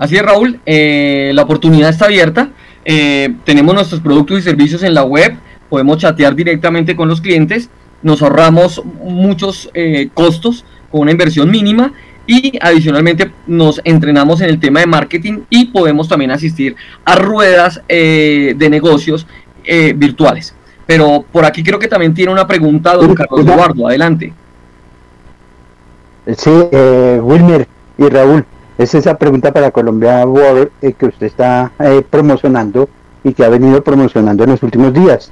Así 0.00 0.16
es, 0.16 0.22
Raúl, 0.22 0.58
eh, 0.64 1.30
la 1.34 1.42
oportunidad 1.42 1.90
está 1.90 2.06
abierta. 2.06 2.48
Eh, 2.86 3.34
tenemos 3.44 3.74
nuestros 3.74 4.00
productos 4.00 4.38
y 4.38 4.42
servicios 4.42 4.82
en 4.82 4.94
la 4.94 5.04
web, 5.04 5.36
podemos 5.68 5.98
chatear 5.98 6.34
directamente 6.34 6.96
con 6.96 7.06
los 7.06 7.20
clientes, 7.20 7.68
nos 8.02 8.22
ahorramos 8.22 8.82
muchos 9.04 9.68
eh, 9.74 10.08
costos 10.14 10.64
con 10.90 11.02
una 11.02 11.10
inversión 11.10 11.50
mínima 11.50 11.92
y 12.26 12.58
adicionalmente 12.62 13.30
nos 13.46 13.82
entrenamos 13.84 14.40
en 14.40 14.48
el 14.48 14.58
tema 14.58 14.80
de 14.80 14.86
marketing 14.86 15.40
y 15.50 15.66
podemos 15.66 16.08
también 16.08 16.30
asistir 16.30 16.76
a 17.04 17.16
ruedas 17.16 17.82
de 17.86 18.68
negocios 18.70 19.26
virtuales. 19.96 20.54
Pero 20.86 21.26
por 21.30 21.44
aquí 21.44 21.62
creo 21.62 21.78
que 21.78 21.88
también 21.88 22.14
tiene 22.14 22.32
una 22.32 22.46
pregunta 22.46 22.94
don 22.94 23.14
Carlos 23.14 23.40
Eduardo, 23.40 23.86
adelante. 23.86 24.32
Sí, 26.36 26.50
Wilmer 26.50 27.68
y 27.98 28.08
Raúl, 28.08 28.46
es 28.80 28.94
esa 28.94 29.18
pregunta 29.18 29.52
para 29.52 29.72
Colombia 29.72 30.24
World 30.24 30.70
eh, 30.80 30.94
que 30.94 31.04
usted 31.04 31.26
está 31.26 31.70
eh, 31.80 32.02
promocionando 32.08 32.88
y 33.22 33.34
que 33.34 33.44
ha 33.44 33.50
venido 33.50 33.84
promocionando 33.84 34.44
en 34.44 34.50
los 34.50 34.62
últimos 34.62 34.94
días. 34.94 35.30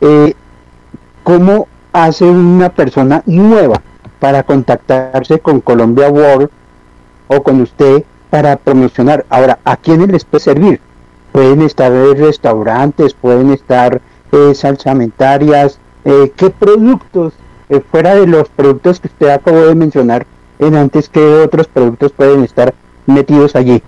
Eh, 0.00 0.34
¿Cómo 1.22 1.68
hace 1.92 2.24
una 2.24 2.70
persona 2.70 3.22
nueva 3.26 3.80
para 4.18 4.42
contactarse 4.42 5.38
con 5.38 5.60
Colombia 5.60 6.10
World 6.10 6.50
o 7.28 7.40
con 7.44 7.60
usted 7.60 8.02
para 8.28 8.56
promocionar? 8.56 9.24
Ahora, 9.30 9.60
¿a 9.64 9.76
quiénes 9.76 10.08
les 10.08 10.24
puede 10.24 10.42
servir? 10.42 10.80
Pueden 11.30 11.62
estar 11.62 11.92
restaurantes, 11.92 13.14
pueden 13.14 13.52
estar 13.52 14.00
salsamentarias, 14.54 15.78
¿qué 16.02 16.50
productos, 16.58 17.34
fuera 17.92 18.16
de 18.16 18.26
los 18.26 18.48
productos 18.48 18.98
que 18.98 19.06
usted 19.06 19.28
acabó 19.28 19.66
de 19.66 19.74
mencionar, 19.76 20.26
en 20.60 20.74
antes 20.76 21.08
que 21.08 21.20
otros 21.20 21.66
productos 21.68 22.12
pueden 22.12 22.44
estar 22.44 22.74
metidos 23.10 23.56
allí. 23.56 23.82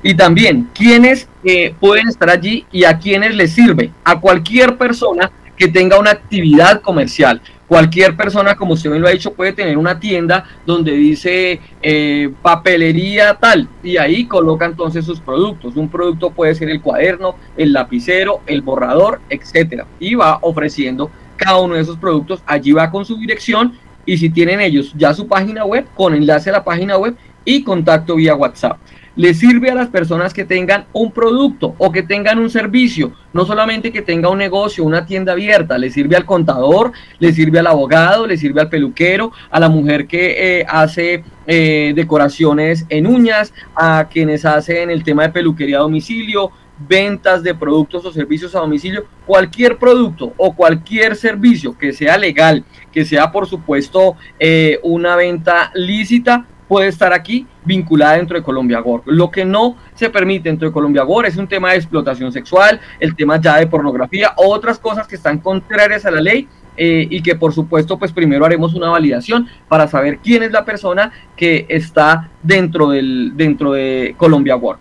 Y 0.03 0.13
también, 0.13 0.69
¿quiénes 0.73 1.27
eh, 1.43 1.73
pueden 1.79 2.07
estar 2.07 2.29
allí 2.29 2.65
y 2.71 2.83
a 2.83 2.97
quiénes 2.99 3.35
les 3.35 3.53
sirve? 3.53 3.91
A 4.03 4.19
cualquier 4.19 4.77
persona 4.77 5.31
que 5.57 5.67
tenga 5.67 5.99
una 5.99 6.11
actividad 6.11 6.81
comercial. 6.81 7.41
Cualquier 7.67 8.15
persona, 8.15 8.55
como 8.55 8.73
usted 8.73 8.91
me 8.91 8.99
lo 8.99 9.07
ha 9.07 9.11
dicho, 9.11 9.33
puede 9.33 9.53
tener 9.53 9.77
una 9.77 9.99
tienda 9.99 10.45
donde 10.65 10.91
dice 10.91 11.59
eh, 11.81 12.29
papelería 12.41 13.33
tal 13.35 13.67
y 13.81 13.97
ahí 13.97 14.25
coloca 14.25 14.65
entonces 14.65 15.03
sus 15.05 15.19
productos. 15.19 15.75
Un 15.75 15.89
producto 15.89 16.29
puede 16.29 16.53
ser 16.53 16.69
el 16.69 16.81
cuaderno, 16.81 17.35
el 17.57 17.73
lapicero, 17.73 18.41
el 18.45 18.61
borrador, 18.61 19.19
etcétera. 19.29 19.87
Y 19.99 20.13
va 20.13 20.37
ofreciendo 20.41 21.09
cada 21.37 21.57
uno 21.57 21.75
de 21.75 21.81
esos 21.81 21.97
productos. 21.97 22.43
Allí 22.45 22.71
va 22.71 22.91
con 22.91 23.03
su 23.03 23.17
dirección 23.17 23.73
y 24.05 24.17
si 24.17 24.29
tienen 24.29 24.61
ellos 24.61 24.93
ya 24.95 25.13
su 25.15 25.27
página 25.27 25.65
web, 25.65 25.87
con 25.95 26.13
enlace 26.13 26.51
a 26.51 26.53
la 26.53 26.63
página 26.63 26.97
web 26.97 27.15
y 27.43 27.63
contacto 27.63 28.15
vía 28.15 28.35
WhatsApp 28.35 28.77
le 29.15 29.33
sirve 29.33 29.71
a 29.71 29.75
las 29.75 29.87
personas 29.87 30.33
que 30.33 30.45
tengan 30.45 30.85
un 30.93 31.11
producto 31.11 31.75
o 31.77 31.91
que 31.91 32.03
tengan 32.03 32.39
un 32.39 32.49
servicio, 32.49 33.13
no 33.33 33.45
solamente 33.45 33.91
que 33.91 34.01
tenga 34.01 34.29
un 34.29 34.37
negocio, 34.37 34.83
una 34.83 35.05
tienda 35.05 35.33
abierta, 35.33 35.77
le 35.77 35.89
sirve 35.89 36.15
al 36.15 36.25
contador, 36.25 36.91
le 37.19 37.33
sirve 37.33 37.59
al 37.59 37.67
abogado, 37.67 38.27
le 38.27 38.37
sirve 38.37 38.61
al 38.61 38.69
peluquero, 38.69 39.31
a 39.49 39.59
la 39.59 39.69
mujer 39.69 40.07
que 40.07 40.59
eh, 40.59 40.65
hace 40.67 41.23
eh, 41.47 41.93
decoraciones 41.95 42.85
en 42.89 43.07
uñas, 43.07 43.53
a 43.75 44.07
quienes 44.09 44.45
hacen 44.45 44.89
el 44.89 45.03
tema 45.03 45.23
de 45.23 45.29
peluquería 45.29 45.77
a 45.77 45.81
domicilio, 45.81 46.51
ventas 46.77 47.41
de 47.41 47.55
productos 47.55 48.05
o 48.05 48.11
servicios 48.11 48.55
a 48.55 48.59
domicilio, 48.59 49.05
cualquier 49.25 49.77
producto 49.77 50.33
o 50.37 50.53
cualquier 50.53 51.15
servicio 51.15 51.77
que 51.77 51.93
sea 51.93 52.17
legal, 52.17 52.65
que 52.91 53.05
sea 53.05 53.31
por 53.31 53.47
supuesto 53.47 54.15
eh, 54.39 54.79
una 54.83 55.15
venta 55.15 55.71
lícita, 55.73 56.45
puede 56.67 56.87
estar 56.87 57.13
aquí 57.13 57.47
vinculada 57.63 58.17
dentro 58.17 58.37
de 58.37 58.43
Colombia 58.43 58.79
Gore. 58.79 59.03
Lo 59.05 59.29
que 59.29 59.45
no 59.45 59.75
se 59.93 60.09
permite 60.09 60.49
dentro 60.49 60.67
de 60.67 60.73
Colombia 60.73 61.03
Gore 61.03 61.27
es 61.27 61.37
un 61.37 61.47
tema 61.47 61.71
de 61.71 61.77
explotación 61.77 62.31
sexual, 62.31 62.79
el 62.99 63.15
tema 63.15 63.39
ya 63.39 63.57
de 63.57 63.67
pornografía, 63.67 64.33
otras 64.37 64.79
cosas 64.79 65.07
que 65.07 65.15
están 65.15 65.39
contrarias 65.39 66.05
a 66.05 66.11
la 66.11 66.21
ley 66.21 66.47
eh, 66.77 67.07
y 67.09 67.21
que 67.21 67.35
por 67.35 67.53
supuesto 67.53 67.97
pues 67.97 68.11
primero 68.11 68.45
haremos 68.45 68.73
una 68.73 68.89
validación 68.89 69.47
para 69.67 69.87
saber 69.87 70.19
quién 70.19 70.43
es 70.43 70.51
la 70.51 70.65
persona 70.65 71.11
que 71.35 71.65
está 71.69 72.29
dentro, 72.43 72.89
del, 72.89 73.31
dentro 73.35 73.71
de 73.71 74.15
Colombia 74.17 74.55
Work. 74.55 74.79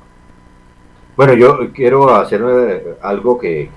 Bueno, 1.16 1.34
yo 1.34 1.72
quiero 1.72 2.12
hacer 2.12 2.42
eh, 2.44 2.96
algo 3.00 3.38
que, 3.38 3.70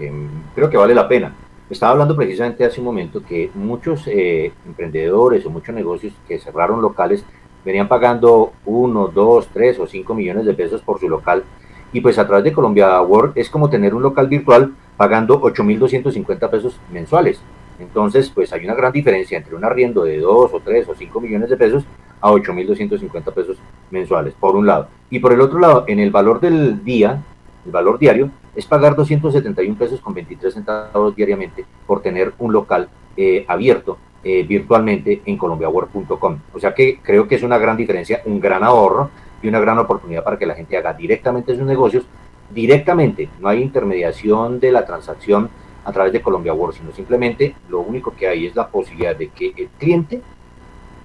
creo 0.55 0.69
que 0.69 0.77
vale 0.77 0.95
la 0.95 1.07
pena. 1.07 1.35
Estaba 1.69 1.91
hablando 1.91 2.15
precisamente 2.15 2.65
hace 2.65 2.79
un 2.79 2.85
momento 2.85 3.21
que 3.23 3.51
muchos 3.53 4.07
eh, 4.07 4.51
emprendedores 4.65 5.45
o 5.45 5.49
muchos 5.51 5.75
negocios 5.75 6.13
que 6.27 6.39
cerraron 6.39 6.81
locales 6.81 7.23
venían 7.67 7.89
pagando 7.89 8.53
uno, 8.65 9.09
dos, 9.09 9.49
tres 9.51 9.77
o 9.77 9.85
cinco 9.85 10.15
millones 10.15 10.45
de 10.45 10.53
pesos 10.53 10.81
por 10.81 11.01
su 11.01 11.09
local. 11.09 11.43
Y 11.91 11.99
pues 11.99 12.17
a 12.17 12.25
través 12.25 12.45
de 12.45 12.53
Colombia 12.53 13.01
Work 13.01 13.33
es 13.35 13.49
como 13.49 13.69
tener 13.69 13.93
un 13.93 14.01
local 14.01 14.29
virtual 14.29 14.73
pagando 14.95 15.41
8.250 15.41 16.49
pesos 16.49 16.79
mensuales. 16.93 17.41
Entonces, 17.77 18.29
pues 18.33 18.53
hay 18.53 18.63
una 18.63 18.73
gran 18.73 18.93
diferencia 18.93 19.37
entre 19.37 19.53
un 19.53 19.65
arriendo 19.65 20.05
de 20.05 20.17
2 20.19 20.53
o 20.53 20.61
3 20.61 20.87
o 20.87 20.95
5 20.95 21.19
millones 21.19 21.49
de 21.49 21.57
pesos 21.57 21.83
a 22.21 22.31
8.250 22.31 23.33
pesos 23.33 23.57
mensuales, 23.91 24.33
por 24.39 24.55
un 24.55 24.65
lado. 24.65 24.87
Y 25.09 25.19
por 25.19 25.33
el 25.33 25.41
otro 25.41 25.59
lado, 25.59 25.83
en 25.87 25.99
el 25.99 26.09
valor 26.09 26.39
del 26.39 26.85
día, 26.85 27.21
el 27.65 27.71
valor 27.71 27.99
diario, 27.99 28.31
es 28.55 28.65
pagar 28.65 28.95
271 28.95 29.77
pesos 29.77 29.99
con 29.99 30.13
23 30.13 30.53
centavos 30.53 31.15
diariamente 31.17 31.65
por 31.85 32.01
tener 32.01 32.33
un 32.39 32.53
local 32.53 32.87
eh, 33.17 33.43
abierto 33.45 33.97
eh, 34.23 34.43
virtualmente 34.43 35.21
en 35.25 35.37
colombiawork.com. 35.37 36.39
O 36.53 36.59
sea 36.59 36.73
que 36.73 36.99
creo 37.01 37.27
que 37.27 37.35
es 37.35 37.43
una 37.43 37.57
gran 37.57 37.77
diferencia, 37.77 38.21
un 38.25 38.39
gran 38.39 38.63
ahorro 38.63 39.09
y 39.41 39.47
una 39.47 39.59
gran 39.59 39.77
oportunidad 39.77 40.23
para 40.23 40.37
que 40.37 40.45
la 40.45 40.55
gente 40.55 40.77
haga 40.77 40.93
directamente 40.93 41.55
sus 41.55 41.65
negocios, 41.65 42.05
directamente, 42.53 43.29
no 43.39 43.49
hay 43.49 43.61
intermediación 43.61 44.59
de 44.59 44.71
la 44.71 44.85
transacción 44.85 45.49
a 45.85 45.91
través 45.91 46.11
de 46.11 46.21
Colombia 46.21 46.53
World, 46.53 46.77
sino 46.77 46.91
simplemente 46.91 47.55
lo 47.69 47.79
único 47.79 48.13
que 48.15 48.27
hay 48.27 48.47
es 48.47 48.55
la 48.55 48.67
posibilidad 48.67 49.15
de 49.15 49.29
que 49.29 49.53
el 49.55 49.69
cliente 49.77 50.21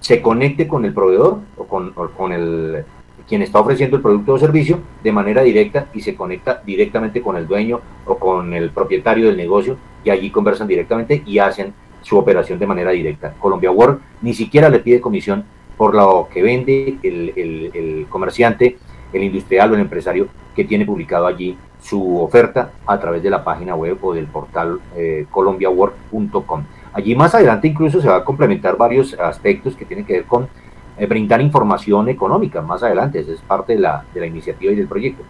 se 0.01 0.21
conecte 0.21 0.67
con 0.67 0.85
el 0.85 0.93
proveedor 0.93 1.39
o 1.57 1.65
con, 1.65 1.93
con 1.93 2.33
el 2.33 2.85
quien 3.29 3.43
está 3.43 3.61
ofreciendo 3.61 3.97
el 3.97 4.03
producto 4.03 4.35
o 4.35 4.39
servicio 4.39 4.81
de 5.03 5.13
manera 5.13 5.43
directa 5.43 5.87
y 5.95 6.01
se 6.01 6.15
conecta 6.15 6.61
directamente 6.65 7.23
con 7.23 7.37
el 7.37 7.47
dueño 7.47 7.81
o 8.07 8.19
con 8.19 8.53
el 8.53 8.71
propietario 8.71 9.27
del 9.27 9.37
negocio 9.37 9.77
y 10.05 10.11
allí 10.11 10.31
conversan 10.31 10.67
directamente 10.67 11.23
y 11.25 11.39
hacen 11.39 11.73
su 12.03 12.19
operación 12.19 12.59
de 12.59 12.67
manera 12.67 12.91
directa. 12.91 13.35
Colombia 13.39 13.71
World 13.71 14.01
ni 14.23 14.35
siquiera 14.35 14.69
le 14.69 14.81
pide 14.81 15.01
comisión 15.01 15.45
por 15.77 15.95
lo 15.95 16.29
que 16.33 16.43
vende 16.43 16.99
el, 17.03 17.33
el 17.75 18.07
comerciante, 18.09 18.79
el 19.13 19.25
industrial 19.25 19.73
o 19.73 19.75
el 19.75 19.81
empresario 19.81 20.29
que 20.55 20.65
tiene 20.65 20.85
publicado 20.85 21.27
allí 21.27 21.57
su 21.83 22.23
oferta 22.23 22.71
a 22.87 22.99
través 22.99 23.23
de 23.23 23.31
la 23.31 23.43
página 23.43 23.75
web 23.75 23.99
o 24.03 24.15
del 24.15 24.27
portal 24.27 24.81
eh, 24.97 25.27
colombiawork.com. 25.31 26.65
Allí 26.93 27.15
más 27.15 27.35
adelante 27.35 27.69
incluso 27.69 28.01
se 28.01 28.09
va 28.09 28.17
a 28.17 28.25
complementar 28.25 28.77
varios 28.77 29.15
aspectos 29.15 29.75
que 29.75 29.85
tienen 29.85 30.05
que 30.05 30.13
ver 30.15 30.25
con 30.25 30.49
eh, 30.97 31.07
brindar 31.07 31.41
información 31.41 32.09
económica 32.09 32.63
más 32.63 32.83
adelante, 32.83 33.19
esa 33.19 33.33
es 33.33 33.41
parte 33.41 33.75
de 33.75 33.81
la, 33.81 34.05
de 34.15 34.21
la 34.21 34.27
iniciativa 34.27 34.73
y 34.73 34.77
del 34.77 34.87
proyecto. 34.87 35.25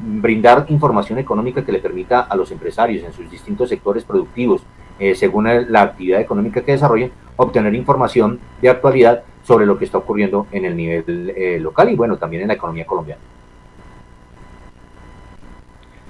Brindar 0.00 0.66
información 0.68 1.18
económica 1.18 1.64
que 1.64 1.70
le 1.70 1.78
permita 1.78 2.22
a 2.22 2.34
los 2.34 2.50
empresarios 2.50 3.04
en 3.04 3.12
sus 3.12 3.30
distintos 3.30 3.68
sectores 3.68 4.04
productivos, 4.04 4.62
eh, 4.98 5.14
según 5.14 5.48
la 5.68 5.82
actividad 5.82 6.20
económica 6.20 6.62
que 6.62 6.72
desarrollen, 6.72 7.12
obtener 7.36 7.74
información 7.74 8.38
de 8.60 8.68
actualidad 8.68 9.22
sobre 9.44 9.66
lo 9.66 9.78
que 9.78 9.84
está 9.84 9.98
ocurriendo 9.98 10.46
en 10.52 10.64
el 10.64 10.76
nivel 10.76 11.32
eh, 11.36 11.58
local 11.60 11.90
y 11.90 11.96
bueno, 11.96 12.16
también 12.16 12.42
en 12.42 12.48
la 12.48 12.54
economía 12.54 12.86
colombiana. 12.86 13.20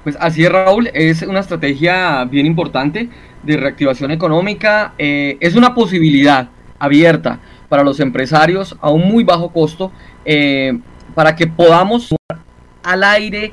Pues 0.04 0.16
así 0.20 0.44
es, 0.44 0.50
Raúl, 0.50 0.90
es 0.92 1.22
una 1.22 1.40
estrategia 1.40 2.24
bien 2.24 2.44
importante 2.44 3.08
de 3.42 3.56
reactivación 3.56 4.10
económica, 4.10 4.94
eh, 4.98 5.36
es 5.40 5.54
una 5.54 5.74
posibilidad 5.74 6.48
abierta 6.78 7.38
para 7.68 7.84
los 7.84 8.00
empresarios 8.00 8.76
a 8.80 8.90
un 8.90 9.08
muy 9.08 9.22
bajo 9.22 9.52
costo 9.52 9.92
para 11.14 11.36
que 11.36 11.46
podamos 11.46 12.14
al 12.82 13.04
aire 13.04 13.52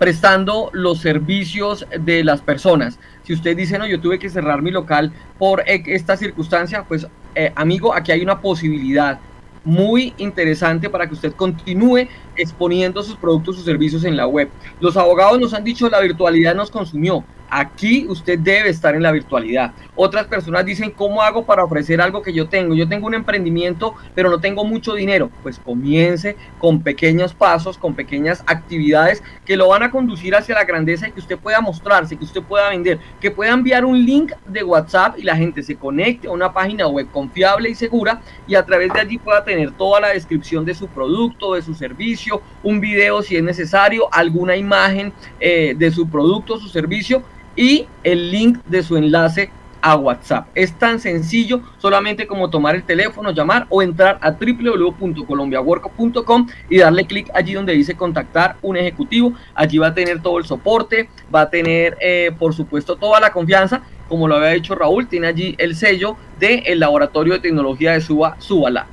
prestando 0.00 0.70
los 0.72 1.00
servicios 1.00 1.86
de 2.00 2.24
las 2.24 2.40
personas. 2.40 2.98
Si 3.30 3.34
usted 3.34 3.56
dice, 3.56 3.78
no, 3.78 3.86
yo 3.86 4.00
tuve 4.00 4.18
que 4.18 4.28
cerrar 4.28 4.60
mi 4.60 4.72
local 4.72 5.12
por 5.38 5.62
esta 5.64 6.16
circunstancia, 6.16 6.82
pues 6.82 7.06
eh, 7.36 7.52
amigo, 7.54 7.94
aquí 7.94 8.10
hay 8.10 8.22
una 8.22 8.40
posibilidad 8.40 9.20
muy 9.62 10.14
interesante 10.16 10.90
para 10.90 11.06
que 11.06 11.14
usted 11.14 11.32
continúe 11.34 12.08
exponiendo 12.34 13.04
sus 13.04 13.14
productos 13.14 13.60
o 13.60 13.62
servicios 13.62 14.02
en 14.02 14.16
la 14.16 14.26
web. 14.26 14.50
Los 14.80 14.96
abogados 14.96 15.38
nos 15.38 15.54
han 15.54 15.62
dicho 15.62 15.88
la 15.88 16.00
virtualidad 16.00 16.56
nos 16.56 16.72
consumió. 16.72 17.22
Aquí 17.50 18.06
usted 18.08 18.38
debe 18.38 18.68
estar 18.68 18.94
en 18.94 19.02
la 19.02 19.12
virtualidad. 19.12 19.72
Otras 19.96 20.26
personas 20.26 20.64
dicen, 20.64 20.90
¿cómo 20.90 21.20
hago 21.20 21.44
para 21.44 21.64
ofrecer 21.64 22.00
algo 22.00 22.22
que 22.22 22.32
yo 22.32 22.48
tengo? 22.48 22.74
Yo 22.74 22.88
tengo 22.88 23.06
un 23.08 23.14
emprendimiento, 23.14 23.94
pero 24.14 24.30
no 24.30 24.38
tengo 24.38 24.64
mucho 24.64 24.94
dinero. 24.94 25.30
Pues 25.42 25.58
comience 25.58 26.36
con 26.58 26.82
pequeños 26.82 27.34
pasos, 27.34 27.76
con 27.76 27.94
pequeñas 27.94 28.44
actividades 28.46 29.22
que 29.44 29.56
lo 29.56 29.68
van 29.68 29.82
a 29.82 29.90
conducir 29.90 30.34
hacia 30.34 30.54
la 30.54 30.64
grandeza 30.64 31.08
y 31.08 31.12
que 31.12 31.20
usted 31.20 31.38
pueda 31.38 31.60
mostrarse, 31.60 32.16
que 32.16 32.24
usted 32.24 32.42
pueda 32.42 32.68
vender, 32.68 33.00
que 33.20 33.30
pueda 33.30 33.52
enviar 33.52 33.84
un 33.84 34.04
link 34.04 34.32
de 34.46 34.62
WhatsApp 34.62 35.18
y 35.18 35.22
la 35.22 35.36
gente 35.36 35.62
se 35.62 35.74
conecte 35.74 36.28
a 36.28 36.30
una 36.30 36.52
página 36.52 36.86
web 36.86 37.08
confiable 37.10 37.70
y 37.70 37.74
segura 37.74 38.20
y 38.46 38.54
a 38.54 38.64
través 38.64 38.92
de 38.92 39.00
allí 39.00 39.18
pueda 39.18 39.44
tener 39.44 39.72
toda 39.72 40.00
la 40.00 40.08
descripción 40.08 40.64
de 40.64 40.74
su 40.74 40.86
producto, 40.86 41.54
de 41.54 41.62
su 41.62 41.74
servicio, 41.74 42.42
un 42.62 42.80
video 42.80 43.22
si 43.22 43.36
es 43.36 43.42
necesario, 43.42 44.08
alguna 44.12 44.56
imagen 44.56 45.12
eh, 45.40 45.74
de 45.76 45.90
su 45.90 46.08
producto 46.08 46.58
su 46.58 46.68
servicio 46.68 47.22
y 47.56 47.86
el 48.04 48.30
link 48.30 48.58
de 48.66 48.82
su 48.82 48.96
enlace 48.96 49.50
a 49.82 49.96
WhatsApp. 49.96 50.46
Es 50.54 50.78
tan 50.78 51.00
sencillo 51.00 51.62
solamente 51.78 52.26
como 52.26 52.50
tomar 52.50 52.74
el 52.74 52.82
teléfono, 52.84 53.30
llamar 53.30 53.66
o 53.68 53.82
entrar 53.82 54.18
a 54.20 54.32
www.colombiawork.com 54.32 56.46
y 56.68 56.78
darle 56.78 57.06
clic 57.06 57.30
allí 57.34 57.54
donde 57.54 57.72
dice 57.72 57.96
contactar 57.96 58.56
un 58.62 58.76
ejecutivo. 58.76 59.32
Allí 59.54 59.78
va 59.78 59.86
a 59.88 59.94
tener 59.94 60.22
todo 60.22 60.38
el 60.38 60.44
soporte, 60.44 61.08
va 61.34 61.40
a 61.42 61.50
tener 61.50 61.98
eh, 62.00 62.30
por 62.38 62.54
supuesto 62.54 62.94
toda 62.96 63.18
la 63.20 63.32
confianza. 63.32 63.82
Como 64.08 64.28
lo 64.28 64.36
había 64.36 64.50
dicho 64.50 64.74
Raúl, 64.74 65.06
tiene 65.06 65.28
allí 65.28 65.54
el 65.58 65.76
sello 65.76 66.16
del 66.38 66.62
el 66.66 66.80
laboratorio 66.80 67.34
de 67.34 67.40
tecnología 67.40 67.92
de 67.92 68.00
Suba, 68.00 68.36
Subala. 68.38 68.86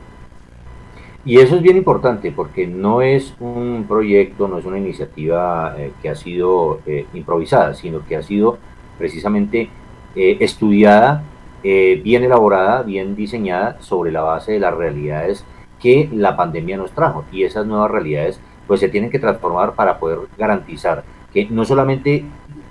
Y 1.28 1.40
eso 1.40 1.58
es 1.58 1.62
bien 1.62 1.76
importante 1.76 2.32
porque 2.32 2.68
no 2.68 3.02
es 3.02 3.36
un 3.42 3.84
proyecto, 3.86 4.48
no 4.48 4.60
es 4.60 4.66
una 4.66 4.78
iniciativa 4.78 5.76
eh, 5.78 5.92
que 6.02 6.08
ha 6.08 6.16
sido 6.16 6.80
eh, 6.86 7.06
improvisada, 7.14 7.74
sino 7.74 8.00
que 8.08 8.16
ha 8.16 8.24
sido 8.24 8.58
precisamente 8.98 9.70
eh, 10.16 10.38
estudiada, 10.40 11.24
bien 11.62 12.24
elaborada, 12.24 12.82
bien 12.84 13.18
diseñada 13.18 13.76
sobre 13.82 14.10
la 14.10 14.22
base 14.22 14.54
de 14.54 14.62
las 14.62 14.74
realidades 14.74 15.44
que 15.82 16.10
la 16.14 16.38
pandemia 16.38 16.78
nos 16.78 16.92
trajo. 16.92 17.26
Y 17.30 17.44
esas 17.44 17.66
nuevas 17.66 17.92
realidades 17.92 18.40
pues 18.66 18.80
se 18.80 18.88
tienen 18.88 19.10
que 19.10 19.20
transformar 19.20 19.74
para 19.74 20.00
poder 20.00 20.20
garantizar 20.38 21.04
que 21.34 21.46
no 21.50 21.66
solamente 21.66 22.24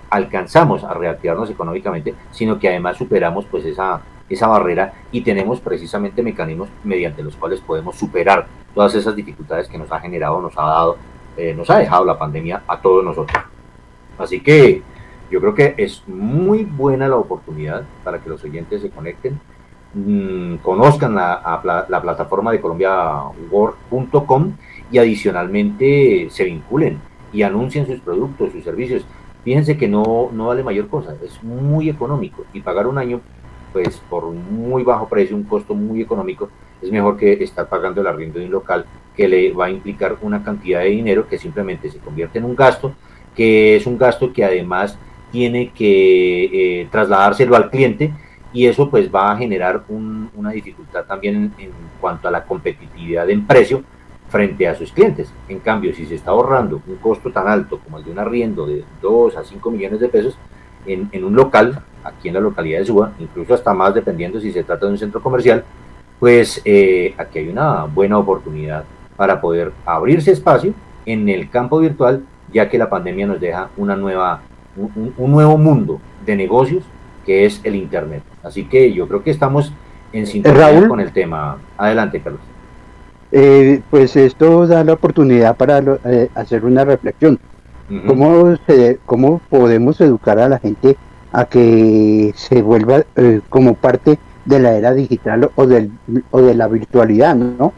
alcanzamos 0.09 0.83
a 0.83 0.95
reactivarnos 0.95 1.51
económicamente, 1.51 2.15
sino 2.31 2.59
que 2.59 2.71
además 2.71 2.97
superamos 2.97 3.45
pues 3.45 3.67
esa 3.67 4.01
esa 4.29 4.47
barrera 4.49 4.93
y 5.13 5.21
tenemos 5.21 5.61
precisamente 5.61 6.23
mecanismos 6.23 6.69
mediante 6.85 7.23
los 7.23 7.37
cuales 7.37 7.61
podemos 7.61 7.97
superar 7.97 8.47
todas 8.75 8.95
esas 8.95 9.15
dificultades 9.17 9.69
que 9.69 9.79
nos 9.79 9.91
ha 9.93 10.01
generado, 10.01 10.41
nos 10.41 10.57
ha 10.59 10.63
dado, 10.63 10.97
eh, 11.37 11.55
nos 11.55 11.71
ha 11.71 11.79
dejado 11.79 12.05
la 12.05 12.19
pandemia 12.19 12.63
a 12.67 12.81
todos 12.81 13.05
nosotros. 13.05 13.43
Así 14.19 14.41
que 14.41 14.83
yo 15.31 15.41
creo 15.41 15.55
que 15.55 15.75
es 15.77 16.03
muy 16.07 16.65
buena 16.65 17.09
la 17.09 17.17
oportunidad 17.17 17.85
para 18.05 18.21
que 18.21 18.29
los 18.29 18.43
oyentes 18.45 18.83
se 18.83 18.91
conecten, 18.91 19.41
mmm, 19.95 20.57
conozcan 20.57 21.15
la, 21.15 21.61
la, 21.65 21.87
la, 21.89 22.03
plataforma 22.03 22.53
de 22.53 22.61
colombiawork.com 22.61 24.53
y 24.91 24.99
adicionalmente 24.99 26.29
se 26.31 26.45
vinculen 26.45 27.01
y 27.33 27.43
anuncien 27.43 27.87
sus 27.87 28.01
productos, 28.01 28.53
sus 28.53 28.63
servicios. 28.65 29.05
Fíjense 29.45 29.77
que 29.77 29.89
no, 29.89 30.31
no 30.33 30.47
vale 30.49 30.63
mayor 30.63 30.89
cosa, 30.89 31.15
es 31.25 31.43
muy 31.43 31.89
económico 31.89 32.45
y 32.53 32.61
pagar 32.61 32.87
un 32.87 32.99
año 32.99 33.21
pues 33.77 34.03
por 34.09 34.25
muy 34.25 34.85
bajo 34.85 35.07
precio, 35.07 35.37
un 35.37 35.43
costo 35.43 35.75
muy 35.75 36.01
económico, 36.01 36.49
es 36.81 36.91
mejor 36.91 37.19
que 37.19 37.35
estar 37.45 37.69
pagando 37.69 38.01
el 38.01 38.07
arriendo 38.07 38.39
de 38.39 38.47
un 38.47 38.53
local 38.53 38.87
que 39.15 39.29
le 39.29 39.53
va 39.53 39.67
a 39.67 39.71
implicar 39.71 40.17
una 40.23 40.43
cantidad 40.43 40.81
de 40.81 40.87
dinero 40.87 41.29
que 41.29 41.37
simplemente 41.37 41.91
se 41.91 41.99
convierte 41.99 42.39
en 42.39 42.47
un 42.47 42.57
gasto, 42.57 42.95
que 43.35 43.77
es 43.77 43.87
un 43.87 43.99
gasto 43.99 44.33
que 44.33 44.47
además 44.47 44.99
tiene 45.31 45.73
que 45.73 46.81
eh, 46.81 46.89
trasladárselo 46.91 47.55
al 47.55 47.69
cliente 47.69 48.15
y 48.51 48.65
eso 48.65 48.89
pues 48.89 49.15
va 49.15 49.31
a 49.31 49.37
generar 49.37 49.85
una 49.91 50.53
dificultad 50.53 51.05
también 51.05 51.53
en, 51.59 51.71
cuanto 52.01 52.29
a 52.29 52.31
la 52.31 52.45
competitividad 52.45 53.29
en 53.29 53.47
precio 53.47 53.83
frente 54.31 54.67
a 54.67 54.75
sus 54.75 54.91
clientes. 54.91 55.31
En 55.51 55.59
cambio, 55.59 55.95
si 55.95 56.07
se 56.07 56.15
está 56.15 56.31
ahorrando 56.31 56.81
un 56.87 56.97
costo 56.97 57.31
tan 57.31 57.47
alto 57.47 57.79
como 57.79 57.99
el 57.99 58.05
de 58.05 58.11
un 58.11 58.21
arriendo 58.21 58.65
de 58.67 58.85
2 59.03 59.37
a 59.37 59.45
5 59.45 59.71
millones 59.71 60.01
de 60.01 60.09
pesos 60.09 60.39
en 60.87 61.25
un 61.25 61.37
local, 61.37 61.83
aquí 62.07 62.29
en 62.29 62.35
la 62.35 62.41
localidad 62.41 62.79
de 62.79 62.87
Suba, 62.87 63.13
incluso 63.19 63.55
hasta 63.55 63.75
más 63.75 63.95
dependiendo 63.95 64.41
si 64.41 64.53
se 64.53 64.63
trata 64.65 64.87
de 64.87 64.93
un 64.93 64.99
centro 64.99 65.21
comercial, 65.23 65.65
pues 66.19 66.63
eh, 66.65 67.15
aquí 67.19 67.41
hay 67.41 67.49
una 67.49 67.85
buena 67.85 68.19
oportunidad 68.19 68.85
para 69.17 69.41
poder 69.41 69.73
abrirse 69.85 70.33
espacio 70.33 70.73
en 71.05 71.29
el 71.29 71.51
campo 71.51 71.79
virtual, 71.79 72.23
ya 72.53 72.69
que 72.69 72.79
la 72.79 72.89
pandemia 72.89 73.27
nos 73.27 73.41
deja 73.41 73.69
una 73.77 73.97
nueva, 73.97 74.41
un, 74.77 75.31
nuevo 75.31 75.57
mundo 75.59 76.01
de 76.25 76.37
negocios 76.37 76.85
que 77.25 77.45
es 77.45 77.61
el 77.65 77.75
Internet. 77.75 78.23
Así 78.43 78.65
que 78.65 78.93
yo 78.93 79.09
creo 79.09 79.23
que 79.23 79.31
estamos 79.31 79.73
en 80.13 80.27
sintonía 80.27 80.87
con 80.87 81.01
el 81.01 81.13
tema. 81.13 81.59
Adelante, 81.77 82.21
Carlos. 82.21 82.41
Eh, 83.33 83.83
pues 83.91 84.15
esto 84.15 84.67
da 84.67 84.85
la 84.85 84.93
oportunidad 84.93 85.57
para 85.57 85.83
eh, 86.05 86.29
hacer 86.35 86.65
una 86.65 86.85
reflexión. 86.85 87.39
¿Cómo, 88.07 88.57
¿Cómo 89.05 89.41
podemos 89.49 90.01
educar 90.01 90.41
a 90.41 90.49
la 90.49 90.59
gente 90.59 90.97
a 91.37 91.45
que 91.45 92.33
se 92.35 92.63
vuelva 92.63 93.05
eh, 93.15 93.43
como 93.51 93.75
parte 93.75 94.19
de 94.47 94.59
la 94.59 94.73
era 94.73 94.95
digital 94.95 95.51
o, 95.55 95.67
del, 95.67 95.93
o 96.31 96.41
de 96.41 96.55
la 96.55 96.67
virtualidad, 96.67 97.37
¿no? 97.37 97.75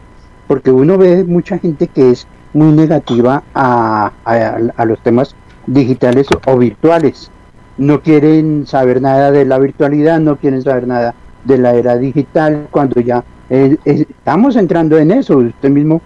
Porque 0.46 0.70
uno 0.70 0.96
ve 0.96 1.24
mucha 1.24 1.58
gente 1.58 1.88
que 1.88 2.12
es 2.12 2.28
muy 2.52 2.70
negativa 2.70 3.42
a, 3.54 4.12
a, 4.24 4.84
los 4.84 5.00
temas 5.00 5.34
digitales 5.66 6.28
o 6.46 6.56
virtuales. 6.56 7.32
No 7.78 8.00
quieren 8.00 8.64
saber 8.64 9.02
nada 9.02 9.32
de 9.32 9.44
la 9.44 9.58
virtualidad, 9.58 10.20
no 10.20 10.36
quieren 10.36 10.62
saber 10.62 10.86
nada 10.86 11.16
de 11.44 11.58
la 11.58 11.74
era 11.74 11.96
digital, 11.96 12.68
cuando 12.70 13.00
ya 13.00 13.24
eh, 13.50 13.76
estamos 13.84 14.54
entrando 14.54 14.98
en 14.98 15.10
eso. 15.10 15.36
Usted 15.38 15.68
mismo 15.68 16.00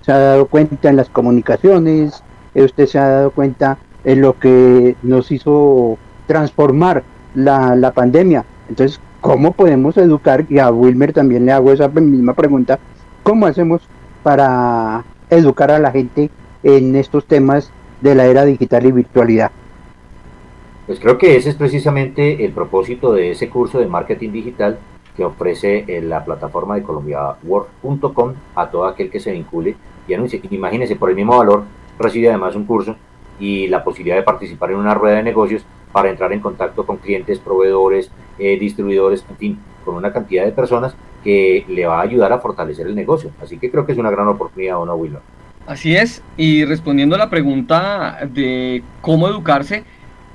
se 0.00 0.10
ha 0.10 0.18
dado 0.18 0.46
cuenta 0.46 0.90
en 0.90 0.96
las 0.96 1.08
comunicaciones, 1.08 2.24
eh, 2.56 2.64
usted 2.64 2.86
se 2.86 2.98
ha 2.98 3.08
dado 3.08 3.30
cuenta 3.30 3.78
en 4.02 4.22
lo 4.22 4.36
que 4.40 4.96
nos 5.02 5.30
hizo 5.30 5.98
transformar 6.26 7.02
la, 7.34 7.74
la 7.74 7.92
pandemia. 7.92 8.44
Entonces, 8.68 9.00
¿cómo 9.20 9.52
podemos 9.52 9.96
educar? 9.96 10.46
Y 10.48 10.58
a 10.58 10.70
Wilmer 10.70 11.12
también 11.12 11.46
le 11.46 11.52
hago 11.52 11.72
esa 11.72 11.88
misma 11.88 12.34
pregunta. 12.34 12.78
¿Cómo 13.22 13.46
hacemos 13.46 13.82
para 14.22 15.04
educar 15.30 15.70
a 15.70 15.78
la 15.78 15.90
gente 15.90 16.30
en 16.62 16.96
estos 16.96 17.26
temas 17.26 17.70
de 18.00 18.14
la 18.14 18.26
era 18.26 18.44
digital 18.44 18.86
y 18.86 18.92
virtualidad? 18.92 19.50
Pues 20.86 21.00
creo 21.00 21.18
que 21.18 21.36
ese 21.36 21.50
es 21.50 21.56
precisamente 21.56 22.44
el 22.44 22.52
propósito 22.52 23.12
de 23.12 23.32
ese 23.32 23.50
curso 23.50 23.80
de 23.80 23.86
marketing 23.86 24.30
digital 24.30 24.78
que 25.16 25.24
ofrece 25.24 25.84
eh, 25.88 26.00
la 26.00 26.24
plataforma 26.24 26.76
de 26.76 26.82
colombiawork.com 26.82 28.34
a 28.54 28.70
todo 28.70 28.84
aquel 28.84 29.10
que 29.10 29.18
se 29.18 29.32
vincule 29.32 29.74
y 30.06 30.14
anuncie. 30.14 30.40
Imagínense, 30.50 30.94
por 30.94 31.10
el 31.10 31.16
mismo 31.16 31.36
valor 31.36 31.64
recibe 31.98 32.28
además 32.28 32.54
un 32.54 32.66
curso 32.66 32.94
y 33.40 33.66
la 33.66 33.82
posibilidad 33.82 34.16
de 34.16 34.22
participar 34.22 34.70
en 34.70 34.76
una 34.76 34.94
rueda 34.94 35.16
de 35.16 35.22
negocios 35.22 35.64
para 35.96 36.10
entrar 36.10 36.30
en 36.34 36.40
contacto 36.40 36.84
con 36.84 36.98
clientes, 36.98 37.38
proveedores, 37.38 38.10
eh, 38.38 38.58
distribuidores, 38.58 39.24
en 39.30 39.36
fin, 39.38 39.58
con 39.82 39.94
una 39.94 40.12
cantidad 40.12 40.44
de 40.44 40.52
personas 40.52 40.94
que 41.24 41.64
le 41.68 41.86
va 41.86 42.00
a 42.00 42.02
ayudar 42.02 42.34
a 42.34 42.38
fortalecer 42.38 42.86
el 42.86 42.94
negocio. 42.94 43.30
Así 43.42 43.56
que 43.56 43.70
creo 43.70 43.86
que 43.86 43.92
es 43.92 43.98
una 43.98 44.10
gran 44.10 44.28
oportunidad, 44.28 44.78
¿o 44.78 44.84
no, 44.84 44.94
Willow? 44.94 45.20
Así 45.66 45.96
es, 45.96 46.22
y 46.36 46.66
respondiendo 46.66 47.14
a 47.14 47.18
la 47.18 47.30
pregunta 47.30 48.18
de 48.30 48.82
cómo 49.00 49.26
educarse, 49.26 49.84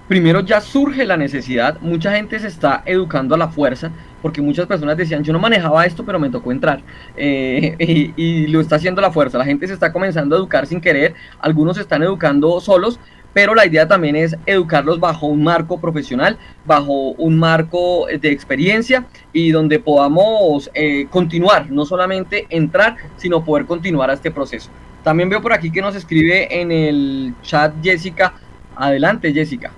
primero 0.08 0.39
ya 0.39 0.62
surge 0.62 1.06
la 1.06 1.15
necesidad, 1.15 1.80
mucha 1.80 2.12
gente 2.15 2.39
se 2.39 2.47
está 2.47 2.82
educando 2.88 3.36
a 3.36 3.38
la 3.38 3.50
fuerza, 3.50 3.91
porque 4.24 4.41
muchas 4.41 4.65
personas 4.65 4.97
decían, 4.97 5.24
yo 5.24 5.32
no 5.32 5.38
manejaba 5.38 5.86
esto, 5.86 6.04
pero 6.04 6.19
me 6.19 6.32
tocó 6.32 6.52
entrar, 6.52 6.82
eh, 7.15 7.76
y, 8.17 8.47
lo 8.47 8.62
está 8.62 8.78
haciendo 8.78 9.00
a 9.00 9.04
la 9.04 9.12
fuerza, 9.12 9.38
la 9.38 9.45
gente 9.45 9.67
se 9.67 9.74
está 9.74 9.93
comenzando 9.93 10.36
a 10.36 10.39
educar 10.39 10.65
sin 10.65 10.82
querer, 10.82 11.13
algunos 11.39 11.78
se 11.78 11.84
están 11.84 12.02
educando 12.02 12.60
solos, 12.60 13.00
pero 13.34 13.56
la 13.56 13.65
idea 13.65 13.88
también 13.88 14.15
es 14.15 14.36
educarlos 14.46 15.00
bajo 15.00 15.28
un 15.28 15.44
marco 15.44 15.80
profesional, 15.80 16.38
bajo 16.65 17.12
un 17.12 17.38
marco 17.38 18.08
de 18.08 18.32
experiencia 18.32 19.06
y 19.34 19.52
donde 19.52 19.80
podamos 19.80 20.70
eh, 20.74 21.08
continuar, 21.10 21.70
no 21.72 21.86
solamente 21.86 22.46
entrar, 22.50 22.98
sino 23.17 23.44
poder 23.44 23.65
continuar 23.65 24.10
a 24.10 24.13
este 24.13 24.32
proceso. 24.32 24.70
También 25.04 25.30
veo 25.30 25.41
por 25.41 25.54
aquí 25.54 25.72
que 25.72 25.82
nos 25.82 25.96
escribe 25.96 26.62
en 26.62 26.72
el 26.72 27.34
chat 27.41 27.74
Jessica. 27.82 28.34
Adelante, 28.76 29.34
Jessica. 29.34 29.72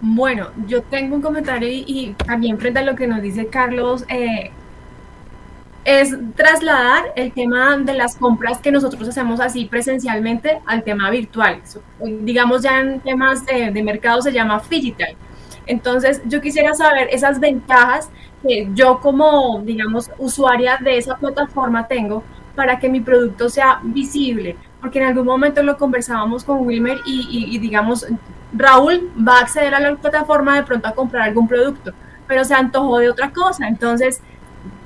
Bueno, 0.00 0.48
yo 0.66 0.82
tengo 0.82 1.14
un 1.14 1.22
comentario 1.22 1.68
y, 1.68 2.14
también 2.26 2.58
frente 2.58 2.78
a 2.80 2.82
lo 2.82 2.96
que 2.96 3.06
nos 3.06 3.20
dice 3.20 3.48
Carlos, 3.48 4.04
eh, 4.08 4.50
es 5.84 6.14
trasladar 6.36 7.12
el 7.16 7.32
tema 7.32 7.76
de 7.78 7.94
las 7.94 8.16
compras 8.16 8.58
que 8.58 8.70
nosotros 8.70 9.08
hacemos 9.08 9.40
así 9.40 9.64
presencialmente 9.64 10.60
al 10.66 10.82
tema 10.84 11.10
virtual. 11.10 11.62
Digamos 12.20 12.62
ya 12.62 12.80
en 12.80 13.00
temas 13.00 13.44
de, 13.46 13.82
mercado 13.82 14.20
se 14.20 14.32
llama 14.32 14.62
digital. 14.68 15.16
Entonces 15.66 16.20
yo 16.26 16.40
quisiera 16.40 16.74
saber 16.74 17.08
esas 17.10 17.40
ventajas 17.40 18.10
que 18.42 18.68
yo 18.74 19.00
como, 19.00 19.62
digamos, 19.64 20.10
usuaria 20.18 20.78
de 20.82 20.98
esa 20.98 21.16
plataforma 21.16 21.86
tengo 21.86 22.22
para 22.54 22.78
que 22.78 22.88
mi 22.88 23.00
producto 23.00 23.48
sea 23.48 23.80
visible. 23.82 24.56
Porque 24.80 24.98
en 24.98 25.06
algún 25.06 25.26
momento 25.26 25.62
lo 25.62 25.76
conversábamos 25.76 26.44
con 26.44 26.66
Wilmer 26.66 26.98
y, 27.06 27.58
digamos, 27.58 28.06
Raúl 28.52 29.10
va 29.16 29.38
a 29.38 29.40
acceder 29.42 29.74
a 29.74 29.80
la 29.80 29.94
plataforma 29.96 30.56
de 30.56 30.64
pronto 30.64 30.88
a 30.88 30.94
comprar 30.94 31.28
algún 31.28 31.46
producto, 31.46 31.92
pero 32.26 32.44
se 32.44 32.54
antojó 32.54 32.98
de 32.98 33.10
otra 33.10 33.30
cosa. 33.30 33.68
Entonces, 33.68 34.22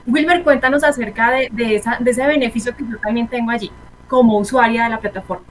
Wilmer, 0.07 0.43
cuéntanos 0.43 0.85
acerca 0.85 1.31
de, 1.31 1.77
ese 1.77 2.27
beneficio 2.27 2.77
que 2.77 2.85
yo 2.85 2.99
también 2.99 3.27
tengo 3.29 3.51
allí 3.51 3.71
como 4.09 4.39
usuaria 4.39 4.85
de 4.85 4.91
la 4.91 5.01
plataforma. 5.01 5.45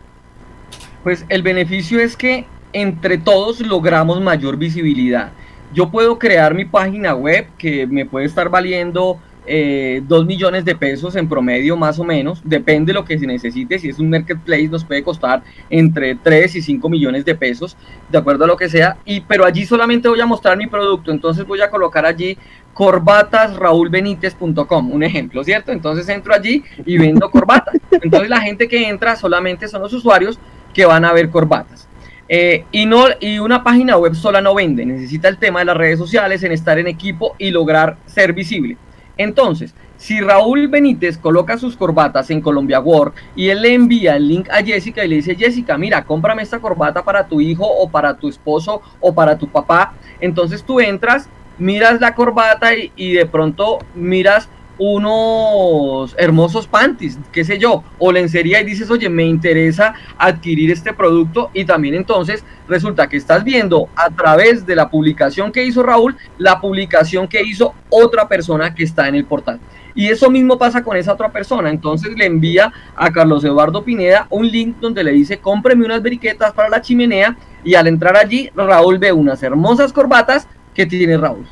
Pues 1.03 1.25
el 1.29 1.41
beneficio 1.41 1.99
es 1.99 2.15
que 2.15 2.45
entre 2.71 3.17
todos 3.17 3.59
logramos 3.59 4.21
mayor 4.21 4.57
visibilidad. 4.57 5.31
Yo 5.73 5.89
puedo 5.89 6.19
crear 6.19 6.53
mi 6.53 6.65
página 6.65 7.15
web 7.15 7.47
que 7.57 7.87
me 7.87 8.05
puede 8.05 8.27
estar 8.27 8.49
valiendo 8.49 9.19
eh, 9.45 10.01
2 10.07 10.25
millones 10.25 10.63
de 10.63 10.73
pesos 10.73 11.17
en 11.17 11.27
promedio 11.27 11.75
más 11.75 11.99
o 11.99 12.05
menos, 12.05 12.41
depende 12.45 12.91
de 12.91 12.93
lo 12.93 13.03
que 13.03 13.19
se 13.19 13.27
necesite, 13.27 13.77
si 13.77 13.89
es 13.89 13.99
un 13.99 14.09
marketplace 14.09 14.69
nos 14.69 14.85
puede 14.85 15.03
costar 15.03 15.43
entre 15.69 16.15
3 16.15 16.55
y 16.55 16.61
5 16.61 16.87
millones 16.87 17.25
de 17.25 17.35
pesos, 17.35 17.75
de 18.09 18.17
acuerdo 18.17 18.45
a 18.45 18.47
lo 18.47 18.55
que 18.55 18.69
sea, 18.69 18.97
y, 19.03 19.19
pero 19.19 19.43
allí 19.43 19.65
solamente 19.65 20.07
voy 20.07 20.21
a 20.21 20.25
mostrar 20.25 20.57
mi 20.57 20.67
producto, 20.67 21.11
entonces 21.11 21.45
voy 21.45 21.59
a 21.59 21.69
colocar 21.69 22.05
allí 22.05 22.37
corbatasraulbenitez.com, 22.73 24.91
un 24.91 25.03
ejemplo, 25.03 25.43
¿cierto? 25.43 25.71
Entonces 25.71 26.09
entro 26.09 26.33
allí 26.33 26.63
y 26.85 26.97
vendo 26.97 27.29
corbatas. 27.29 27.75
Entonces 27.91 28.29
la 28.29 28.41
gente 28.41 28.67
que 28.67 28.89
entra 28.89 29.15
solamente 29.15 29.67
son 29.67 29.81
los 29.81 29.93
usuarios 29.93 30.39
que 30.73 30.85
van 30.85 31.05
a 31.05 31.13
ver 31.13 31.29
corbatas. 31.29 31.87
Eh, 32.29 32.65
y, 32.71 32.85
no, 32.85 33.05
y 33.19 33.39
una 33.39 33.63
página 33.63 33.97
web 33.97 34.15
sola 34.15 34.41
no 34.41 34.55
vende, 34.55 34.85
necesita 34.85 35.27
el 35.27 35.37
tema 35.37 35.59
de 35.59 35.65
las 35.65 35.77
redes 35.77 35.99
sociales, 35.99 36.41
en 36.43 36.51
estar 36.51 36.79
en 36.79 36.87
equipo 36.87 37.35
y 37.37 37.51
lograr 37.51 37.97
ser 38.05 38.33
visible. 38.33 38.77
Entonces, 39.17 39.75
si 39.97 40.19
Raúl 40.19 40.67
Benítez 40.67 41.17
coloca 41.17 41.57
sus 41.57 41.77
corbatas 41.77 42.29
en 42.29 42.41
Colombia 42.41 42.79
Work 42.79 43.13
y 43.35 43.49
él 43.49 43.61
le 43.61 43.73
envía 43.73 44.15
el 44.15 44.27
link 44.27 44.49
a 44.49 44.63
Jessica 44.63 45.05
y 45.05 45.07
le 45.07 45.15
dice, 45.17 45.35
Jessica, 45.35 45.77
mira, 45.77 46.03
cómprame 46.03 46.41
esta 46.41 46.59
corbata 46.59 47.03
para 47.03 47.27
tu 47.27 47.39
hijo 47.39 47.65
o 47.65 47.89
para 47.89 48.15
tu 48.15 48.27
esposo 48.27 48.81
o 48.99 49.13
para 49.13 49.37
tu 49.37 49.47
papá, 49.47 49.93
entonces 50.19 50.63
tú 50.63 50.79
entras, 50.79 51.29
miras 51.57 52.01
la 52.01 52.15
corbata 52.15 52.71
y, 52.75 53.13
de 53.13 53.25
pronto 53.25 53.79
miras 53.95 54.49
unos 54.77 56.15
hermosos 56.17 56.65
panties, 56.65 57.19
qué 57.31 57.45
sé 57.45 57.59
yo, 57.59 57.83
o 57.99 58.11
lencería 58.11 58.59
y 58.59 58.65
dices, 58.65 58.89
oye, 58.89 59.07
me 59.07 59.23
interesa 59.23 59.93
adquirir 60.17 60.71
este 60.71 60.93
producto 60.93 61.51
y 61.53 61.63
también 61.63 61.93
entonces 61.93 62.43
resulta 62.67 63.07
que 63.07 63.17
estás 63.17 63.43
viendo 63.43 63.87
a 63.95 64.09
través 64.09 64.65
de 64.65 64.75
la 64.75 64.89
publicación 64.89 65.51
que 65.51 65.63
hizo 65.63 65.83
Raúl, 65.83 66.17
la 66.39 66.59
publicación 66.59 67.27
que 67.27 67.43
hizo 67.43 67.75
otra 67.89 68.27
persona 68.27 68.73
que 68.73 68.83
está 68.83 69.07
en 69.07 69.15
el 69.15 69.25
portal. 69.25 69.59
Y 69.95 70.07
eso 70.07 70.29
mismo 70.29 70.57
pasa 70.57 70.83
con 70.83 70.97
esa 70.97 71.13
otra 71.13 71.31
persona. 71.31 71.69
Entonces 71.69 72.17
le 72.17 72.25
envía 72.25 72.73
a 72.95 73.11
Carlos 73.11 73.43
Eduardo 73.43 73.83
Pineda 73.83 74.27
un 74.29 74.49
link 74.49 74.77
donde 74.79 75.03
le 75.03 75.11
dice, 75.11 75.37
cómpreme 75.37 75.85
unas 75.85 76.01
briquetas 76.01 76.53
para 76.53 76.69
la 76.69 76.81
chimenea 76.81 77.37
y 77.63 77.75
al 77.75 77.87
entrar 77.87 78.17
allí, 78.17 78.49
Raúl 78.55 78.97
ve 78.97 79.11
unas 79.11 79.41
hermosas 79.43 79.93
corbatas 79.93 80.47
que 80.73 80.85
tiene 80.85 81.17
Raúl. 81.17 81.45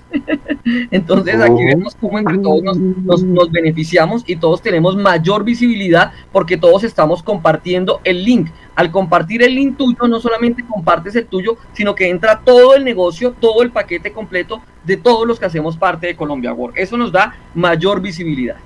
Entonces 0.90 1.40
aquí 1.40 1.64
vemos 1.64 1.94
cómo 2.00 2.18
entre 2.18 2.38
todos 2.38 2.76
nos, 2.78 3.50
beneficiamos 3.50 4.24
y 4.26 4.36
todos 4.36 4.62
tenemos 4.62 4.96
mayor 4.96 5.44
visibilidad 5.44 6.12
porque 6.32 6.56
todos 6.56 6.84
estamos 6.84 7.22
compartiendo 7.22 8.00
el 8.04 8.24
link. 8.24 8.48
Al 8.74 8.90
compartir 8.90 9.42
el 9.42 9.54
link 9.54 9.76
tuyo, 9.76 10.08
no 10.08 10.20
solamente 10.20 10.64
compartes 10.64 11.14
el 11.16 11.26
tuyo, 11.26 11.56
sino 11.72 11.94
que 11.94 12.08
entra 12.08 12.40
todo 12.44 12.74
el 12.74 12.84
negocio, 12.84 13.32
todo 13.38 13.62
el 13.62 13.70
paquete 13.70 14.12
completo 14.12 14.62
de 14.84 14.96
todos 14.96 15.26
los 15.26 15.38
que 15.38 15.46
hacemos 15.46 15.76
parte 15.76 16.08
de 16.08 16.16
Colombia 16.16 16.52
Work. 16.52 16.74
Eso 16.76 16.96
nos 16.96 17.12
da 17.12 17.36
mayor 17.54 18.00
visibilidad. 18.00 18.56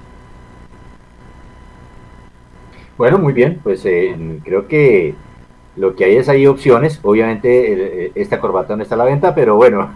Bueno, 2.97 3.19
muy 3.19 3.33
bien, 3.33 3.61
pues 3.63 3.85
eh, 3.85 4.17
creo 4.43 4.67
que 4.67 5.15
lo 5.79 5.95
que 5.95 6.05
hay 6.05 6.17
es 6.17 6.29
ahí 6.29 6.47
opciones. 6.47 7.01
Obviamente 7.03 8.07
eh, 8.07 8.13
esta 8.15 8.41
corbata 8.41 8.77
no 8.77 8.83
está 8.83 8.95
a 8.95 8.99
la 8.99 9.05
venta, 9.05 9.35
pero 9.35 9.57
bueno, 9.57 9.93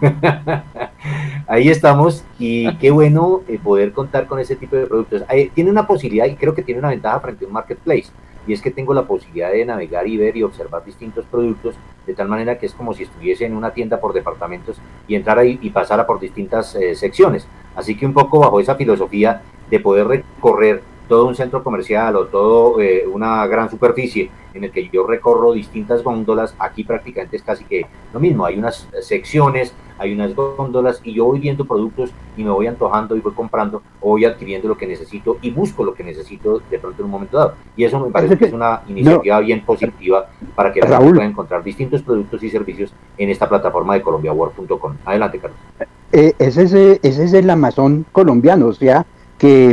ahí 1.47 1.69
estamos 1.69 2.23
y 2.39 2.75
qué 2.77 2.89
bueno 2.91 3.41
eh, 3.47 3.59
poder 3.61 3.91
contar 3.91 4.27
con 4.27 4.39
ese 4.39 4.55
tipo 4.55 4.75
de 4.75 4.87
productos. 4.87 5.23
tiene 5.53 5.69
una 5.69 5.85
posibilidad 5.85 6.25
y 6.25 6.35
creo 6.35 6.55
que 6.55 6.63
tiene 6.63 6.79
una 6.79 6.89
ventaja 6.89 7.19
frente 7.19 7.45
a 7.45 7.47
un 7.47 7.53
marketplace 7.53 8.11
y 8.45 8.53
es 8.53 8.61
que 8.61 8.71
tengo 8.71 8.93
la 8.93 9.03
posibilidad 9.03 9.51
de 9.51 9.65
navegar 9.65 10.07
y 10.07 10.17
ver 10.17 10.35
y 10.35 10.43
observar 10.43 10.83
distintos 10.83 11.25
productos 11.25 11.75
de 12.05 12.13
tal 12.13 12.27
manera 12.27 12.57
que 12.57 12.65
es 12.65 12.73
como 12.73 12.93
si 12.93 13.03
estuviese 13.03 13.45
en 13.45 13.55
una 13.55 13.71
tienda 13.71 13.99
por 13.99 14.13
departamentos 14.13 14.77
y 15.07 15.15
entrar 15.15 15.39
ahí 15.39 15.59
y 15.61 15.69
pasara 15.69 16.05
por 16.05 16.19
distintas 16.19 16.75
eh, 16.75 16.95
secciones. 16.95 17.47
Así 17.75 17.95
que 17.95 18.05
un 18.05 18.13
poco 18.13 18.39
bajo 18.39 18.59
esa 18.59 18.75
filosofía 18.75 19.41
de 19.69 19.79
poder 19.79 20.07
recorrer 20.07 20.83
todo 21.07 21.27
un 21.27 21.35
centro 21.35 21.63
comercial 21.63 22.15
o 22.15 22.25
todo 22.25 22.79
eh, 22.81 23.05
una 23.07 23.45
gran 23.47 23.69
superficie 23.69 24.29
en 24.53 24.63
el 24.63 24.71
que 24.71 24.87
yo 24.89 25.05
recorro 25.05 25.53
distintas 25.53 26.03
góndolas, 26.03 26.55
aquí 26.59 26.83
prácticamente 26.83 27.37
es 27.37 27.43
casi 27.43 27.65
que 27.65 27.85
lo 28.13 28.19
mismo, 28.19 28.45
hay 28.45 28.57
unas 28.57 28.87
secciones, 29.01 29.73
hay 29.97 30.13
unas 30.13 30.35
góndolas 30.35 31.01
y 31.03 31.13
yo 31.13 31.25
voy 31.25 31.39
viendo 31.39 31.65
productos 31.65 32.11
y 32.37 32.43
me 32.43 32.51
voy 32.51 32.67
antojando 32.67 33.15
y 33.15 33.19
voy 33.19 33.33
comprando 33.33 33.81
o 34.01 34.09
voy 34.09 34.25
adquiriendo 34.25 34.67
lo 34.67 34.77
que 34.77 34.85
necesito 34.85 35.37
y 35.41 35.51
busco 35.51 35.83
lo 35.83 35.93
que 35.93 36.03
necesito 36.03 36.61
de 36.69 36.79
pronto 36.79 37.01
en 37.01 37.05
un 37.05 37.11
momento 37.11 37.37
dado. 37.37 37.55
Y 37.75 37.83
eso 37.83 37.99
me 37.99 38.11
parece 38.11 38.37
que 38.37 38.45
es 38.45 38.53
una 38.53 38.81
iniciativa 38.87 39.39
bien 39.39 39.65
positiva 39.65 40.29
para 40.55 40.71
que 40.71 40.81
la 40.81 40.97
gente 40.97 41.13
pueda 41.13 41.25
encontrar 41.25 41.63
distintos 41.63 42.01
productos 42.01 42.43
y 42.43 42.49
servicios 42.49 42.93
en 43.17 43.29
esta 43.29 43.49
plataforma 43.49 43.95
de 43.95 44.01
colombiaworld.com. 44.01 44.97
Adelante, 45.05 45.39
Carlos. 45.39 45.59
Eh, 46.11 46.33
ese, 46.37 46.63
es, 46.63 46.73
ese 46.73 47.23
es 47.23 47.33
el 47.33 47.49
Amazon 47.49 48.05
colombiano, 48.11 48.67
o 48.67 48.73
sea 48.73 49.05
que 49.43 49.71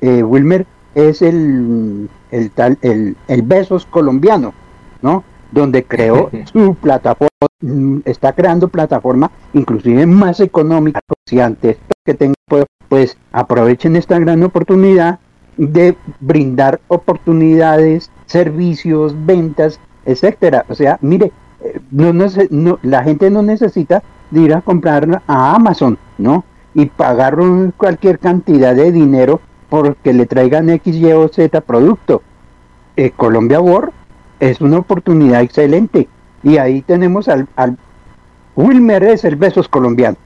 eh, 0.00 0.22
Wilmer 0.24 0.66
es 0.96 1.22
el, 1.22 2.10
el, 2.32 2.50
tal, 2.50 2.76
el, 2.82 3.16
el 3.28 3.42
Besos 3.42 3.86
colombiano, 3.86 4.52
¿no? 5.00 5.22
Donde 5.52 5.84
creó 5.84 6.28
su 6.52 6.74
plataforma, 6.74 7.28
mm, 7.60 7.98
está 8.04 8.32
creando 8.32 8.66
plataforma 8.66 9.30
inclusive 9.52 10.06
más 10.06 10.40
económica. 10.40 10.98
Si 11.24 11.38
antes 11.38 11.76
que 12.04 12.14
tengan, 12.14 12.34
pues, 12.48 12.64
pues 12.88 13.16
aprovechen 13.30 13.94
esta 13.94 14.18
gran 14.18 14.42
oportunidad 14.42 15.20
de 15.56 15.96
brindar 16.18 16.80
oportunidades, 16.88 18.10
servicios, 18.26 19.14
ventas, 19.24 19.78
etcétera. 20.04 20.64
O 20.68 20.74
sea, 20.74 20.98
mire, 21.00 21.30
eh, 21.60 21.78
no, 21.92 22.12
no, 22.12 22.26
no, 22.50 22.80
la 22.82 23.04
gente 23.04 23.30
no 23.30 23.42
necesita 23.42 24.02
de 24.32 24.40
ir 24.40 24.52
a 24.52 24.62
comprar 24.62 25.22
a 25.28 25.54
Amazon, 25.54 25.96
¿no? 26.18 26.44
Y 26.74 26.86
pagar 26.86 27.38
cualquier 27.76 28.18
cantidad 28.18 28.74
de 28.74 28.92
dinero 28.92 29.40
porque 29.68 30.12
le 30.12 30.26
traigan 30.26 30.70
X, 30.70 30.96
Y 30.96 31.12
o 31.12 31.28
Z 31.28 31.60
producto. 31.62 32.22
Eh, 32.96 33.10
Colombia 33.10 33.60
War 33.60 33.90
es 34.40 34.60
una 34.60 34.78
oportunidad 34.78 35.42
excelente. 35.42 36.08
Y 36.42 36.58
ahí 36.58 36.82
tenemos 36.82 37.28
al, 37.28 37.48
al 37.56 37.78
Wilmer 38.56 39.04
es 39.04 39.24
el 39.24 39.36
besos 39.36 39.68
colombiano. 39.68 40.16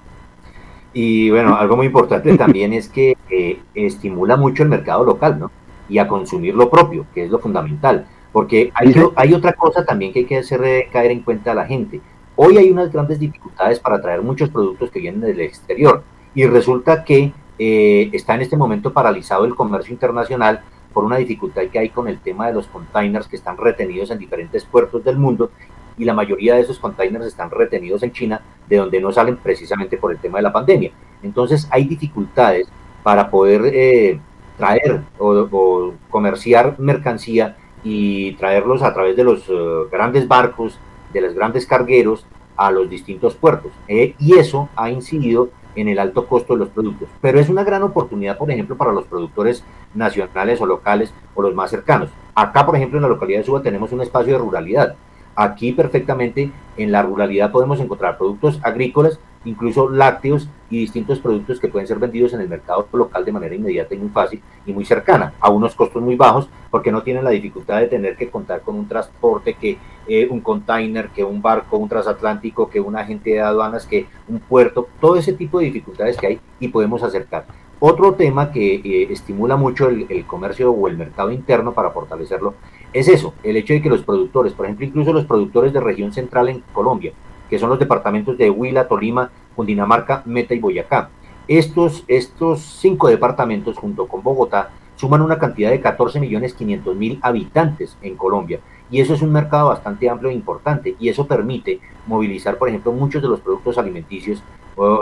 Y 0.92 1.30
bueno, 1.30 1.57
algo 1.57 1.76
muy 1.76 1.86
importante 1.86 2.36
también 2.38 2.72
es 2.72 2.88
que 2.88 3.16
eh, 3.30 3.61
estimula 3.74 4.36
mucho 4.36 4.62
el 4.62 4.68
mercado 4.68 5.05
local, 5.05 5.38
¿no? 5.38 5.51
Y 5.88 5.99
a 5.99 6.09
consumir 6.09 6.55
lo 6.55 6.70
propio, 6.70 7.07
que 7.14 7.24
es 7.24 7.30
lo 7.30 7.38
fundamental. 7.38 8.07
Porque 8.32 8.72
hay, 8.74 8.94
hay 9.14 9.34
otra 9.34 9.53
cosa 9.53 9.84
también 9.84 10.12
que 10.12 10.20
hay 10.20 10.24
que 10.24 10.38
hacer 10.38 10.88
caer 10.92 11.11
en 11.11 11.20
cuenta 11.20 11.53
a 11.53 11.55
la 11.55 11.66
gente. 11.66 12.01
Hoy 12.34 12.59
hay 12.59 12.70
unas 12.70 12.92
grandes 12.92 13.18
dificultades 13.18 13.78
para 13.78 14.01
traer 14.01 14.22
muchos 14.22 14.51
productos 14.51 14.90
que 14.90 15.01
vienen 15.01 15.20
del 15.20 15.40
exterior. 15.40 16.03
Y 16.37 16.47
resulta 16.47 17.03
que 17.03 17.32
eh, 17.59 18.11
está 18.12 18.34
en 18.34 18.43
este 18.43 18.59
momento 18.59 18.93
paralizado 18.93 19.47
el 19.47 19.55
comercio 19.55 19.93
internacional 19.93 20.61
por 20.93 21.03
una 21.03 21.16
dificultad 21.16 21.62
que 21.72 21.78
hay 21.78 21.89
con 21.89 22.09
el 22.09 22.20
tema 22.20 22.47
de 22.47 22.53
los 22.53 22.66
containers 22.66 23.26
que 23.26 23.37
están 23.37 23.57
retenidos 23.57 24.11
en 24.11 24.18
diferentes 24.18 24.62
puertos 24.66 25.03
del 25.03 25.16
mundo 25.16 25.51
y 25.97 26.05
la 26.05 26.12
mayoría 26.12 26.55
de 26.55 26.61
esos 26.61 26.78
containers 26.78 27.24
están 27.24 27.51
retenidos 27.51 28.03
en 28.03 28.12
China, 28.12 28.43
de 28.68 28.76
donde 28.76 29.01
no 29.01 29.11
salen 29.12 29.39
precisamente 29.39 29.97
por 29.97 30.12
el 30.12 30.18
tema 30.18 30.37
de 30.37 30.43
la 30.43 30.53
pandemia. 30.53 30.93
Entonces 31.22 31.66
hay 31.70 31.84
dificultades 31.84 32.68
para 33.03 33.30
poder 33.30 33.62
eh, 33.72 34.20
traer 34.59 35.01
o, 35.18 35.95
comerciar 36.11 36.78
mercancía 36.78 37.57
y 37.82 38.32
traerlos 38.32 38.82
a 38.82 38.93
través 38.93 39.16
de 39.16 39.24
los 39.24 39.49
eh, 39.49 39.53
grandes 39.91 40.28
barcos, 40.28 40.78
de 41.14 41.22
los 41.22 41.34
grandes 41.34 41.66
cargueros 41.66 42.26
a 42.59 42.70
los 42.70 42.91
distintos 42.91 43.34
puertos. 43.34 43.72
y 43.89 44.39
eso 44.39 44.68
ha 44.76 44.91
incidido 44.91 45.49
en 45.77 45.89
el 45.89 45.99
alto 45.99 46.27
costo 46.27 46.55
de 46.55 46.61
los 46.61 46.68
productos. 46.70 47.09
Pero 47.20 47.39
es 47.39 47.49
una 47.49 47.62
gran 47.62 47.83
oportunidad, 47.83 48.37
por 48.37 48.51
ejemplo, 48.51 48.77
para 48.77 48.93
los 48.93 49.05
productores 49.05 49.62
nacionales 49.95 50.61
o 50.61 50.66
locales 50.66 51.12
o 51.35 51.43
los 51.43 51.55
más 51.55 51.70
cercanos. 51.70 52.11
Acá, 52.35 52.66
por 52.66 52.77
ejemplo, 52.77 52.99
en 52.99 53.03
la 53.03 53.09
localidad 53.09 53.41
de 53.41 53.45
Suba 53.45 53.62
tenemos 53.62 53.93
un 53.93 54.01
espacio 54.01 54.33
de 54.33 54.39
ruralidad. 54.39 54.97
Aquí 55.37 55.72
perfectamente 55.72 56.51
en 56.77 56.91
la 56.91 57.03
ruralidad 57.03 57.53
podemos 57.53 57.79
encontrar 57.79 58.16
productos 58.16 58.59
agrícolas 58.62 59.20
incluso 59.47 59.88
lácteos 59.88 60.49
y 60.68 60.80
distintos 60.80 61.20
productos 61.20 61.59
que 61.61 61.68
pueden 61.68 61.86
ser 61.86 61.99
vendidos 61.99 62.34
en 62.34 62.40
el 62.40 62.49
mercado 62.49 62.86
local 62.92 63.24
de 63.24 63.32
manera 63.32 63.55
inmediata 63.55 63.94
y 63.94 63.99
muy 63.99 64.09
fácil 64.11 64.42
y 64.66 64.72
muy 64.72 64.84
cercana, 64.84 65.32
a 65.40 65.49
unos 65.51 65.74
costos 65.74 66.03
muy 66.03 66.16
bajos, 66.16 66.49
porque 66.70 66.92
no 66.92 67.03
tienen 67.03 67.24
la 67.24 67.30
dificultad 67.30 67.80
de 67.80 67.86
tener 67.86 68.16
que 68.16 68.28
contar 68.28 68.61
con 68.61 68.76
un 68.76 68.88
transporte, 68.88 69.55
que 69.55 69.78
eh, 70.09 70.28
un 70.28 70.40
container, 70.40 71.09
que 71.09 71.24
un 71.24 71.40
barco, 71.40 71.78
un 71.78 71.88
transatlántico, 71.88 72.68
que 72.68 72.80
un 72.80 72.97
agente 72.97 73.30
de 73.30 73.40
aduanas, 73.40 73.86
que 73.86 74.07
un 74.28 74.40
puerto, 74.40 74.88
todo 75.01 75.16
ese 75.16 75.32
tipo 75.32 75.61
de 75.61 75.66
dificultades 75.66 76.16
que 76.16 76.26
hay 76.26 76.40
y 76.61 76.68
podemos 76.68 77.03
acercar. 77.03 77.47
Otro 77.78 78.14
tema 78.14 78.51
que 78.51 78.76
eh, 78.76 79.09
estimula 79.11 79.57
mucho 79.57 79.88
el, 79.88 80.07
el 80.09 80.26
comercio 80.26 80.72
o 80.72 80.88
el 80.88 80.97
mercado 80.97 81.30
interno 81.30 81.72
para 81.72 81.90
fortalecerlo 81.90 82.55
es 82.92 83.09
eso, 83.09 83.34
el 83.42 83.57
hecho 83.59 83.74
de 83.74 83.82
que 83.82 83.90
los 83.90 84.03
productores, 84.03 84.55
por 84.55 84.64
ejemplo, 84.64 84.86
incluso 84.86 85.12
los 85.12 85.26
productores 85.26 85.72
de 85.74 85.80
región 85.80 86.12
central 86.12 86.49
en 86.49 86.62
Colombia, 86.72 87.12
que 87.49 87.59
son 87.59 87.70
los 87.70 87.78
departamentos 87.78 88.36
de 88.38 88.51
Huila, 88.51 88.88
Tolima, 88.88 89.30
Cundinamarca, 89.55 90.22
Meta 90.24 90.55
y 90.55 90.59
Boyacá. 90.59 91.11
Estos, 91.49 92.05
estos 92.09 92.61
cinco 92.61 93.09
departamentos, 93.09 93.76
junto 93.76 94.07
con 94.07 94.22
Bogotá, 94.22 94.70
suman 94.97 95.22
una 95.22 95.38
cantidad 95.38 95.70
de 95.70 95.80
14 95.80 96.18
millones 96.18 96.55
500 96.55 96.97
mil 96.97 97.18
habitantes 97.22 97.97
en 98.03 98.16
Colombia. 98.16 98.61
Y 98.90 99.01
eso 99.01 99.14
es 99.14 99.22
un 99.22 99.32
mercado 99.32 99.68
bastante 99.68 100.09
amplio 100.09 100.30
e 100.30 100.34
importante. 100.34 100.97
Y 100.99 101.09
eso 101.09 101.26
permite 101.26 101.80
movilizar, 102.07 102.57
por 102.57 102.68
ejemplo, 102.68 102.92
muchos 102.92 103.22
de 103.22 103.28
los 103.28 103.40
productos 103.40 103.78
alimenticios 103.78 104.42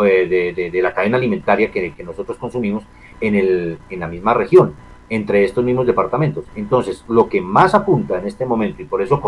eh, 0.05 0.71
de, 0.73 0.83
la 0.83 0.95
cadena 0.95 1.17
alimentaria 1.17 1.71
que, 1.71 1.95
nosotros 2.05 2.37
consumimos 2.39 2.85
en, 3.21 3.35
el, 3.35 3.79
en 3.91 4.01
la 4.01 4.07
misma 4.07 4.35
región, 4.35 4.75
entre 5.09 5.45
estos 5.45 5.65
mismos 5.65 5.87
departamentos. 5.87 6.45
Entonces, 6.55 7.05
lo 7.09 7.29
que 7.29 7.41
más 7.41 7.75
apunta 7.75 8.19
en 8.19 8.27
este 8.27 8.47
momento, 8.47 8.83
y 8.83 8.87
por 8.87 9.03
eso 9.03 9.21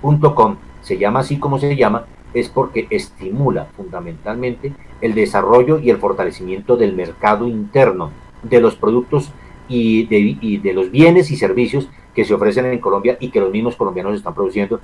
colombiawork.com 0.00 0.56
se 0.80 0.96
llama 0.96 1.20
así 1.20 1.38
como 1.38 1.58
se 1.58 1.76
llama, 1.76 2.06
es 2.32 2.48
porque 2.48 2.86
estimula 2.90 3.66
fundamentalmente 3.76 4.72
el 5.00 5.14
desarrollo 5.14 5.78
y 5.78 5.90
el 5.90 5.98
fortalecimiento 5.98 6.76
del 6.76 6.94
mercado 6.94 7.46
interno 7.46 8.10
de 8.42 8.60
los 8.60 8.76
productos 8.76 9.30
y 9.68 10.06
de, 10.06 10.72
los 10.72 10.90
bienes 10.90 11.30
y 11.30 11.36
servicios 11.36 11.88
que 12.14 12.24
se 12.24 12.32
ofrecen 12.32 12.66
en 12.66 12.78
Colombia 12.78 13.18
y 13.20 13.28
que 13.30 13.40
los 13.40 13.50
mismos 13.50 13.76
colombianos 13.76 14.14
están 14.14 14.34
produciendo 14.34 14.80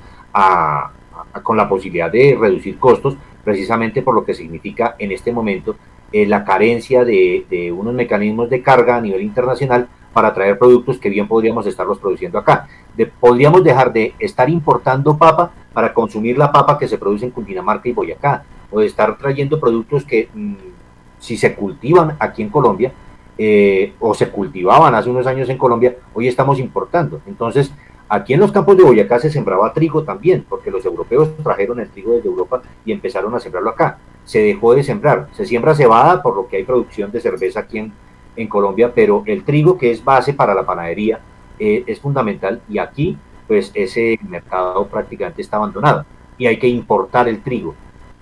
con 1.42 1.56
la 1.56 1.68
posibilidad 1.68 2.10
de 2.10 2.36
reducir 2.38 2.78
costos, 2.78 3.16
precisamente 3.42 4.02
por 4.02 4.14
lo 4.14 4.24
que 4.24 4.34
significa 4.34 4.96
en 4.98 5.12
este 5.12 5.32
momento 5.32 5.76
eh, 6.12 6.26
la 6.26 6.44
carencia 6.44 7.04
de, 7.04 7.46
de 7.48 7.72
unos 7.72 7.94
mecanismos 7.94 8.50
de 8.50 8.62
carga 8.62 8.96
a 8.96 9.00
nivel 9.00 9.22
internacional 9.22 9.88
para 10.14 10.32
traer 10.32 10.58
productos 10.58 10.98
que 10.98 11.10
bien 11.10 11.28
podríamos 11.28 11.66
estarlos 11.66 11.98
produciendo 11.98 12.38
acá. 12.38 12.68
podríamos 13.20 13.62
dejar 13.64 13.92
de 13.92 14.14
estar 14.18 14.48
importando 14.48 15.18
papa 15.18 15.50
para 15.74 15.92
consumir 15.92 16.38
la 16.38 16.52
papa 16.52 16.78
que 16.78 16.88
se 16.88 16.96
produce 16.96 17.26
en 17.26 17.32
Cundinamarca 17.32 17.88
y 17.88 17.92
Boyacá, 17.92 18.44
o 18.70 18.80
de 18.80 18.86
estar 18.86 19.18
trayendo 19.18 19.58
productos 19.58 20.04
que 20.04 20.28
mm, 20.32 20.54
si 21.18 21.36
se 21.36 21.54
cultivan 21.54 22.16
aquí 22.20 22.42
en 22.42 22.48
Colombia, 22.48 22.92
eh, 23.36 23.92
o 23.98 24.14
se 24.14 24.28
cultivaban 24.28 24.94
hace 24.94 25.10
unos 25.10 25.26
años 25.26 25.48
en 25.48 25.58
Colombia, 25.58 25.96
hoy 26.14 26.28
estamos 26.28 26.60
importando. 26.60 27.20
Entonces, 27.26 27.72
aquí 28.08 28.34
en 28.34 28.40
los 28.40 28.52
campos 28.52 28.76
de 28.76 28.84
Boyacá 28.84 29.18
se 29.18 29.30
sembraba 29.30 29.72
trigo 29.72 30.04
también, 30.04 30.46
porque 30.48 30.70
los 30.70 30.84
europeos 30.84 31.30
trajeron 31.42 31.80
el 31.80 31.88
trigo 31.88 32.12
desde 32.12 32.28
Europa 32.28 32.62
y 32.84 32.92
empezaron 32.92 33.34
a 33.34 33.40
sembrarlo 33.40 33.70
acá. 33.70 33.98
Se 34.24 34.38
dejó 34.38 34.74
de 34.74 34.84
sembrar, 34.84 35.28
se 35.32 35.44
siembra 35.44 35.74
cebada, 35.74 36.22
por 36.22 36.36
lo 36.36 36.46
que 36.46 36.58
hay 36.58 36.64
producción 36.64 37.10
de 37.10 37.20
cerveza 37.20 37.60
aquí 37.60 37.78
en, 37.78 37.92
en 38.36 38.48
Colombia, 38.48 38.92
pero 38.94 39.22
el 39.26 39.44
trigo 39.44 39.78
que 39.78 39.90
es 39.90 40.04
base 40.04 40.34
para 40.34 40.54
la 40.54 40.64
panadería 40.64 41.20
eh, 41.58 41.84
es 41.86 42.00
fundamental 42.00 42.60
y 42.68 42.78
aquí 42.78 43.16
pues 43.46 43.70
ese 43.74 44.18
mercado 44.28 44.86
prácticamente 44.86 45.42
está 45.42 45.56
abandonado 45.56 46.04
y 46.38 46.46
hay 46.46 46.58
que 46.58 46.68
importar 46.68 47.28
el 47.28 47.42
trigo. 47.42 47.74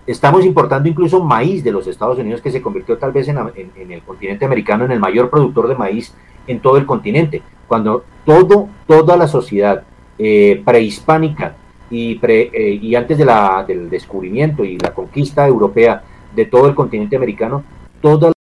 Estamos 0.07 0.45
importando 0.45 0.89
incluso 0.89 1.23
maíz 1.23 1.63
de 1.63 1.71
los 1.71 1.87
Estados 1.87 2.19
Unidos 2.19 2.41
que 2.41 2.51
se 2.51 2.61
convirtió 2.61 2.99
tal 2.99 3.13
vez 3.13 3.29
en, 3.29 3.39
el 3.39 4.03
continente 4.03 4.45
americano 4.45 4.85
en 4.85 4.91
el 4.91 4.99
mayor 4.99 5.31
productor 5.31 5.69
de 5.69 5.77
maíz 5.77 6.13
en 6.47 6.59
todo 6.59 6.77
el 6.77 6.87
continente, 6.87 7.41
cuando 7.69 8.05
todo, 8.27 8.69
toda 8.87 9.17
la 9.17 9.29
sociedad 9.29 9.85
eh, 10.19 10.61
prehispánica 10.65 11.55
y, 11.89 12.17
pre, 12.17 12.51
eh, 12.53 12.79
y 12.83 12.95
antes 12.97 13.17
de 13.17 13.25
la, 13.25 13.65
del 13.67 13.89
descubrimiento 13.89 14.65
y 14.65 14.77
la 14.79 14.93
conquista 14.93 15.47
europea 15.47 16.03
de 16.35 16.47
todo 16.47 16.67
el 16.67 16.75
continente 16.75 17.17
americano, 17.17 17.63
todas 18.01 18.33
las 18.35 18.42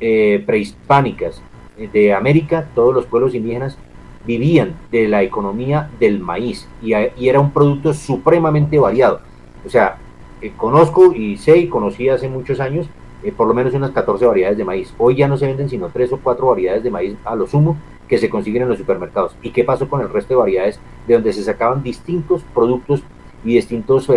eh, 0.00 0.44
prehispánicas 0.46 1.42
eh, 1.76 1.88
de 1.92 2.14
América, 2.14 2.68
todos 2.74 2.94
los 2.94 3.06
pueblos 3.06 3.34
indígenas 3.34 3.76
vivían 4.24 4.74
de 4.92 5.08
la 5.08 5.24
economía 5.24 5.90
del 5.98 6.20
maíz 6.20 6.68
y, 6.82 6.92
era 6.92 7.40
un 7.40 7.50
producto 7.50 7.92
supremamente 7.94 8.78
variado. 8.78 9.20
O 9.66 9.68
sea, 9.68 9.96
eh, 10.40 10.52
conozco 10.56 11.12
y 11.12 11.36
sé 11.36 11.58
y 11.58 11.68
conocí 11.68 12.08
hace 12.08 12.28
muchos 12.28 12.60
años 12.60 12.88
por 13.36 13.48
lo 13.48 13.54
menos 13.54 13.74
unas 13.74 13.90
14 13.90 14.26
variedades 14.26 14.56
de 14.56 14.64
maíz. 14.64 14.94
Hoy 14.96 15.16
ya 15.16 15.26
no 15.26 15.36
se 15.36 15.46
venden 15.46 15.68
sino 15.68 15.88
tres 15.88 16.12
o 16.12 16.18
cuatro 16.18 16.46
variedades 16.46 16.84
de 16.84 16.90
maíz 16.92 17.16
a 17.24 17.34
lo 17.34 17.48
sumo 17.48 17.76
que 18.06 18.16
se 18.16 18.30
consiguen 18.30 18.62
en 18.62 18.68
los 18.68 18.78
supermercados. 18.78 19.34
¿Y 19.42 19.50
qué 19.50 19.64
pasó 19.64 19.88
con 19.88 20.00
el 20.00 20.08
resto 20.08 20.34
de 20.34 20.38
variedades 20.38 20.78
de 21.08 21.14
donde 21.14 21.32
se 21.32 21.42
sacaban 21.42 21.82
distintos 21.82 22.44
productos 22.54 23.02
y 23.44 23.54
distintos, 23.54 24.08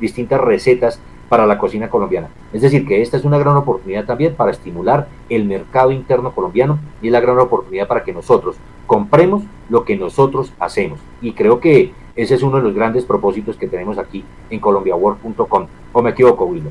distintas 0.00 0.40
recetas 0.40 1.00
para 1.34 1.48
la 1.48 1.58
cocina 1.58 1.90
colombiana. 1.90 2.28
Es 2.52 2.62
decir, 2.62 2.86
que 2.86 3.02
esta 3.02 3.16
es 3.16 3.24
una 3.24 3.38
gran 3.38 3.56
oportunidad 3.56 4.04
también 4.04 4.36
para 4.36 4.52
estimular 4.52 5.08
el 5.28 5.44
mercado 5.46 5.90
interno 5.90 6.32
colombiano 6.32 6.78
y 7.02 7.08
es 7.08 7.12
la 7.12 7.18
gran 7.18 7.40
oportunidad 7.40 7.88
para 7.88 8.04
que 8.04 8.12
nosotros 8.12 8.54
compremos 8.86 9.42
lo 9.68 9.84
que 9.84 9.96
nosotros 9.96 10.52
hacemos. 10.60 11.00
Y 11.20 11.32
creo 11.32 11.58
que 11.58 11.92
Ese 12.14 12.36
es 12.36 12.42
uno 12.44 12.58
de 12.58 12.62
los 12.62 12.72
grandes 12.72 13.04
propósitos 13.04 13.56
que 13.56 13.66
tenemos 13.66 13.98
aquí 13.98 14.24
en 14.48 14.60
colombiawork.com. 14.60 15.66
¿O 15.92 16.02
me 16.02 16.10
equivoco, 16.10 16.44
Wilmer? 16.44 16.70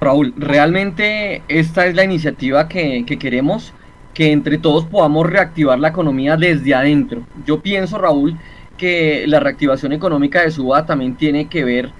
Raúl, 0.00 0.32
realmente 0.38 1.42
esta 1.48 1.86
es 1.86 1.94
la 1.94 2.04
iniciativa 2.04 2.68
que, 2.68 3.04
que 3.06 3.18
queremos, 3.18 3.74
que 4.14 4.32
entre 4.32 4.56
todos 4.56 4.86
podamos 4.86 5.28
reactivar 5.28 5.78
la 5.78 5.88
economía 5.88 6.38
desde 6.38 6.74
adentro. 6.74 7.20
Yo 7.44 7.60
pienso, 7.60 7.98
Raúl, 7.98 8.38
que 8.80 9.26
la 9.26 9.40
reactivación 9.40 9.92
económica 9.92 10.40
de 10.40 10.50
Suba 10.50 10.86
también 10.86 11.14
tiene 11.14 11.50
que 11.50 11.64
ver 11.64 11.90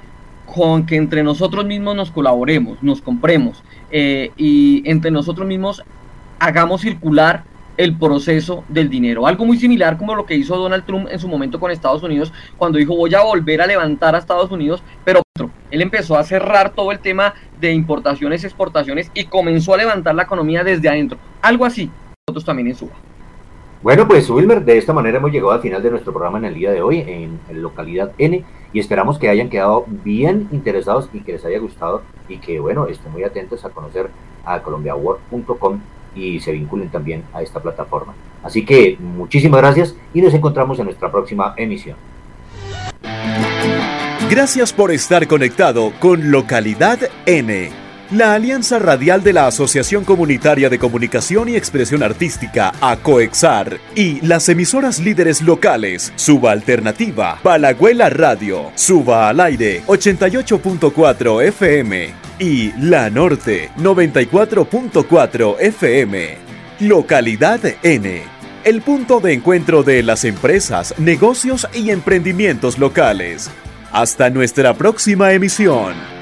con 0.46 0.86
que 0.86 0.96
entre 0.96 1.22
nosotros 1.22 1.66
mismos 1.66 1.94
nos 1.94 2.10
colaboremos, 2.10 2.82
nos 2.82 3.02
compremos 3.02 3.62
eh, 3.90 4.30
y 4.38 4.82
entre 4.90 5.10
nosotros 5.10 5.46
mismos 5.46 5.82
hagamos 6.38 6.80
circular 6.80 7.44
el 7.76 7.98
proceso 7.98 8.64
del 8.70 8.88
dinero. 8.88 9.26
Algo 9.26 9.44
muy 9.44 9.58
similar 9.58 9.98
como 9.98 10.14
lo 10.14 10.24
que 10.24 10.36
hizo 10.36 10.56
Donald 10.56 10.86
Trump 10.86 11.06
en 11.10 11.18
su 11.18 11.28
momento 11.28 11.60
con 11.60 11.70
Estados 11.70 12.02
Unidos, 12.02 12.32
cuando 12.56 12.78
dijo 12.78 12.96
voy 12.96 13.14
a 13.14 13.20
volver 13.20 13.60
a 13.60 13.66
levantar 13.66 14.14
a 14.14 14.18
Estados 14.18 14.50
Unidos, 14.50 14.82
pero 15.04 15.20
él 15.70 15.82
empezó 15.82 16.16
a 16.16 16.24
cerrar 16.24 16.70
todo 16.70 16.92
el 16.92 17.00
tema 17.00 17.34
de 17.60 17.74
importaciones, 17.74 18.42
exportaciones 18.42 19.10
y 19.12 19.24
comenzó 19.24 19.74
a 19.74 19.76
levantar 19.76 20.14
la 20.14 20.22
economía 20.22 20.64
desde 20.64 20.88
adentro. 20.88 21.18
Algo 21.42 21.66
así, 21.66 21.90
nosotros 22.26 22.46
también 22.46 22.68
en 22.68 22.74
Suba. 22.74 23.09
Bueno, 23.82 24.06
pues 24.06 24.28
Wilmer, 24.28 24.62
de 24.62 24.76
esta 24.76 24.92
manera 24.92 25.16
hemos 25.16 25.32
llegado 25.32 25.52
al 25.52 25.62
final 25.62 25.82
de 25.82 25.90
nuestro 25.90 26.12
programa 26.12 26.36
en 26.36 26.44
el 26.44 26.54
día 26.54 26.70
de 26.70 26.82
hoy 26.82 27.00
en, 27.00 27.40
localidad 27.62 28.12
N 28.18 28.44
y 28.74 28.78
esperamos 28.78 29.18
que 29.18 29.30
hayan 29.30 29.48
quedado 29.48 29.86
bien 29.88 30.48
interesados 30.52 31.08
y 31.14 31.20
que 31.20 31.32
les 31.32 31.44
haya 31.46 31.58
gustado 31.58 32.02
y 32.28 32.36
que, 32.38 32.60
bueno, 32.60 32.86
estén 32.86 33.10
muy 33.10 33.24
atentos 33.24 33.64
a 33.64 33.70
conocer 33.70 34.10
a 34.44 34.60
colombiaworld.com 34.60 35.80
y 36.14 36.40
se 36.40 36.52
vinculen 36.52 36.90
también 36.90 37.24
a 37.32 37.40
esta 37.40 37.60
plataforma. 37.60 38.14
Así 38.42 38.66
que 38.66 38.98
muchísimas 38.98 39.62
gracias 39.62 39.96
y 40.12 40.20
nos 40.20 40.34
encontramos 40.34 40.78
en 40.78 40.84
nuestra 40.84 41.10
próxima 41.10 41.54
emisión. 41.56 41.96
Gracias 44.28 44.74
por 44.74 44.90
estar 44.90 45.26
conectado 45.26 45.92
con 46.00 46.30
Localidad 46.30 46.98
N 47.24 47.79
la 48.10 48.34
Alianza 48.34 48.78
Radial 48.80 49.22
de 49.22 49.32
la 49.32 49.46
Asociación 49.46 50.04
Comunitaria 50.04 50.68
de 50.68 50.78
Comunicación 50.78 51.48
y 51.48 51.56
Expresión 51.56 52.02
Artística, 52.02 52.72
ACOEXAR, 52.80 53.78
y 53.94 54.20
las 54.26 54.48
emisoras 54.48 54.98
líderes 54.98 55.42
locales, 55.42 56.12
Suba 56.16 56.50
Alternativa, 56.50 57.38
Palagüela 57.42 58.10
Radio, 58.10 58.72
Suba 58.74 59.28
al 59.28 59.38
Aire, 59.40 59.82
88.4 59.86 61.42
FM, 61.44 62.10
y 62.40 62.72
La 62.72 63.10
Norte, 63.10 63.70
94.4 63.78 65.60
FM. 65.60 66.38
Localidad 66.80 67.60
N, 67.82 68.22
el 68.64 68.82
punto 68.82 69.20
de 69.20 69.34
encuentro 69.34 69.82
de 69.84 70.02
las 70.02 70.24
empresas, 70.24 70.94
negocios 70.98 71.68
y 71.74 71.90
emprendimientos 71.90 72.78
locales. 72.78 73.50
Hasta 73.92 74.30
nuestra 74.30 74.74
próxima 74.74 75.32
emisión. 75.32 76.19